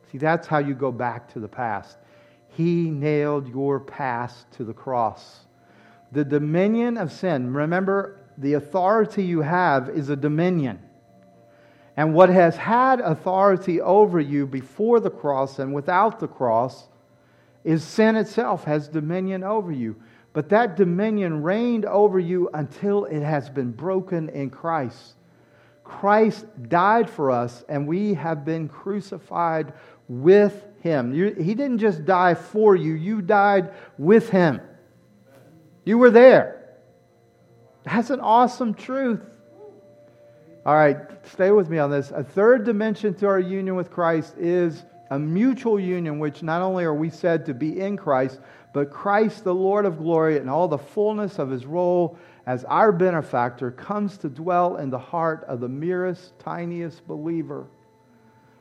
See, 0.10 0.18
that's 0.18 0.48
how 0.48 0.60
you 0.60 0.76
go 0.76 0.94
back 0.94 1.28
to 1.34 1.42
the 1.42 1.48
past. 1.50 1.98
He 2.48 2.90
nailed 2.90 3.50
your 3.50 3.82
past 3.82 4.50
to 4.54 4.64
the 4.64 4.74
cross. 4.74 5.42
The 6.14 6.24
dominion 6.24 6.96
of 6.96 7.12
sin, 7.12 7.54
remember, 7.54 8.22
the 8.38 8.54
authority 8.54 9.24
you 9.24 9.42
have 9.42 9.90
is 9.90 10.10
a 10.10 10.16
dominion. 10.16 10.80
And 11.98 12.14
what 12.14 12.30
has 12.30 12.58
had 12.58 13.00
authority 13.00 13.80
over 13.80 14.20
you 14.20 14.46
before 14.46 15.00
the 15.00 15.10
cross 15.10 15.60
and 15.60 15.74
without 15.74 16.20
the 16.20 16.28
cross 16.28 16.88
is 17.64 17.84
sin 17.84 18.16
itself 18.16 18.66
has 18.66 18.88
dominion 18.88 19.44
over 19.44 19.72
you. 19.72 19.96
But 20.34 20.50
that 20.50 20.76
dominion 20.76 21.42
reigned 21.42 21.86
over 21.86 22.20
you 22.20 22.50
until 22.54 23.06
it 23.06 23.22
has 23.22 23.50
been 23.50 23.72
broken 23.72 24.30
in 24.30 24.50
Christ. 24.50 25.16
Christ 25.86 26.46
died 26.68 27.10
for 27.10 27.32
us, 27.32 27.64
and 27.70 27.88
we 27.88 28.16
have 28.16 28.44
been 28.44 28.68
crucified 28.68 29.72
with 30.10 30.66
him. 30.82 31.14
You, 31.14 31.34
he 31.34 31.54
didn't 31.54 31.78
just 31.78 32.06
die 32.06 32.34
for 32.34 32.76
you, 32.76 32.94
you 32.94 33.22
died 33.22 33.72
with 33.98 34.30
him. 34.30 34.60
You 35.86 35.98
were 35.98 36.10
there. 36.10 36.65
That's 37.86 38.10
an 38.10 38.20
awesome 38.20 38.74
truth. 38.74 39.22
All 40.66 40.76
right, 40.76 40.98
stay 41.28 41.52
with 41.52 41.70
me 41.70 41.78
on 41.78 41.92
this. 41.92 42.12
A 42.12 42.24
third 42.24 42.66
dimension 42.66 43.14
to 43.16 43.28
our 43.28 43.40
union 43.40 43.76
with 43.76 43.92
Christ 43.92 44.36
is 44.38 44.84
a 45.12 45.20
mutual 45.20 45.80
union, 45.80 46.18
which 46.18 46.42
not 46.42 46.62
only 46.62 46.84
are 46.84 46.94
we 46.96 47.12
said 47.12 47.46
to 47.46 47.54
be 47.54 47.80
in 47.80 47.96
Christ, 47.96 48.40
but 48.74 48.90
Christ, 48.90 49.44
the 49.44 49.54
Lord 49.54 49.86
of 49.86 50.00
glory, 50.00 50.38
and 50.38 50.50
all 50.50 50.68
the 50.68 50.78
fullness 50.78 51.38
of 51.38 51.50
his 51.50 51.66
role 51.66 52.18
as 52.48 52.64
our 52.66 52.92
benefactor 52.92 53.72
comes 53.72 54.18
to 54.18 54.30
dwell 54.30 54.78
in 54.78 54.90
the 54.90 55.00
heart 55.00 55.44
of 55.48 55.60
the 55.60 55.70
merest, 55.70 56.38
tiniest 56.40 57.08
believer. 57.08 57.68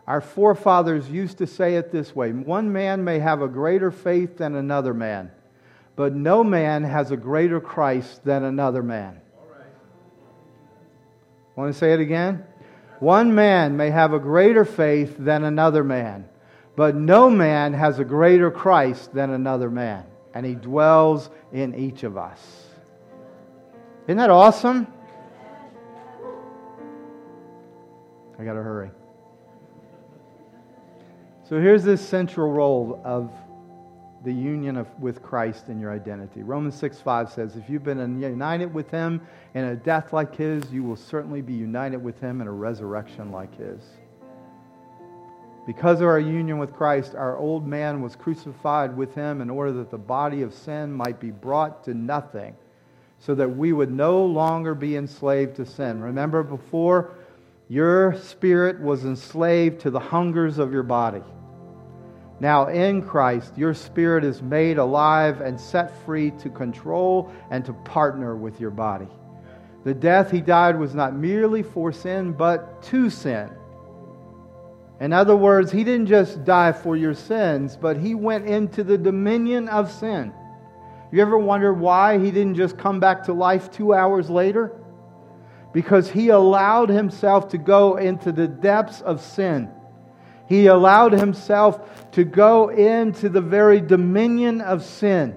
Our 0.07 0.21
forefathers 0.21 1.09
used 1.09 1.39
to 1.39 1.47
say 1.47 1.77
it 1.77 1.91
this 1.91 2.15
way 2.15 2.33
one 2.33 2.73
man 2.73 3.03
may 3.05 3.19
have 3.19 3.41
a 3.41 3.49
greater 3.49 3.91
faith 3.91 4.37
than 4.37 4.55
another 4.55 4.93
man, 4.93 5.31
but 5.97 6.15
no 6.15 6.43
man 6.43 6.85
has 6.85 7.11
a 7.11 7.17
greater 7.17 7.61
Christ 7.61 8.25
than 8.25 8.45
another 8.45 8.83
man. 8.83 9.21
Want 11.57 11.73
to 11.73 11.79
say 11.79 11.93
it 11.93 12.01
again? 12.01 12.45
One 12.99 13.35
man 13.35 13.77
may 13.77 13.91
have 13.91 14.13
a 14.13 14.19
greater 14.19 14.65
faith 14.65 15.17
than 15.19 15.45
another 15.45 15.85
man, 15.85 16.29
but 16.75 16.97
no 16.97 17.31
man 17.31 17.73
has 17.75 17.99
a 17.99 18.05
greater 18.05 18.51
Christ 18.51 19.15
than 19.15 19.31
another 19.31 19.71
man, 19.71 20.05
and 20.33 20.45
he 20.45 20.55
dwells 20.55 21.31
in 21.53 21.75
each 21.75 22.03
of 22.03 22.17
us. 22.17 22.41
Isn't 24.07 24.17
that 24.17 24.31
awesome? 24.31 24.87
I 28.39 28.45
got 28.45 28.55
to 28.55 28.63
hurry. 28.63 28.91
So 31.49 31.61
here's 31.61 31.85
this 31.85 32.07
central 32.07 32.51
role 32.51 33.01
of 33.05 33.31
the 34.25 34.33
union 34.33 34.77
of, 34.79 34.89
with 34.99 35.23
Christ 35.23 35.69
in 35.69 35.79
your 35.79 35.93
identity. 35.93 36.43
Romans 36.43 36.75
6 36.77 37.01
5 37.01 37.31
says, 37.31 37.57
If 37.57 37.69
you've 37.69 37.85
been 37.85 38.21
united 38.21 38.73
with 38.73 38.91
him 38.91 39.21
in 39.53 39.65
a 39.65 39.77
death 39.77 40.13
like 40.13 40.35
his, 40.35 40.65
you 40.73 40.83
will 40.83 40.97
certainly 40.97 41.43
be 41.43 41.53
united 41.53 42.03
with 42.03 42.19
him 42.21 42.41
in 42.41 42.47
a 42.47 42.53
resurrection 42.53 43.31
like 43.31 43.55
his. 43.57 43.83
Because 45.67 46.01
of 46.01 46.07
our 46.07 46.21
union 46.21 46.59
with 46.59 46.73
Christ, 46.73 47.15
our 47.15 47.37
old 47.37 47.67
man 47.67 48.01
was 48.03 48.17
crucified 48.17 48.97
with 48.97 49.15
him 49.15 49.41
in 49.41 49.51
order 49.51 49.73
that 49.73 49.91
the 49.91 49.99
body 49.99 50.43
of 50.43 50.53
sin 50.53 50.93
might 50.93 51.21
be 51.21 51.31
brought 51.31 51.85
to 51.85 51.95
nothing, 51.95 52.55
so 53.19 53.35
that 53.35 53.49
we 53.49 53.73
would 53.73 53.91
no 53.91 54.25
longer 54.25 54.75
be 54.75 54.97
enslaved 54.97 55.57
to 55.57 55.67
sin. 55.67 56.01
Remember, 56.01 56.43
before 56.43 57.15
your 57.69 58.15
spirit 58.19 58.81
was 58.81 59.05
enslaved 59.05 59.81
to 59.81 59.91
the 59.91 60.01
hungers 60.01 60.59
of 60.59 60.73
your 60.73 60.83
body. 60.83 61.23
Now, 62.41 62.67
in 62.67 63.03
Christ, 63.03 63.57
your 63.57 63.75
spirit 63.75 64.25
is 64.25 64.43
made 64.43 64.79
alive 64.79 65.41
and 65.41 65.59
set 65.59 65.97
free 66.05 66.31
to 66.33 66.51
control 66.51 67.33
and 67.51 67.65
to 67.65 67.73
partner 67.73 68.37
with 68.37 68.61
your 68.61 68.71
body. 68.71 69.09
The 69.85 69.95
death 69.95 70.31
he 70.31 70.41
died 70.41 70.79
was 70.79 70.95
not 70.95 71.15
merely 71.15 71.63
for 71.63 71.93
sin, 71.93 72.33
but 72.33 72.83
to 72.85 73.11
sin 73.11 73.51
in 75.01 75.13
other 75.13 75.37
words, 75.37 75.73
he 75.73 75.83
didn't 75.83 76.07
just 76.07 76.45
die 76.45 76.73
for 76.73 76.97
your 76.97 77.15
sins, 77.15 77.77
but 77.77 77.97
he 77.97 78.15
went 78.15 78.47
into 78.47 78.85
the 78.85 78.97
dominion 78.97 79.69
of 79.69 79.91
sin. 79.91 80.33
You 81.11 81.21
ever 81.21 81.37
wonder 81.37 81.73
why 81.73 82.19
he 82.19 82.31
didn't 82.31 82.55
just 82.55 82.79
come 82.79 83.01
back 83.01 83.25
to 83.25 83.33
life 83.33 83.71
two 83.71 83.93
hours 83.93 84.31
later? 84.31 84.73
Because 85.73 86.11
he 86.11 86.29
allowed 86.29 86.89
himself 86.89 87.49
to 87.51 87.59
go 87.59 87.97
into 87.97 88.31
the 88.31 88.47
depths 88.47 89.01
of 89.01 89.21
sin. 89.21 89.69
He 90.49 90.67
allowed 90.67 91.13
himself 91.13 92.11
to 92.13 92.25
go 92.25 92.69
into 92.69 93.29
the 93.29 93.41
very 93.41 93.81
dominion 93.81 94.61
of 94.61 94.85
sin. 94.85 95.37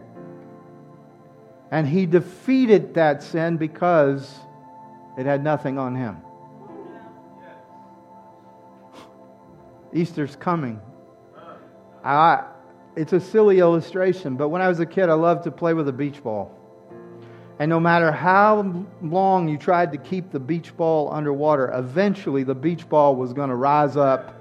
And 1.71 1.87
he 1.87 2.05
defeated 2.05 2.93
that 2.95 3.23
sin 3.23 3.57
because 3.57 4.33
it 5.17 5.25
had 5.25 5.43
nothing 5.43 5.77
on 5.77 5.95
him. 5.95 6.17
Easter's 9.93 10.35
coming. 10.35 10.81
I, 12.03 12.45
it's 12.95 13.13
a 13.13 13.19
silly 13.19 13.59
illustration, 13.59 14.35
but 14.35 14.49
when 14.49 14.61
I 14.61 14.67
was 14.67 14.79
a 14.79 14.85
kid, 14.85 15.09
I 15.09 15.13
loved 15.13 15.43
to 15.43 15.51
play 15.51 15.73
with 15.73 15.87
a 15.87 15.93
beach 15.93 16.23
ball. 16.23 16.53
And 17.59 17.69
no 17.69 17.79
matter 17.79 18.11
how 18.11 18.85
long 19.01 19.49
you 19.49 19.57
tried 19.57 19.91
to 19.91 19.97
keep 19.97 20.31
the 20.31 20.39
beach 20.39 20.77
ball 20.77 21.11
underwater, 21.11 21.71
eventually 21.73 22.43
the 22.43 22.55
beach 22.55 22.87
ball 22.87 23.15
was 23.15 23.33
going 23.33 23.49
to 23.49 23.55
rise 23.55 23.97
up 23.97 24.36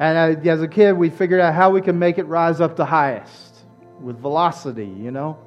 And 0.00 0.38
uh, 0.46 0.50
as 0.50 0.62
a 0.62 0.68
kid, 0.68 0.94
we 0.94 1.10
figured 1.10 1.40
out 1.40 1.54
how 1.54 1.70
we 1.70 1.82
can 1.82 1.98
make 1.98 2.16
it 2.16 2.24
rise 2.24 2.62
up 2.62 2.74
to 2.76 2.86
highest 2.86 3.58
with 4.00 4.18
velocity, 4.18 4.86
you 4.86 5.10
know? 5.10 5.38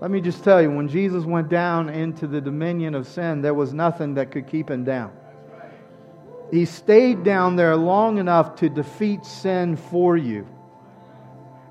Let 0.00 0.10
me 0.10 0.22
just 0.22 0.42
tell 0.42 0.60
you, 0.62 0.70
when 0.70 0.88
Jesus 0.88 1.24
went 1.24 1.50
down 1.50 1.90
into 1.90 2.26
the 2.26 2.40
dominion 2.40 2.94
of 2.94 3.06
sin, 3.06 3.42
there 3.42 3.52
was 3.52 3.74
nothing 3.74 4.14
that 4.14 4.30
could 4.32 4.46
keep 4.46 4.70
him 4.70 4.82
down. 4.82 5.12
He 6.50 6.64
stayed 6.64 7.22
down 7.22 7.54
there 7.54 7.76
long 7.76 8.16
enough 8.16 8.56
to 8.56 8.70
defeat 8.70 9.26
sin 9.26 9.76
for 9.76 10.16
you. 10.16 10.48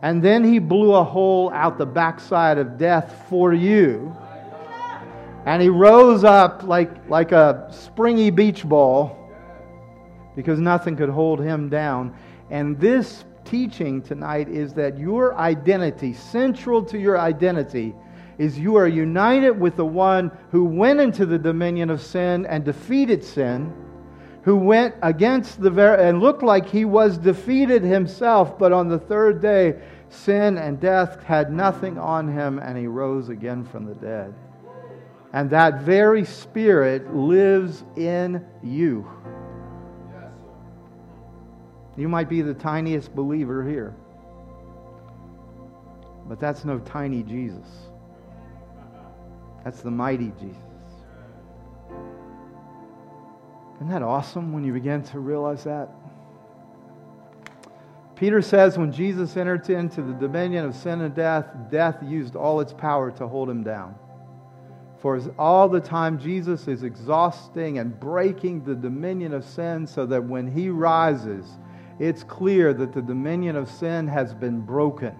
And 0.04 0.24
then 0.24 0.44
he 0.44 0.60
blew 0.60 0.94
a 0.94 1.04
hole 1.04 1.52
out 1.52 1.80
the 1.80 1.86
backside 1.86 2.60
of 2.60 2.78
death 2.78 3.26
for 3.30 3.52
you. 3.52 4.16
And 5.46 5.62
he 5.62 5.70
rose 5.70 6.24
up 6.24 6.64
like, 6.64 7.10
like 7.10 7.32
a 7.32 7.68
springy 7.72 8.30
beach 8.30 8.64
ball 8.64 9.21
because 10.36 10.60
nothing 10.60 10.96
could 10.96 11.10
hold 11.10 11.40
him 11.40 11.70
down. 11.70 12.16
And 12.50 12.80
this 12.80 13.26
teaching 13.46 14.02
tonight 14.02 14.48
is 14.50 14.74
that 14.74 14.98
your 14.98 15.36
identity, 15.38 16.14
central 16.14 16.84
to 16.86 16.98
your 16.98 17.20
identity, 17.20 17.94
is 18.38 18.58
you 18.58 18.76
are 18.76 18.88
united 18.88 19.52
with 19.52 19.76
the 19.76 19.86
one 19.86 20.32
who 20.52 20.66
went 20.66 21.00
into 21.00 21.26
the 21.26 21.38
dominion 21.38 21.90
of 21.90 22.02
sin 22.02 22.46
and 22.48 22.64
defeated 22.64 23.24
sin, 23.24 23.72
who 24.44 24.56
went 24.56 24.96
against 25.04 25.62
the 25.62 25.70
very, 25.70 26.04
and 26.04 26.20
looked 26.20 26.42
like 26.42 26.68
he 26.68 26.86
was 26.86 27.18
defeated 27.18 27.84
himself, 27.84 28.58
but 28.58 28.72
on 28.72 28.88
the 28.88 28.98
third 28.98 29.42
day, 29.42 29.80
sin 30.10 30.58
and 30.58 30.80
death 30.80 31.24
had 31.24 31.54
nothing 31.54 31.98
on 31.98 32.28
him, 32.28 32.58
and 32.60 32.78
he 32.78 32.88
rose 32.88 33.30
again 33.30 33.64
from 33.64 33.86
the 33.86 33.96
dead. 33.96 34.34
And 35.34 35.50
that 35.52 35.82
very 35.82 36.26
spirit 36.26 37.14
lives 37.16 37.84
in 37.96 38.46
you. 38.64 39.08
You 41.98 42.08
might 42.08 42.30
be 42.30 42.42
the 42.42 42.54
tiniest 42.54 43.14
believer 43.14 43.68
here, 43.68 43.94
but 46.28 46.39
that's 46.39 46.64
no 46.64 46.80
tiny 46.80 47.24
Jesus. 47.24 47.68
That's 49.64 49.82
the 49.82 49.92
mighty 49.92 50.32
Jesus. 50.39 50.58
Isn't 53.76 53.89
that 53.89 54.04
awesome 54.04 54.54
when 54.54 54.64
you 54.64 54.74
begin 54.74 55.04
to 55.06 55.20
realize 55.20 55.64
that? 55.64 55.89
Peter 58.16 58.42
says 58.42 58.78
when 58.78 58.92
Jesus 58.92 59.36
entered 59.36 59.68
into 59.72 60.04
the 60.04 60.14
dominion 60.14 60.66
of 60.66 60.76
sin 60.76 61.02
and 61.02 61.16
death, 61.16 61.48
death 61.72 61.98
used 62.04 62.36
all 62.36 62.60
its 62.60 62.72
power 62.72 63.10
to 63.10 63.28
hold 63.28 63.50
him 63.50 63.64
down. 63.64 63.96
For 65.00 65.20
all 65.39 65.68
the 65.68 65.80
time, 65.80 66.20
Jesus 66.20 66.68
is 66.68 66.84
exhausting 66.84 67.80
and 67.80 68.00
breaking 68.00 68.64
the 68.64 68.76
dominion 68.76 69.34
of 69.34 69.44
sin 69.44 69.88
so 69.88 70.06
that 70.06 70.24
when 70.24 70.46
he 70.46 70.70
rises, 70.70 71.48
it's 72.02 72.24
clear 72.24 72.74
that 72.74 72.93
the 72.93 73.02
dominion 73.02 73.56
of 73.56 73.70
sin 73.70 74.08
has 74.08 74.34
been 74.34 74.62
broken. 74.62 75.16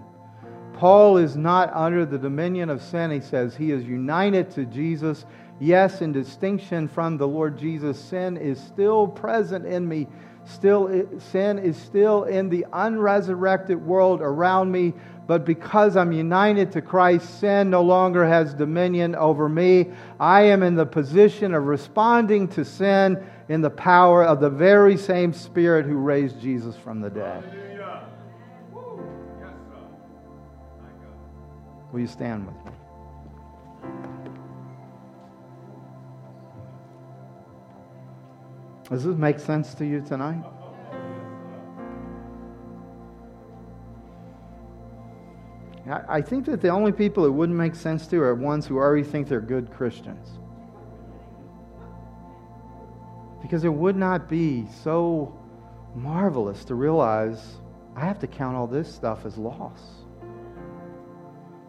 Paul 0.74 1.18
is 1.18 1.38
not 1.38 1.72
under 1.76 2.08
the 2.08 2.18
dominion 2.18 2.72
of 2.72 2.82
sin. 2.82 3.12
He 3.12 3.20
says 3.20 3.56
he 3.56 3.72
is 3.72 3.84
united 3.84 4.50
to 4.52 4.66
Jesus. 4.66 5.26
Yes, 5.60 6.02
in 6.02 6.12
distinction 6.12 6.88
from 6.88 7.18
the 7.18 7.28
Lord 7.28 7.56
Jesus, 7.60 8.00
sin 8.00 8.36
is 8.36 8.60
still 8.60 9.08
present 9.08 9.68
in 9.68 9.88
me. 9.88 10.08
Still, 10.44 11.08
sin 11.20 11.60
is 11.60 11.78
still 11.78 12.24
in 12.24 12.50
the 12.50 12.66
unresurrected 12.74 13.80
world 13.80 14.20
around 14.20 14.72
me. 14.72 14.96
But 15.32 15.46
because 15.46 15.96
I'm 15.96 16.12
united 16.12 16.74
to 16.74 16.82
Christ, 16.82 17.40
sin 17.40 17.70
no 17.70 17.84
longer 17.84 18.28
has 18.28 18.54
dominion 18.54 19.16
over 19.16 19.48
me. 19.48 19.90
I 20.20 20.42
am 20.42 20.62
in 20.62 20.76
the 20.76 20.86
position 20.86 21.54
of 21.54 21.68
responding 21.68 22.50
to 22.50 22.66
sin 22.66 23.26
in 23.48 23.62
the 23.62 23.70
power 23.70 24.26
of 24.26 24.42
the 24.42 24.50
very 24.50 24.98
same 24.98 25.32
Spirit 25.32 25.86
who 25.86 25.96
raised 25.96 26.42
Jesus 26.42 26.76
from 26.76 27.00
the 27.00 27.10
dead. 27.10 27.46
Will 31.94 32.02
you 32.02 32.08
stand 32.08 32.46
with 32.46 32.56
me? 32.66 32.72
Does 38.90 39.06
this 39.06 39.16
make 39.16 39.40
sense 39.40 39.74
to 39.76 39.86
you 39.86 40.02
tonight? 40.02 40.44
I 45.90 46.22
think 46.22 46.46
that 46.46 46.62
the 46.62 46.70
only 46.70 46.92
people 46.92 47.26
it 47.26 47.30
wouldn't 47.34 47.58
make 47.58 47.76
sense 47.76 48.06
to 48.08 48.22
are 48.22 48.36
ones 48.36 48.68
who 48.68 48.78
already 48.78 49.04
think 49.04 49.28
they're 49.28 49.42
good 49.42 49.72
Christians. 49.72 50.28
Because 53.42 53.64
it 53.64 53.74
would 53.74 53.96
not 53.96 54.30
be 54.30 54.68
so 54.84 55.36
marvelous 55.96 56.64
to 56.66 56.76
realize 56.76 57.58
I 57.96 58.02
have 58.02 58.20
to 58.20 58.28
count 58.28 58.56
all 58.56 58.68
this 58.68 58.94
stuff 58.94 59.26
as 59.26 59.38
loss 59.38 60.02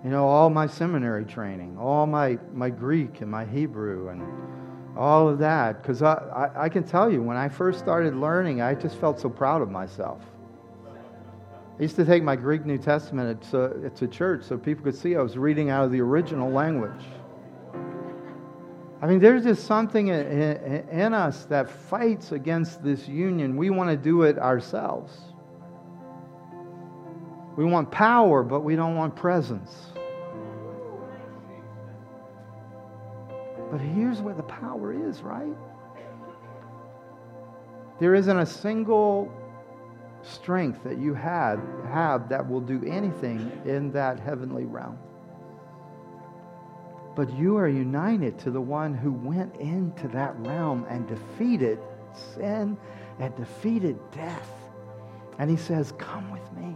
you 0.05 0.11
know, 0.11 0.27
all 0.27 0.51
my 0.51 0.67
seminary 0.67 1.25
training, 1.25 1.79
all 1.79 2.07
my, 2.07 2.39
my 2.53 2.71
Greek 2.71 3.21
and 3.21 3.31
my 3.31 3.45
Hebrew 3.45 4.09
and 4.09 4.23
all 4.97 5.29
of 5.29 5.39
that. 5.39 5.81
Because 5.81 6.03
I, 6.03 6.15
I, 6.15 6.65
I, 6.65 6.69
can 6.69 6.83
tell 6.83 7.11
you, 7.11 7.23
when 7.23 7.37
I 7.37 7.49
first 7.49 7.79
started 7.79 8.17
learning, 8.17 8.61
I 8.61 8.75
just 8.75 8.97
felt 8.97 9.21
so 9.21 9.29
proud 9.29 9.63
of 9.63 9.71
myself. 9.71 10.21
I 11.83 11.85
used 11.85 11.97
to 11.97 12.05
take 12.05 12.23
my 12.23 12.37
Greek 12.37 12.65
New 12.65 12.79
Testament 12.79 13.43
to, 13.51 13.91
to 13.97 14.07
church 14.07 14.45
so 14.45 14.57
people 14.57 14.85
could 14.85 14.95
see 14.95 15.17
I 15.17 15.21
was 15.21 15.37
reading 15.37 15.69
out 15.69 15.85
of 15.85 15.91
the 15.91 16.01
original 16.01 16.49
language. 16.49 17.05
I 19.03 19.07
mean, 19.09 19.19
there's 19.19 19.43
just 19.43 19.67
something 19.67 20.07
in, 20.07 20.21
in, 20.21 20.89
in 20.91 21.13
us 21.13 21.45
that 21.47 21.69
fights 21.69 22.31
against 22.31 22.85
this 22.85 23.09
union. 23.09 23.57
We 23.57 23.71
want 23.71 23.91
to 23.91 23.97
do 23.97 24.23
it 24.23 24.39
ourselves. 24.39 25.13
We 27.57 27.65
want 27.65 27.91
power, 27.91 28.45
but 28.45 28.61
we 28.61 28.77
don't 28.77 28.95
want 28.95 29.17
presence. 29.17 29.75
But 33.73 33.81
here's 33.81 34.21
where 34.21 34.35
the 34.35 34.45
power 34.45 34.93
is, 34.93 35.21
right? 35.23 35.57
There 37.99 38.15
isn't 38.15 38.39
a 38.39 38.47
single 38.47 39.42
strength 40.23 40.83
that 40.85 40.99
you 40.99 41.15
had, 41.15 41.61
have 41.91 42.29
that 42.29 42.49
will 42.49 42.61
do 42.61 42.83
anything 42.87 43.53
in 43.65 43.93
that 43.93 44.21
heavenly 44.21 44.65
realm. 44.65 44.99
But 47.15 47.33
you 47.37 47.57
are 47.59 47.69
united 47.69 48.39
to 48.41 48.51
the 48.51 48.61
one 48.61 48.95
who 48.95 49.13
went 49.13 49.57
into 49.57 50.09
that 50.09 50.35
realm 50.39 50.87
and 50.89 51.07
defeated 51.07 51.79
sin 52.35 52.77
and 53.19 53.37
defeated 53.37 53.99
death. 54.13 54.49
And 55.39 55.51
he 55.51 55.57
says, 55.57 55.93
Come 55.99 56.31
with 56.31 56.53
me. 56.53 56.75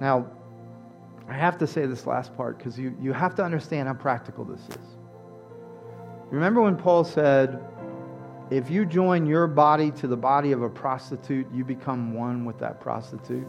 Now, 0.00 0.26
I 1.28 1.34
have 1.34 1.58
to 1.58 1.66
say 1.66 1.86
this 1.86 2.06
last 2.06 2.36
part 2.36 2.58
because 2.58 2.78
you, 2.78 2.96
you 3.00 3.12
have 3.12 3.34
to 3.36 3.44
understand 3.44 3.88
how 3.88 3.94
practical 3.94 4.44
this 4.44 4.60
is. 4.68 4.96
Remember 6.30 6.60
when 6.62 6.76
Paul 6.76 7.04
said, 7.04 7.60
if 8.50 8.70
you 8.70 8.84
join 8.84 9.26
your 9.26 9.46
body 9.46 9.90
to 9.92 10.06
the 10.06 10.16
body 10.16 10.52
of 10.52 10.62
a 10.62 10.68
prostitute, 10.68 11.46
you 11.52 11.64
become 11.64 12.14
one 12.14 12.44
with 12.44 12.58
that 12.58 12.80
prostitute? 12.80 13.46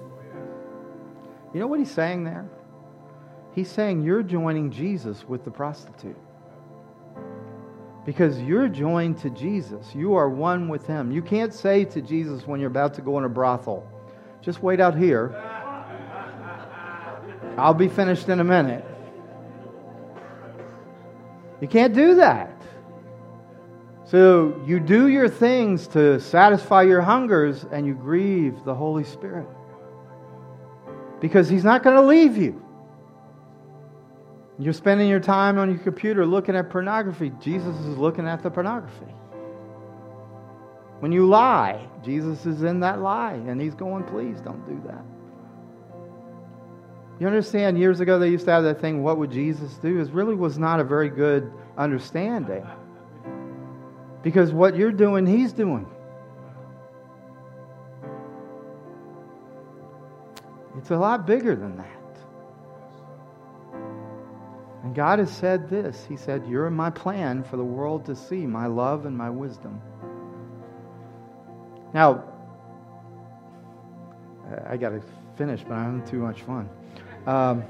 You 1.54 1.60
know 1.60 1.68
what 1.68 1.80
he's 1.80 1.92
saying 1.92 2.24
there? 2.24 2.50
He's 3.54 3.70
saying 3.70 4.02
you're 4.02 4.24
joining 4.24 4.72
Jesus 4.72 5.28
with 5.28 5.44
the 5.44 5.52
prostitute. 5.52 6.18
Because 8.06 8.42
you're 8.42 8.68
joined 8.68 9.20
to 9.20 9.30
Jesus. 9.30 9.94
You 9.94 10.16
are 10.16 10.30
one 10.30 10.68
with 10.68 10.88
him. 10.88 11.12
You 11.12 11.22
can't 11.22 11.54
say 11.54 11.86
to 11.86 12.02
Jesus 12.02 12.48
when 12.48 12.60
you're 12.60 12.70
about 12.70 12.94
to 12.96 13.02
go 13.02 13.18
in 13.18 13.24
a 13.24 13.30
brothel, 13.30 13.88
just 14.42 14.62
wait 14.62 14.80
out 14.80 14.98
here 14.98 15.34
I'll 17.58 17.74
be 17.74 17.88
finished 17.88 18.30
in 18.30 18.40
a 18.40 18.44
minute. 18.44 18.84
You 21.62 21.68
can't 21.68 21.94
do 21.94 22.16
that. 22.16 22.53
So 24.14 24.62
you 24.64 24.80
do 24.80 25.08
your 25.08 25.28
things 25.28 25.88
to 25.88 26.20
satisfy 26.20 26.84
your 26.84 27.02
hungers 27.02 27.66
and 27.72 27.88
you 27.88 27.96
grieve 27.96 28.64
the 28.64 28.76
Holy 28.76 29.04
Spirit. 29.04 29.48
Because 31.20 31.50
He's 31.50 31.64
not 31.64 31.82
going 31.82 31.96
to 31.96 32.04
leave 32.04 32.38
you. 32.38 32.64
You're 34.60 34.74
spending 34.74 35.10
your 35.10 35.20
time 35.20 35.58
on 35.58 35.72
your 35.72 35.80
computer 35.80 36.28
looking 36.28 36.56
at 36.56 36.70
pornography. 36.70 37.32
Jesus 37.42 37.76
is 37.76 37.98
looking 37.98 38.28
at 38.28 38.44
the 38.44 38.52
pornography. 38.52 39.12
When 41.00 41.12
you 41.12 41.28
lie, 41.28 41.84
Jesus 42.06 42.46
is 42.46 42.62
in 42.62 42.82
that 42.82 43.02
lie 43.02 43.34
and 43.34 43.60
He's 43.60 43.74
going, 43.74 44.04
please 44.04 44.40
don't 44.42 44.64
do 44.68 44.80
that. 44.86 45.04
You 47.20 47.26
understand, 47.26 47.80
years 47.80 48.00
ago 48.00 48.20
they 48.20 48.30
used 48.30 48.46
to 48.46 48.52
have 48.52 48.64
that 48.64 48.80
thing, 48.80 49.02
what 49.02 49.18
would 49.18 49.32
Jesus 49.32 49.74
do? 49.78 50.00
It 50.00 50.12
really 50.12 50.36
was 50.36 50.60
not 50.60 50.80
a 50.80 50.84
very 50.84 51.10
good 51.10 51.52
understanding. 51.80 52.64
Because 54.24 54.54
what 54.54 54.76
you're 54.78 54.92
doing, 54.92 55.28
he's 55.28 55.52
doing. 55.52 55.86
It's 60.78 60.90
a 60.92 60.98
lot 60.98 61.28
bigger 61.28 61.56
than 61.56 61.78
that. 61.78 61.88
And 64.84 64.96
God 64.96 65.20
has 65.20 65.32
said 65.32 65.70
this 65.70 66.06
He 66.08 66.18
said, 66.18 66.48
You're 66.48 66.70
my 66.70 66.90
plan 66.90 67.44
for 67.44 67.58
the 67.58 67.64
world 67.64 68.06
to 68.06 68.16
see 68.16 68.46
my 68.48 68.68
love 68.68 69.06
and 69.06 69.18
my 69.18 69.30
wisdom. 69.30 69.82
Now, 71.94 72.24
I 74.68 74.78
got 74.78 74.90
to 74.90 75.04
finish, 75.38 75.64
but 75.64 75.74
I'm 75.76 76.06
too 76.06 76.20
much 76.20 76.42
fun. 76.42 76.70
Um, 77.28 77.64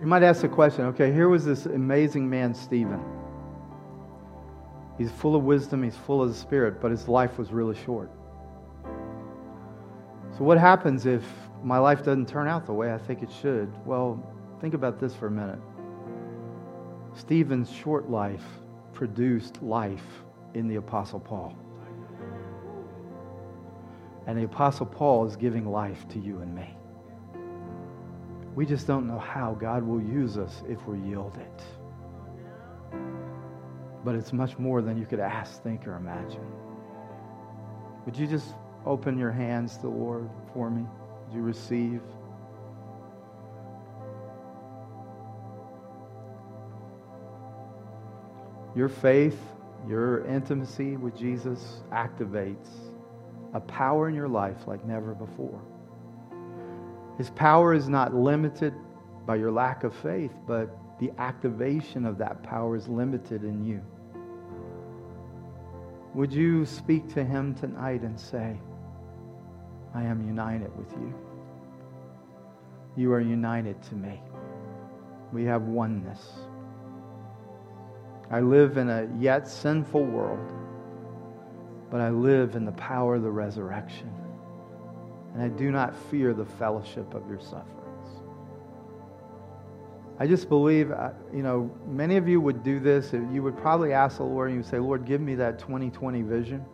you 0.00 0.06
might 0.06 0.22
ask 0.22 0.42
the 0.42 0.48
question 0.48 0.84
okay, 0.86 1.12
here 1.12 1.28
was 1.28 1.44
this 1.44 1.66
amazing 1.66 2.28
man, 2.28 2.54
Stephen. 2.54 3.02
He's 4.98 5.10
full 5.10 5.36
of 5.36 5.42
wisdom, 5.42 5.82
he's 5.82 5.96
full 5.96 6.22
of 6.22 6.28
the 6.28 6.34
Spirit, 6.34 6.80
but 6.80 6.90
his 6.90 7.08
life 7.08 7.38
was 7.38 7.52
really 7.52 7.76
short. 7.84 8.10
So, 10.36 10.44
what 10.44 10.58
happens 10.58 11.06
if 11.06 11.24
my 11.62 11.78
life 11.78 11.98
doesn't 11.98 12.28
turn 12.28 12.46
out 12.46 12.66
the 12.66 12.72
way 12.72 12.92
I 12.92 12.98
think 12.98 13.22
it 13.22 13.30
should? 13.30 13.72
Well, 13.86 14.22
think 14.60 14.74
about 14.74 14.98
this 14.98 15.14
for 15.14 15.28
a 15.28 15.30
minute. 15.30 15.58
Stephen's 17.14 17.70
short 17.70 18.10
life 18.10 18.44
produced 18.92 19.62
life 19.62 20.04
in 20.54 20.68
the 20.68 20.76
Apostle 20.76 21.20
Paul. 21.20 21.56
And 24.26 24.36
the 24.36 24.44
Apostle 24.44 24.86
Paul 24.86 25.26
is 25.26 25.36
giving 25.36 25.70
life 25.70 26.06
to 26.08 26.18
you 26.18 26.40
and 26.40 26.54
me. 26.54 26.76
We 28.56 28.64
just 28.64 28.86
don't 28.86 29.06
know 29.06 29.18
how 29.18 29.52
God 29.52 29.86
will 29.86 30.00
use 30.00 30.38
us 30.38 30.62
if 30.66 30.88
we 30.88 30.98
yield 31.06 31.36
it. 31.36 31.62
But 34.02 34.14
it's 34.14 34.32
much 34.32 34.58
more 34.58 34.80
than 34.80 34.96
you 34.96 35.04
could 35.04 35.20
ask, 35.20 35.62
think, 35.62 35.86
or 35.86 35.94
imagine. 35.96 36.46
Would 38.06 38.16
you 38.16 38.26
just 38.26 38.54
open 38.86 39.18
your 39.18 39.30
hands 39.30 39.76
to 39.76 39.82
the 39.82 39.88
Lord 39.90 40.30
for 40.54 40.70
me? 40.70 40.86
Would 41.26 41.36
you 41.36 41.42
receive? 41.42 42.00
Your 48.74 48.88
faith, 48.88 49.38
your 49.86 50.24
intimacy 50.24 50.96
with 50.96 51.14
Jesus 51.14 51.82
activates 51.92 52.68
a 53.52 53.60
power 53.60 54.08
in 54.08 54.14
your 54.14 54.28
life 54.28 54.66
like 54.66 54.82
never 54.86 55.14
before. 55.14 55.60
His 57.18 57.30
power 57.30 57.72
is 57.72 57.88
not 57.88 58.14
limited 58.14 58.74
by 59.24 59.36
your 59.36 59.50
lack 59.50 59.84
of 59.84 59.94
faith, 59.94 60.32
but 60.46 60.76
the 60.98 61.12
activation 61.18 62.04
of 62.04 62.18
that 62.18 62.42
power 62.42 62.76
is 62.76 62.88
limited 62.88 63.44
in 63.44 63.64
you. 63.64 63.82
Would 66.14 66.32
you 66.32 66.64
speak 66.64 67.12
to 67.14 67.24
him 67.24 67.54
tonight 67.54 68.02
and 68.02 68.18
say, 68.18 68.56
I 69.94 70.02
am 70.02 70.26
united 70.26 70.74
with 70.76 70.90
you? 70.92 71.14
You 72.96 73.12
are 73.12 73.20
united 73.20 73.82
to 73.84 73.94
me. 73.94 74.20
We 75.32 75.44
have 75.44 75.62
oneness. 75.62 76.22
I 78.30 78.40
live 78.40 78.78
in 78.78 78.88
a 78.88 79.08
yet 79.18 79.46
sinful 79.46 80.04
world, 80.04 80.52
but 81.90 82.00
I 82.00 82.10
live 82.10 82.56
in 82.56 82.64
the 82.64 82.72
power 82.72 83.16
of 83.16 83.22
the 83.22 83.30
resurrection. 83.30 84.10
And 85.36 85.44
I 85.44 85.48
do 85.48 85.70
not 85.70 85.94
fear 86.10 86.32
the 86.32 86.46
fellowship 86.46 87.12
of 87.12 87.28
your 87.28 87.38
sufferings. 87.38 88.08
I 90.18 90.26
just 90.26 90.48
believe, 90.48 90.90
uh, 90.90 91.10
you 91.30 91.42
know, 91.42 91.70
many 91.86 92.16
of 92.16 92.26
you 92.26 92.40
would 92.40 92.62
do 92.62 92.80
this. 92.80 93.12
You 93.12 93.42
would 93.42 93.58
probably 93.58 93.92
ask 93.92 94.16
the 94.16 94.22
Lord 94.22 94.48
and 94.48 94.56
you 94.56 94.62
would 94.62 94.70
say, 94.70 94.78
Lord, 94.78 95.04
give 95.04 95.20
me 95.20 95.34
that 95.34 95.58
2020 95.58 96.22
vision. 96.22 96.64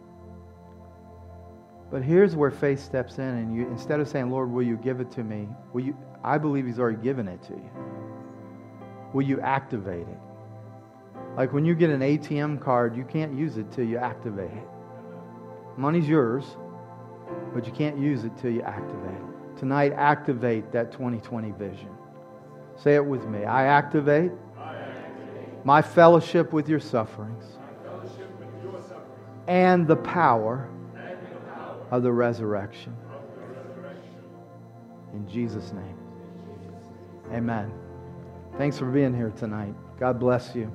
But 1.91 2.03
here's 2.03 2.37
where 2.37 2.53
faith 2.53 2.79
steps 2.79 3.19
in, 3.19 3.25
and 3.25 3.55
you 3.55 3.67
instead 3.67 3.99
of 3.99 4.09
saying, 4.09 4.31
Lord, 4.31 4.49
will 4.49 4.63
you 4.63 4.77
give 4.77 5.01
it 5.01 5.11
to 5.11 5.25
me? 5.25 5.49
Will 5.73 5.83
you 5.83 5.97
I 6.23 6.39
believe 6.39 6.65
He's 6.65 6.79
already 6.79 7.03
given 7.03 7.27
it 7.27 7.43
to 7.43 7.55
you. 7.55 7.71
Will 9.13 9.23
you 9.23 9.41
activate 9.41 10.07
it? 10.07 10.19
Like 11.37 11.53
when 11.53 11.65
you 11.65 11.75
get 11.75 11.91
an 11.91 12.01
ATM 12.01 12.61
card, 12.61 12.97
you 12.97 13.03
can't 13.03 13.37
use 13.37 13.57
it 13.57 13.73
till 13.73 13.85
you 13.85 13.99
activate 13.99 14.53
it. 14.53 14.69
Money's 15.77 16.09
yours, 16.09 16.45
but 17.53 17.67
you 17.67 17.73
can't 17.73 17.99
use 17.99 18.25
it 18.25 18.37
till 18.37 18.51
you 18.51 18.63
activate 18.63 19.15
it. 19.15 19.59
Tonight, 19.59 19.93
activate 19.93 20.73
that 20.73 20.91
2020 20.93 21.53
vision. 21.53 21.91
Say 22.77 22.95
it 22.95 23.05
with 23.05 23.27
me. 23.27 23.45
I 23.45 23.67
activate, 23.67 24.33
my 25.65 25.81
fellowship 25.81 26.53
with 26.53 26.69
your 26.69 26.81
sufferings, 26.81 27.45
with 28.03 28.19
your 28.19 28.83
and 29.47 29.87
the 29.87 29.97
power 29.97 30.69
of 31.91 32.03
the 32.03 32.13
resurrection. 32.13 32.97
In 35.13 35.29
Jesus' 35.29 35.73
name. 35.73 35.99
Amen. 37.33 37.73
Thanks 38.59 38.79
for 38.79 38.87
being 38.87 39.15
here 39.15 39.31
tonight. 39.31 39.75
God 40.01 40.19
bless 40.19 40.55
you. 40.55 40.73